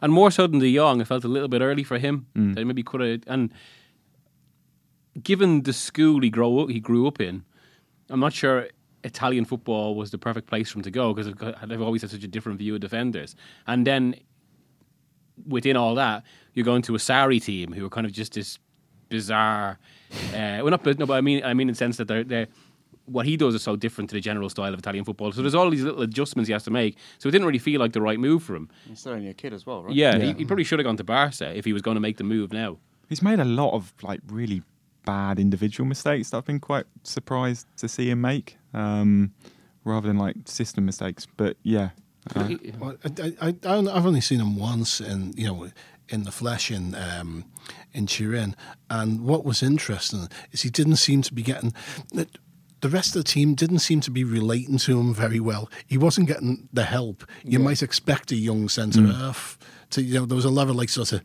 and 0.00 0.12
more 0.12 0.30
so 0.30 0.46
than 0.46 0.60
De 0.60 0.74
Jong, 0.74 1.00
it 1.00 1.06
felt 1.06 1.24
a 1.24 1.28
little 1.28 1.48
bit 1.48 1.60
early 1.60 1.84
for 1.84 1.98
him. 1.98 2.26
That 2.54 2.64
maybe 2.64 2.82
could 2.82 3.00
have. 3.00 3.22
And 3.26 3.52
given 5.22 5.62
the 5.62 5.72
school 5.72 6.20
he 6.20 6.30
grow 6.30 6.60
up, 6.60 6.70
he 6.70 6.80
grew 6.80 7.06
up 7.06 7.20
in, 7.20 7.44
I'm 8.08 8.20
not 8.20 8.32
sure 8.32 8.68
Italian 9.04 9.44
football 9.44 9.94
was 9.94 10.10
the 10.10 10.18
perfect 10.18 10.46
place 10.46 10.70
for 10.70 10.78
him 10.78 10.82
to 10.84 10.90
go 10.90 11.12
because 11.12 11.32
they've 11.66 11.82
always 11.82 12.02
had 12.02 12.10
such 12.10 12.24
a 12.24 12.28
different 12.28 12.58
view 12.58 12.74
of 12.74 12.80
defenders. 12.80 13.34
And 13.66 13.86
then 13.86 14.14
within 15.46 15.76
all 15.76 15.94
that, 15.96 16.24
you're 16.54 16.64
going 16.64 16.82
to 16.82 16.94
a 16.94 16.98
Sarri 16.98 17.42
team 17.42 17.72
who 17.72 17.84
are 17.84 17.90
kind 17.90 18.06
of 18.06 18.12
just 18.12 18.34
this 18.34 18.58
bizarre. 19.08 19.78
Uh, 20.32 20.60
well, 20.62 20.70
not 20.70 20.84
no, 20.98 21.06
but 21.06 21.14
I 21.14 21.20
mean, 21.20 21.44
I 21.44 21.54
mean 21.54 21.68
in 21.68 21.72
the 21.72 21.78
sense 21.78 21.96
that 21.98 22.08
they're 22.08 22.24
they're 22.24 22.48
what 23.08 23.26
he 23.26 23.36
does 23.36 23.54
is 23.54 23.62
so 23.62 23.76
different 23.76 24.10
to 24.10 24.14
the 24.14 24.20
general 24.20 24.48
style 24.50 24.72
of 24.72 24.78
Italian 24.78 25.04
football. 25.04 25.32
So 25.32 25.40
there's 25.40 25.54
all 25.54 25.70
these 25.70 25.82
little 25.82 26.02
adjustments 26.02 26.48
he 26.48 26.52
has 26.52 26.64
to 26.64 26.70
make. 26.70 26.96
So 27.18 27.28
it 27.28 27.32
didn't 27.32 27.46
really 27.46 27.58
feel 27.58 27.80
like 27.80 27.92
the 27.92 28.02
right 28.02 28.18
move 28.20 28.42
for 28.42 28.54
him. 28.54 28.68
He's 28.86 29.00
still 29.00 29.12
only 29.12 29.28
a 29.28 29.34
kid 29.34 29.52
as 29.52 29.66
well, 29.66 29.82
right? 29.82 29.94
Yeah, 29.94 30.18
He, 30.18 30.32
he 30.34 30.44
probably 30.44 30.64
should 30.64 30.78
have 30.78 30.84
gone 30.84 30.96
to 30.98 31.04
Barca 31.04 31.56
if 31.56 31.64
he 31.64 31.72
was 31.72 31.82
going 31.82 31.94
to 31.94 32.00
make 32.00 32.18
the 32.18 32.24
move 32.24 32.52
now. 32.52 32.78
He's 33.08 33.22
made 33.22 33.40
a 33.40 33.44
lot 33.44 33.72
of 33.72 33.92
like 34.02 34.20
really 34.28 34.62
bad 35.06 35.38
individual 35.38 35.88
mistakes 35.88 36.30
that 36.30 36.36
I've 36.36 36.44
been 36.44 36.60
quite 36.60 36.84
surprised 37.02 37.66
to 37.78 37.88
see 37.88 38.10
him 38.10 38.20
make, 38.20 38.58
um, 38.74 39.32
rather 39.84 40.06
than 40.06 40.18
like 40.18 40.36
system 40.44 40.84
mistakes. 40.84 41.26
But 41.36 41.56
yeah, 41.62 41.90
uh, 42.36 42.50
Well, 42.78 42.96
I, 43.04 43.32
I, 43.40 43.54
I, 43.64 43.78
I've 43.78 44.06
only 44.06 44.20
seen 44.20 44.40
him 44.40 44.56
once, 44.58 45.00
and 45.00 45.38
you 45.38 45.46
know, 45.46 45.70
in 46.08 46.24
the 46.24 46.32
flesh 46.32 46.70
in 46.70 46.94
um, 46.94 47.44
in 47.92 48.06
Turin. 48.06 48.54
And 48.88 49.22
what 49.24 49.44
was 49.44 49.62
interesting 49.62 50.28
is 50.52 50.62
he 50.62 50.70
didn't 50.70 50.96
seem 50.96 51.22
to 51.22 51.34
be 51.34 51.42
getting. 51.42 51.74
The, 52.12 52.26
the 52.80 52.88
rest 52.88 53.16
of 53.16 53.24
the 53.24 53.30
team 53.30 53.54
didn't 53.54 53.80
seem 53.80 54.00
to 54.02 54.10
be 54.10 54.22
relating 54.22 54.78
to 54.78 55.00
him 55.00 55.12
very 55.12 55.40
well. 55.40 55.68
He 55.86 55.98
wasn't 55.98 56.28
getting 56.28 56.68
the 56.72 56.84
help 56.84 57.24
you 57.42 57.58
might 57.58 57.82
expect 57.82 58.30
a 58.30 58.36
young 58.36 58.68
centre 58.68 59.04
half 59.06 59.58
to. 59.90 60.02
You 60.02 60.20
know, 60.20 60.26
there 60.26 60.36
was 60.36 60.44
a 60.44 60.50
level 60.50 60.76
like 60.76 60.88
sort 60.88 61.12
of 61.12 61.22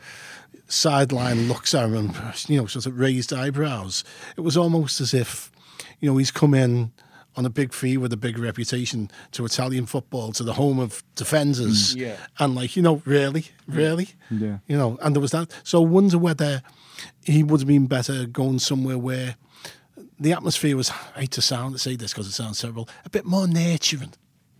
sideline 0.67 1.47
looks 1.47 1.73
at 1.75 1.85
him, 1.85 1.95
and, 1.95 2.15
you 2.49 2.57
know, 2.57 2.65
sort 2.65 2.85
of 2.87 2.97
raised 2.99 3.31
eyebrows. 3.31 4.03
It 4.35 4.41
was 4.41 4.57
almost 4.57 4.99
as 5.01 5.13
if, 5.13 5.51
you 5.99 6.09
know, 6.09 6.17
he's 6.17 6.31
come 6.31 6.53
in 6.53 6.91
on 7.35 7.45
a 7.45 7.49
big 7.49 7.73
fee 7.73 7.97
with 7.97 8.13
a 8.13 8.17
big 8.17 8.37
reputation 8.37 9.09
to 9.31 9.45
Italian 9.45 9.85
football, 9.85 10.31
to 10.33 10.43
the 10.43 10.53
home 10.53 10.79
of 10.79 11.03
defenders. 11.15 11.95
Yeah. 11.95 12.17
And 12.39 12.55
like, 12.55 12.75
you 12.75 12.81
know, 12.81 13.01
really, 13.05 13.45
really? 13.67 14.09
Yeah. 14.29 14.59
You 14.67 14.77
know, 14.77 14.97
and 15.01 15.15
there 15.15 15.21
was 15.21 15.31
that. 15.31 15.51
So 15.63 15.83
I 15.83 15.87
wonder 15.87 16.17
whether 16.17 16.61
he 17.23 17.43
would 17.43 17.61
have 17.61 17.67
been 17.67 17.87
better 17.87 18.25
going 18.25 18.59
somewhere 18.59 18.97
where 18.97 19.35
the 20.19 20.33
atmosphere 20.33 20.77
was, 20.77 20.91
I 21.15 21.21
hate 21.21 21.31
to 21.31 21.41
sound 21.41 21.73
to 21.73 21.79
say 21.79 21.95
this 21.95 22.13
because 22.13 22.27
it 22.27 22.33
sounds 22.33 22.59
terrible, 22.59 22.87
a 23.05 23.09
bit 23.09 23.25
more 23.25 23.47
nurturing. 23.47 24.13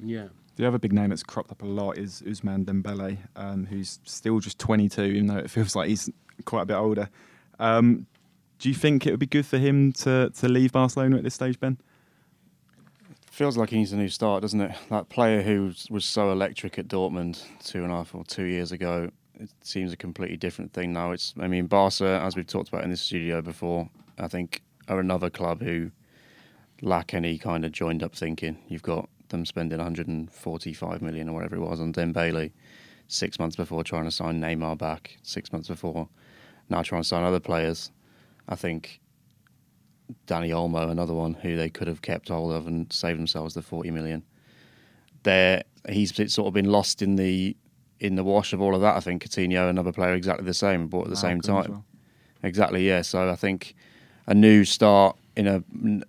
yeah. 0.03 0.27
The 0.55 0.67
other 0.67 0.77
big 0.77 0.93
name 0.93 1.09
that's 1.09 1.23
cropped 1.23 1.49
up 1.51 1.63
a 1.63 1.65
lot 1.65 1.97
is 1.97 2.21
Ousmane 2.27 2.63
Dembele, 2.63 3.17
um, 3.35 3.65
who's 3.65 3.97
still 4.03 4.39
just 4.39 4.59
22, 4.59 5.01
even 5.01 5.25
though 5.25 5.37
it 5.37 5.49
feels 5.49 5.75
like 5.75 5.89
he's 5.89 6.11
quite 6.45 6.61
a 6.61 6.65
bit 6.65 6.75
older. 6.75 7.09
Um, 7.57 8.05
do 8.59 8.69
you 8.69 8.75
think 8.75 9.07
it 9.07 9.09
would 9.09 9.19
be 9.19 9.25
good 9.25 9.47
for 9.47 9.57
him 9.57 9.91
to, 9.93 10.29
to 10.29 10.47
leave 10.47 10.71
Barcelona 10.71 11.17
at 11.17 11.23
this 11.23 11.33
stage, 11.33 11.59
Ben? 11.59 11.79
Feels 13.33 13.57
like 13.57 13.71
he 13.71 13.77
needs 13.77 13.91
a 13.91 13.97
new 13.97 14.09
start, 14.09 14.43
doesn't 14.43 14.61
it? 14.61 14.75
That 14.91 15.09
player 15.09 15.41
who 15.41 15.73
was 15.89 16.05
so 16.05 16.31
electric 16.31 16.77
at 16.77 16.87
Dortmund 16.87 17.43
two 17.63 17.81
and 17.81 17.91
a 17.91 17.95
half 17.95 18.13
or 18.13 18.23
two 18.23 18.43
years 18.43 18.71
ago, 18.71 19.09
it 19.39 19.49
seems 19.63 19.91
a 19.91 19.97
completely 19.97 20.37
different 20.37 20.71
thing 20.71 20.93
now. 20.93 21.13
It's, 21.13 21.33
I 21.39 21.47
mean, 21.47 21.65
Barca, 21.65 22.21
as 22.23 22.35
we've 22.35 22.45
talked 22.45 22.69
about 22.69 22.83
in 22.83 22.91
this 22.91 23.01
studio 23.01 23.41
before, 23.41 23.89
I 24.19 24.27
think 24.27 24.61
are 24.87 24.99
another 24.99 25.31
club 25.31 25.63
who 25.63 25.89
lack 26.83 27.15
any 27.15 27.39
kind 27.39 27.65
of 27.65 27.71
joined 27.71 28.03
up 28.03 28.13
thinking. 28.13 28.55
You've 28.67 28.83
got 28.83 29.09
them 29.29 29.47
spending 29.47 29.79
145 29.79 31.01
million 31.01 31.27
or 31.27 31.33
whatever 31.33 31.55
it 31.55 31.61
was 31.61 31.81
on 31.81 31.91
Dembele 31.91 32.51
six 33.07 33.39
months 33.39 33.55
before 33.55 33.83
trying 33.83 34.05
to 34.05 34.11
sign 34.11 34.39
Neymar 34.41 34.77
back, 34.77 35.17
six 35.23 35.51
months 35.51 35.69
before 35.69 36.07
now 36.69 36.83
trying 36.83 37.01
to 37.01 37.07
sign 37.07 37.23
other 37.23 37.39
players. 37.39 37.91
I 38.47 38.53
think 38.53 39.01
Dani 40.27 40.49
Olmo, 40.49 40.89
another 40.89 41.13
one 41.13 41.33
who 41.33 41.55
they 41.55 41.69
could 41.69 41.87
have 41.87 42.01
kept 42.01 42.29
hold 42.29 42.51
of 42.51 42.67
and 42.67 42.91
saved 42.91 43.19
themselves 43.19 43.53
the 43.53 43.61
forty 43.61 43.91
million. 43.91 44.23
There, 45.23 45.63
he's 45.89 46.13
sort 46.33 46.47
of 46.47 46.53
been 46.53 46.71
lost 46.71 47.01
in 47.01 47.15
the 47.15 47.55
in 47.99 48.15
the 48.15 48.23
wash 48.23 48.53
of 48.53 48.61
all 48.61 48.75
of 48.75 48.81
that. 48.81 48.97
I 48.97 48.99
think 48.99 49.23
Coutinho, 49.23 49.69
another 49.69 49.93
player, 49.93 50.13
exactly 50.13 50.45
the 50.45 50.53
same, 50.53 50.87
but 50.87 51.03
at 51.03 51.09
the 51.09 51.15
same 51.15 51.39
time, 51.39 51.71
well. 51.71 51.85
exactly 52.43 52.85
yeah. 52.85 53.01
So 53.01 53.29
I 53.29 53.35
think 53.35 53.75
a 54.27 54.33
new 54.33 54.65
start 54.65 55.15
in 55.35 55.47
a, 55.47 55.63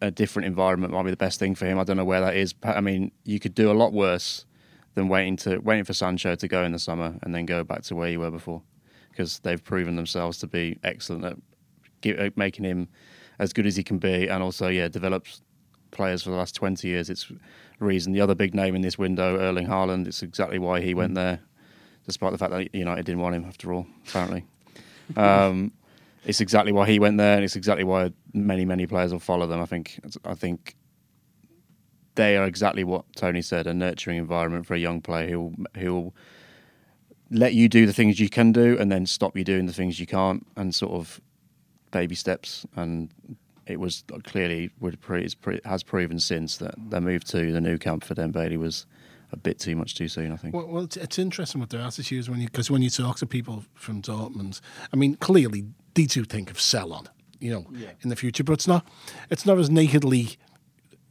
a 0.07 0.11
different 0.11 0.47
environment 0.47 0.93
might 0.93 1.05
be 1.05 1.11
the 1.11 1.17
best 1.17 1.39
thing 1.39 1.55
for 1.55 1.67
him. 1.67 1.79
I 1.79 1.85
don't 1.85 1.97
know 1.97 2.05
where 2.05 2.21
that 2.21 2.37
is. 2.37 2.55
I 2.63 2.81
mean, 2.81 3.13
you 3.25 3.39
could 3.39 3.55
do 3.55 3.71
a 3.71 3.73
lot 3.73 3.93
worse 3.93 4.45
than 4.95 5.09
waiting 5.09 5.37
to 5.37 5.59
waiting 5.59 5.85
for 5.85 5.95
Sancho 5.95 6.35
to 6.35 6.49
go 6.49 6.65
in 6.65 6.73
the 6.73 6.79
summer 6.79 7.17
and 7.23 7.35
then 7.35 7.47
go 7.47 7.65
back 7.65 7.83
to 7.85 7.95
where 7.95 8.09
you 8.09 8.21
were 8.21 8.31
before, 8.31 8.63
because 9.11 9.39
they've 9.41 9.63
proven 9.63 9.97
themselves 9.97 10.39
to 10.39 10.47
be 10.47 10.79
excellent 10.83 11.25
at, 12.05 12.19
at 12.19 12.37
making 12.37 12.65
him 12.65 12.89
as 13.39 13.53
good 13.53 13.67
as 13.67 13.77
he 13.77 13.83
can 13.83 13.99
be, 13.99 14.29
and 14.29 14.43
also 14.43 14.69
yeah, 14.69 14.89
develops 14.89 15.43
players 15.91 16.23
for 16.23 16.31
the 16.31 16.37
last 16.37 16.55
twenty 16.55 16.89
years. 16.89 17.11
It's 17.11 17.31
reason 17.79 18.13
the 18.13 18.21
other 18.21 18.35
big 18.35 18.55
name 18.55 18.75
in 18.75 18.83
this 18.83 18.99
window, 18.99 19.39
Erling 19.39 19.67
Haaland. 19.67 20.07
It's 20.07 20.23
exactly 20.23 20.59
why 20.59 20.81
he 20.81 20.95
went 20.95 21.15
there, 21.15 21.41
despite 22.07 22.33
the 22.33 22.39
fact 22.39 22.53
that 22.53 22.75
United 22.75 23.07
didn't 23.07 23.21
want 23.21 23.35
him 23.35 23.45
after 23.45 23.73
all. 23.73 23.87
Apparently. 24.09 24.45
Um, 25.19 25.73
it's 26.25 26.41
exactly 26.41 26.73
why 26.73 26.87
he 26.87 26.99
went 26.99 27.19
there, 27.19 27.35
and 27.35 27.45
it's 27.45 27.57
exactly 27.57 27.85
why 27.85 28.11
many, 28.33 28.65
many 28.65 28.87
players 28.87 29.13
will 29.13 29.21
follow 29.21 29.47
them. 29.47 29.61
I 29.61 29.67
think. 29.67 30.01
I 30.25 30.35
think 30.35 30.77
they 32.15 32.37
are 32.37 32.47
exactly 32.47 32.85
what 32.85 33.05
Tony 33.17 33.43
said—a 33.43 33.75
nurturing 33.75 34.17
environment 34.17 34.67
for 34.67 34.75
a 34.75 34.79
young 34.79 35.01
player 35.01 35.29
who 35.29 35.55
who 35.77 35.95
will 35.95 36.15
let 37.31 37.55
you 37.55 37.69
do 37.69 37.87
the 37.87 37.93
things 37.93 38.19
you 38.19 38.29
can 38.29 38.53
do, 38.53 38.79
and 38.79 38.91
then 38.91 39.07
stop 39.07 39.37
you 39.37 39.45
doing 39.45 39.67
the 39.67 39.73
things 39.73 40.01
you 40.01 40.07
can't, 40.07 40.47
and 40.57 40.75
sort 40.75 40.93
of 40.93 41.21
baby 41.95 42.15
steps. 42.15 42.67
And 42.77 43.09
it 43.67 43.81
was 43.81 44.05
clearly 44.25 44.71
would 44.81 45.01
pre, 45.01 45.25
is 45.25 45.35
pre, 45.35 45.61
has 45.65 45.83
proven 45.83 46.21
since 46.21 46.59
that 46.59 46.75
their 46.91 47.01
move 47.01 47.25
to 47.25 47.51
the 47.53 47.61
Nou 47.61 47.79
Camp 47.79 48.05
for 48.05 48.15
Dembele 48.15 48.59
was 48.59 48.85
a 49.33 49.37
bit 49.37 49.59
too 49.59 49.75
much 49.75 49.95
too 49.95 50.09
soon. 50.09 50.33
I 50.33 50.37
think. 50.37 50.55
Well, 50.55 50.67
well 50.67 50.85
it's, 50.85 50.99
it's 50.99 51.19
interesting 51.19 51.61
what 51.61 51.71
their 51.71 51.81
attitudes 51.81 52.29
when 52.29 52.41
you 52.41 52.47
because 52.49 52.71
when 52.71 52.83
you 52.83 52.91
talk 52.91 53.17
to 53.19 53.27
people 53.27 53.65
from 53.75 54.03
Dortmund, 54.03 54.61
I 54.93 54.97
mean, 54.97 55.15
clearly 55.17 55.65
they 55.95 56.05
do 56.05 56.25
think 56.25 56.51
of 56.51 56.61
sell 56.61 56.93
on, 56.93 57.09
you 57.39 57.51
know, 57.53 57.67
in 58.03 58.11
the 58.11 58.17
future, 58.17 58.45
but 58.45 58.53
it's 58.53 58.69
not 58.69 58.87
it's 59.31 59.47
not 59.47 59.59
as 59.59 59.71
nakedly 59.71 60.37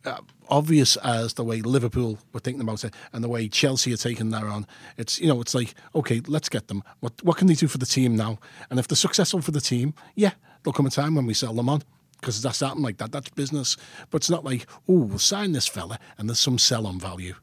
uh, 0.05 0.19
obvious 0.49 0.95
as 0.97 1.33
the 1.33 1.43
way 1.43 1.61
Liverpool 1.61 2.19
were 2.33 2.39
thinking 2.39 2.61
about 2.61 2.83
it 2.83 2.93
and 3.13 3.23
the 3.23 3.29
way 3.29 3.47
Chelsea 3.47 3.93
are 3.93 3.97
taking 3.97 4.29
that 4.29 4.43
on. 4.43 4.67
It's 4.97 5.19
you 5.19 5.27
know, 5.27 5.41
it's 5.41 5.55
like 5.55 5.73
okay, 5.95 6.21
let's 6.27 6.49
get 6.49 6.67
them. 6.67 6.83
What 6.99 7.13
what 7.23 7.37
can 7.37 7.47
they 7.47 7.55
do 7.55 7.67
for 7.67 7.77
the 7.77 7.85
team 7.85 8.15
now? 8.15 8.39
And 8.69 8.79
if 8.79 8.87
they're 8.87 8.95
successful 8.95 9.41
for 9.41 9.51
the 9.51 9.61
team, 9.61 9.93
yeah, 10.15 10.31
there'll 10.63 10.73
come 10.73 10.85
a 10.85 10.89
time 10.89 11.15
when 11.15 11.25
we 11.25 11.33
sell 11.33 11.53
them 11.53 11.69
on. 11.69 11.83
Because 12.19 12.41
that's 12.41 12.61
happened 12.61 12.83
like 12.83 12.97
that. 12.97 13.11
That's 13.11 13.29
business. 13.29 13.75
But 14.09 14.17
it's 14.17 14.29
not 14.29 14.45
like, 14.45 14.65
oh, 14.87 15.01
we'll 15.01 15.19
sign 15.19 15.51
this 15.51 15.67
fella 15.67 15.99
and 16.17 16.29
there's 16.29 16.39
some 16.39 16.57
sell 16.57 16.87
on 16.87 16.97
value. 16.97 17.35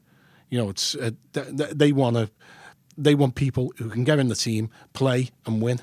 You 0.49 0.57
know, 0.57 0.69
it's 0.69 0.95
uh, 0.95 1.11
th- 1.33 1.55
th- 1.55 1.69
they 1.71 1.91
want 1.91 2.15
to, 2.15 2.31
they 2.97 3.13
want 3.13 3.35
people 3.35 3.71
who 3.77 3.89
can 3.89 4.03
get 4.03 4.17
in 4.17 4.27
the 4.27 4.35
team, 4.35 4.71
play 4.93 5.29
and 5.45 5.61
win. 5.61 5.81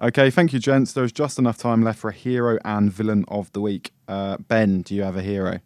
Okay, 0.00 0.30
thank 0.30 0.52
you, 0.52 0.60
gents. 0.60 0.92
There's 0.92 1.10
just 1.10 1.40
enough 1.40 1.58
time 1.58 1.82
left 1.82 1.98
for 1.98 2.10
a 2.10 2.14
hero 2.14 2.56
and 2.64 2.92
villain 2.92 3.24
of 3.26 3.50
the 3.50 3.60
week. 3.60 3.90
Uh, 4.06 4.36
ben, 4.36 4.82
do 4.82 4.94
you 4.94 5.02
have 5.02 5.16
a 5.16 5.22
hero? 5.22 5.58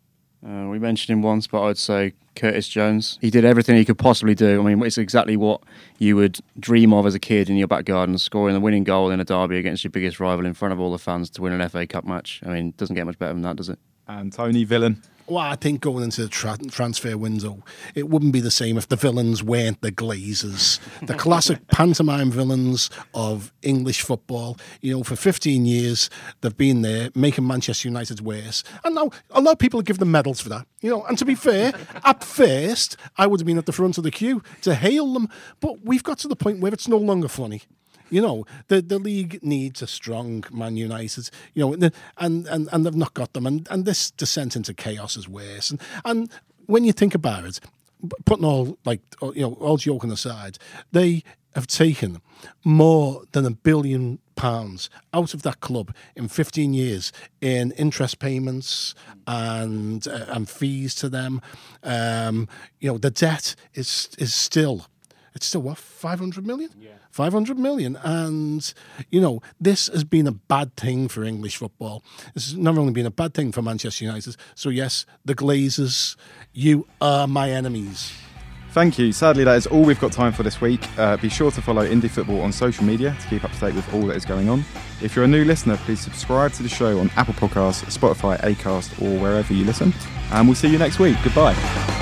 Uh, 0.42 0.68
we 0.68 0.78
mentioned 0.78 1.12
him 1.14 1.22
once, 1.22 1.46
but 1.46 1.62
I'd 1.62 1.76
say 1.76 2.14
Curtis 2.34 2.68
Jones. 2.68 3.18
He 3.20 3.30
did 3.30 3.44
everything 3.44 3.76
he 3.76 3.84
could 3.84 3.98
possibly 3.98 4.34
do. 4.34 4.60
I 4.60 4.74
mean, 4.74 4.84
it's 4.84 4.98
exactly 4.98 5.36
what 5.36 5.62
you 5.98 6.16
would 6.16 6.40
dream 6.58 6.92
of 6.92 7.06
as 7.06 7.14
a 7.14 7.18
kid 7.18 7.50
in 7.50 7.56
your 7.56 7.68
back 7.68 7.84
garden, 7.84 8.18
scoring 8.18 8.54
the 8.54 8.60
winning 8.60 8.84
goal 8.84 9.10
in 9.10 9.20
a 9.20 9.24
derby 9.24 9.58
against 9.58 9.84
your 9.84 9.90
biggest 9.90 10.20
rival 10.20 10.46
in 10.46 10.54
front 10.54 10.72
of 10.72 10.80
all 10.80 10.92
the 10.92 10.98
fans 10.98 11.30
to 11.30 11.42
win 11.42 11.52
an 11.52 11.68
FA 11.68 11.86
Cup 11.86 12.04
match. 12.04 12.40
I 12.44 12.50
mean, 12.50 12.74
doesn't 12.76 12.96
get 12.96 13.06
much 13.06 13.18
better 13.18 13.32
than 13.32 13.42
that, 13.42 13.56
does 13.56 13.68
it? 13.68 13.78
And 14.08 14.32
Tony, 14.32 14.64
villain. 14.64 15.02
Well, 15.26 15.38
I 15.38 15.56
think 15.56 15.80
going 15.80 16.04
into 16.04 16.22
the 16.22 16.28
tra- 16.28 16.58
transfer 16.70 17.16
window, 17.16 17.62
it 17.94 18.08
wouldn't 18.08 18.32
be 18.32 18.40
the 18.40 18.50
same 18.50 18.76
if 18.76 18.88
the 18.88 18.96
villains 18.96 19.42
weren't 19.42 19.80
the 19.80 19.92
Glazers, 19.92 20.80
the 21.00 21.14
classic 21.14 21.66
pantomime 21.68 22.30
villains 22.30 22.90
of 23.14 23.52
English 23.62 24.02
football. 24.02 24.58
You 24.80 24.96
know, 24.96 25.02
for 25.04 25.16
15 25.16 25.64
years, 25.64 26.10
they've 26.40 26.56
been 26.56 26.82
there 26.82 27.10
making 27.14 27.46
Manchester 27.46 27.88
United 27.88 28.20
worse. 28.20 28.64
And 28.84 28.94
now 28.94 29.10
a 29.30 29.40
lot 29.40 29.52
of 29.52 29.58
people 29.58 29.80
give 29.82 29.98
them 29.98 30.10
medals 30.10 30.40
for 30.40 30.48
that. 30.48 30.66
You 30.80 30.90
know, 30.90 31.04
and 31.04 31.16
to 31.18 31.24
be 31.24 31.34
fair, 31.34 31.72
at 32.04 32.24
first, 32.24 32.96
I 33.16 33.26
would 33.26 33.40
have 33.40 33.46
been 33.46 33.58
at 33.58 33.66
the 33.66 33.72
front 33.72 33.98
of 33.98 34.04
the 34.04 34.10
queue 34.10 34.42
to 34.62 34.74
hail 34.74 35.12
them. 35.12 35.28
But 35.60 35.84
we've 35.84 36.02
got 36.02 36.18
to 36.18 36.28
the 36.28 36.36
point 36.36 36.60
where 36.60 36.72
it's 36.72 36.88
no 36.88 36.98
longer 36.98 37.28
funny. 37.28 37.62
You 38.12 38.20
know, 38.20 38.46
the 38.68 38.82
the 38.82 38.98
league 38.98 39.42
needs 39.42 39.80
a 39.82 39.86
strong 39.86 40.44
Man 40.52 40.76
United. 40.76 41.30
You 41.54 41.64
know, 41.76 41.90
and 42.18 42.46
and, 42.46 42.68
and 42.70 42.86
they've 42.86 42.94
not 42.94 43.14
got 43.14 43.32
them, 43.32 43.46
and, 43.46 43.66
and 43.70 43.84
this 43.84 44.10
descent 44.10 44.54
into 44.54 44.74
chaos 44.74 45.16
is 45.16 45.28
worse. 45.28 45.70
And 45.70 45.80
and 46.04 46.30
when 46.66 46.84
you 46.84 46.92
think 46.92 47.14
about 47.14 47.44
it, 47.44 47.60
putting 48.24 48.44
all 48.44 48.78
like 48.84 49.00
you 49.34 49.42
know 49.42 49.54
all 49.54 49.78
joking 49.78 50.10
aside, 50.10 50.58
they 50.92 51.22
have 51.54 51.66
taken 51.66 52.20
more 52.64 53.22
than 53.32 53.46
a 53.46 53.50
billion 53.50 54.18
pounds 54.36 54.88
out 55.12 55.34
of 55.34 55.42
that 55.42 55.60
club 55.60 55.94
in 56.16 56.26
15 56.26 56.72
years 56.72 57.12
in 57.40 57.72
interest 57.72 58.18
payments 58.18 58.94
and 59.26 60.08
uh, 60.08 60.26
and 60.28 60.48
fees 60.48 60.94
to 60.96 61.08
them. 61.08 61.40
Um, 61.82 62.48
you 62.80 62.90
know, 62.90 62.98
the 62.98 63.10
debt 63.10 63.54
is 63.74 64.10
is 64.18 64.34
still 64.34 64.86
it's 65.34 65.46
still 65.46 65.62
what 65.62 65.78
500 65.78 66.46
million. 66.46 66.70
Yeah. 66.78 66.90
500 67.10 67.58
million. 67.58 67.96
And, 68.02 68.72
you 69.10 69.20
know, 69.20 69.40
this 69.60 69.88
has 69.88 70.04
been 70.04 70.26
a 70.26 70.32
bad 70.32 70.76
thing 70.76 71.08
for 71.08 71.24
English 71.24 71.56
football. 71.56 72.02
This 72.34 72.46
has 72.46 72.56
not 72.56 72.78
only 72.78 72.92
been 72.92 73.06
a 73.06 73.10
bad 73.10 73.34
thing 73.34 73.52
for 73.52 73.62
Manchester 73.62 74.04
United. 74.04 74.36
So, 74.54 74.68
yes, 74.68 75.06
the 75.24 75.34
Glazers, 75.34 76.16
you 76.52 76.86
are 77.00 77.26
my 77.26 77.50
enemies. 77.50 78.12
Thank 78.72 78.98
you. 78.98 79.12
Sadly, 79.12 79.44
that 79.44 79.56
is 79.56 79.66
all 79.66 79.82
we've 79.82 80.00
got 80.00 80.12
time 80.12 80.32
for 80.32 80.42
this 80.42 80.62
week. 80.62 80.80
Uh, 80.98 81.18
be 81.18 81.28
sure 81.28 81.50
to 81.50 81.60
follow 81.60 81.86
Indie 81.86 82.08
Football 82.08 82.40
on 82.40 82.52
social 82.52 82.84
media 82.84 83.14
to 83.20 83.28
keep 83.28 83.44
up 83.44 83.52
to 83.52 83.60
date 83.60 83.74
with 83.74 83.92
all 83.92 84.06
that 84.06 84.16
is 84.16 84.24
going 84.24 84.48
on. 84.48 84.64
If 85.02 85.14
you're 85.14 85.26
a 85.26 85.28
new 85.28 85.44
listener, 85.44 85.76
please 85.76 86.00
subscribe 86.00 86.52
to 86.54 86.62
the 86.62 86.70
show 86.70 86.98
on 86.98 87.10
Apple 87.16 87.34
Podcasts, 87.34 87.84
Spotify, 87.94 88.40
Acast, 88.40 89.02
or 89.02 89.18
wherever 89.20 89.52
you 89.52 89.66
listen. 89.66 89.92
And 90.32 90.48
we'll 90.48 90.54
see 90.54 90.68
you 90.68 90.78
next 90.78 90.98
week. 90.98 91.18
Goodbye. 91.22 92.01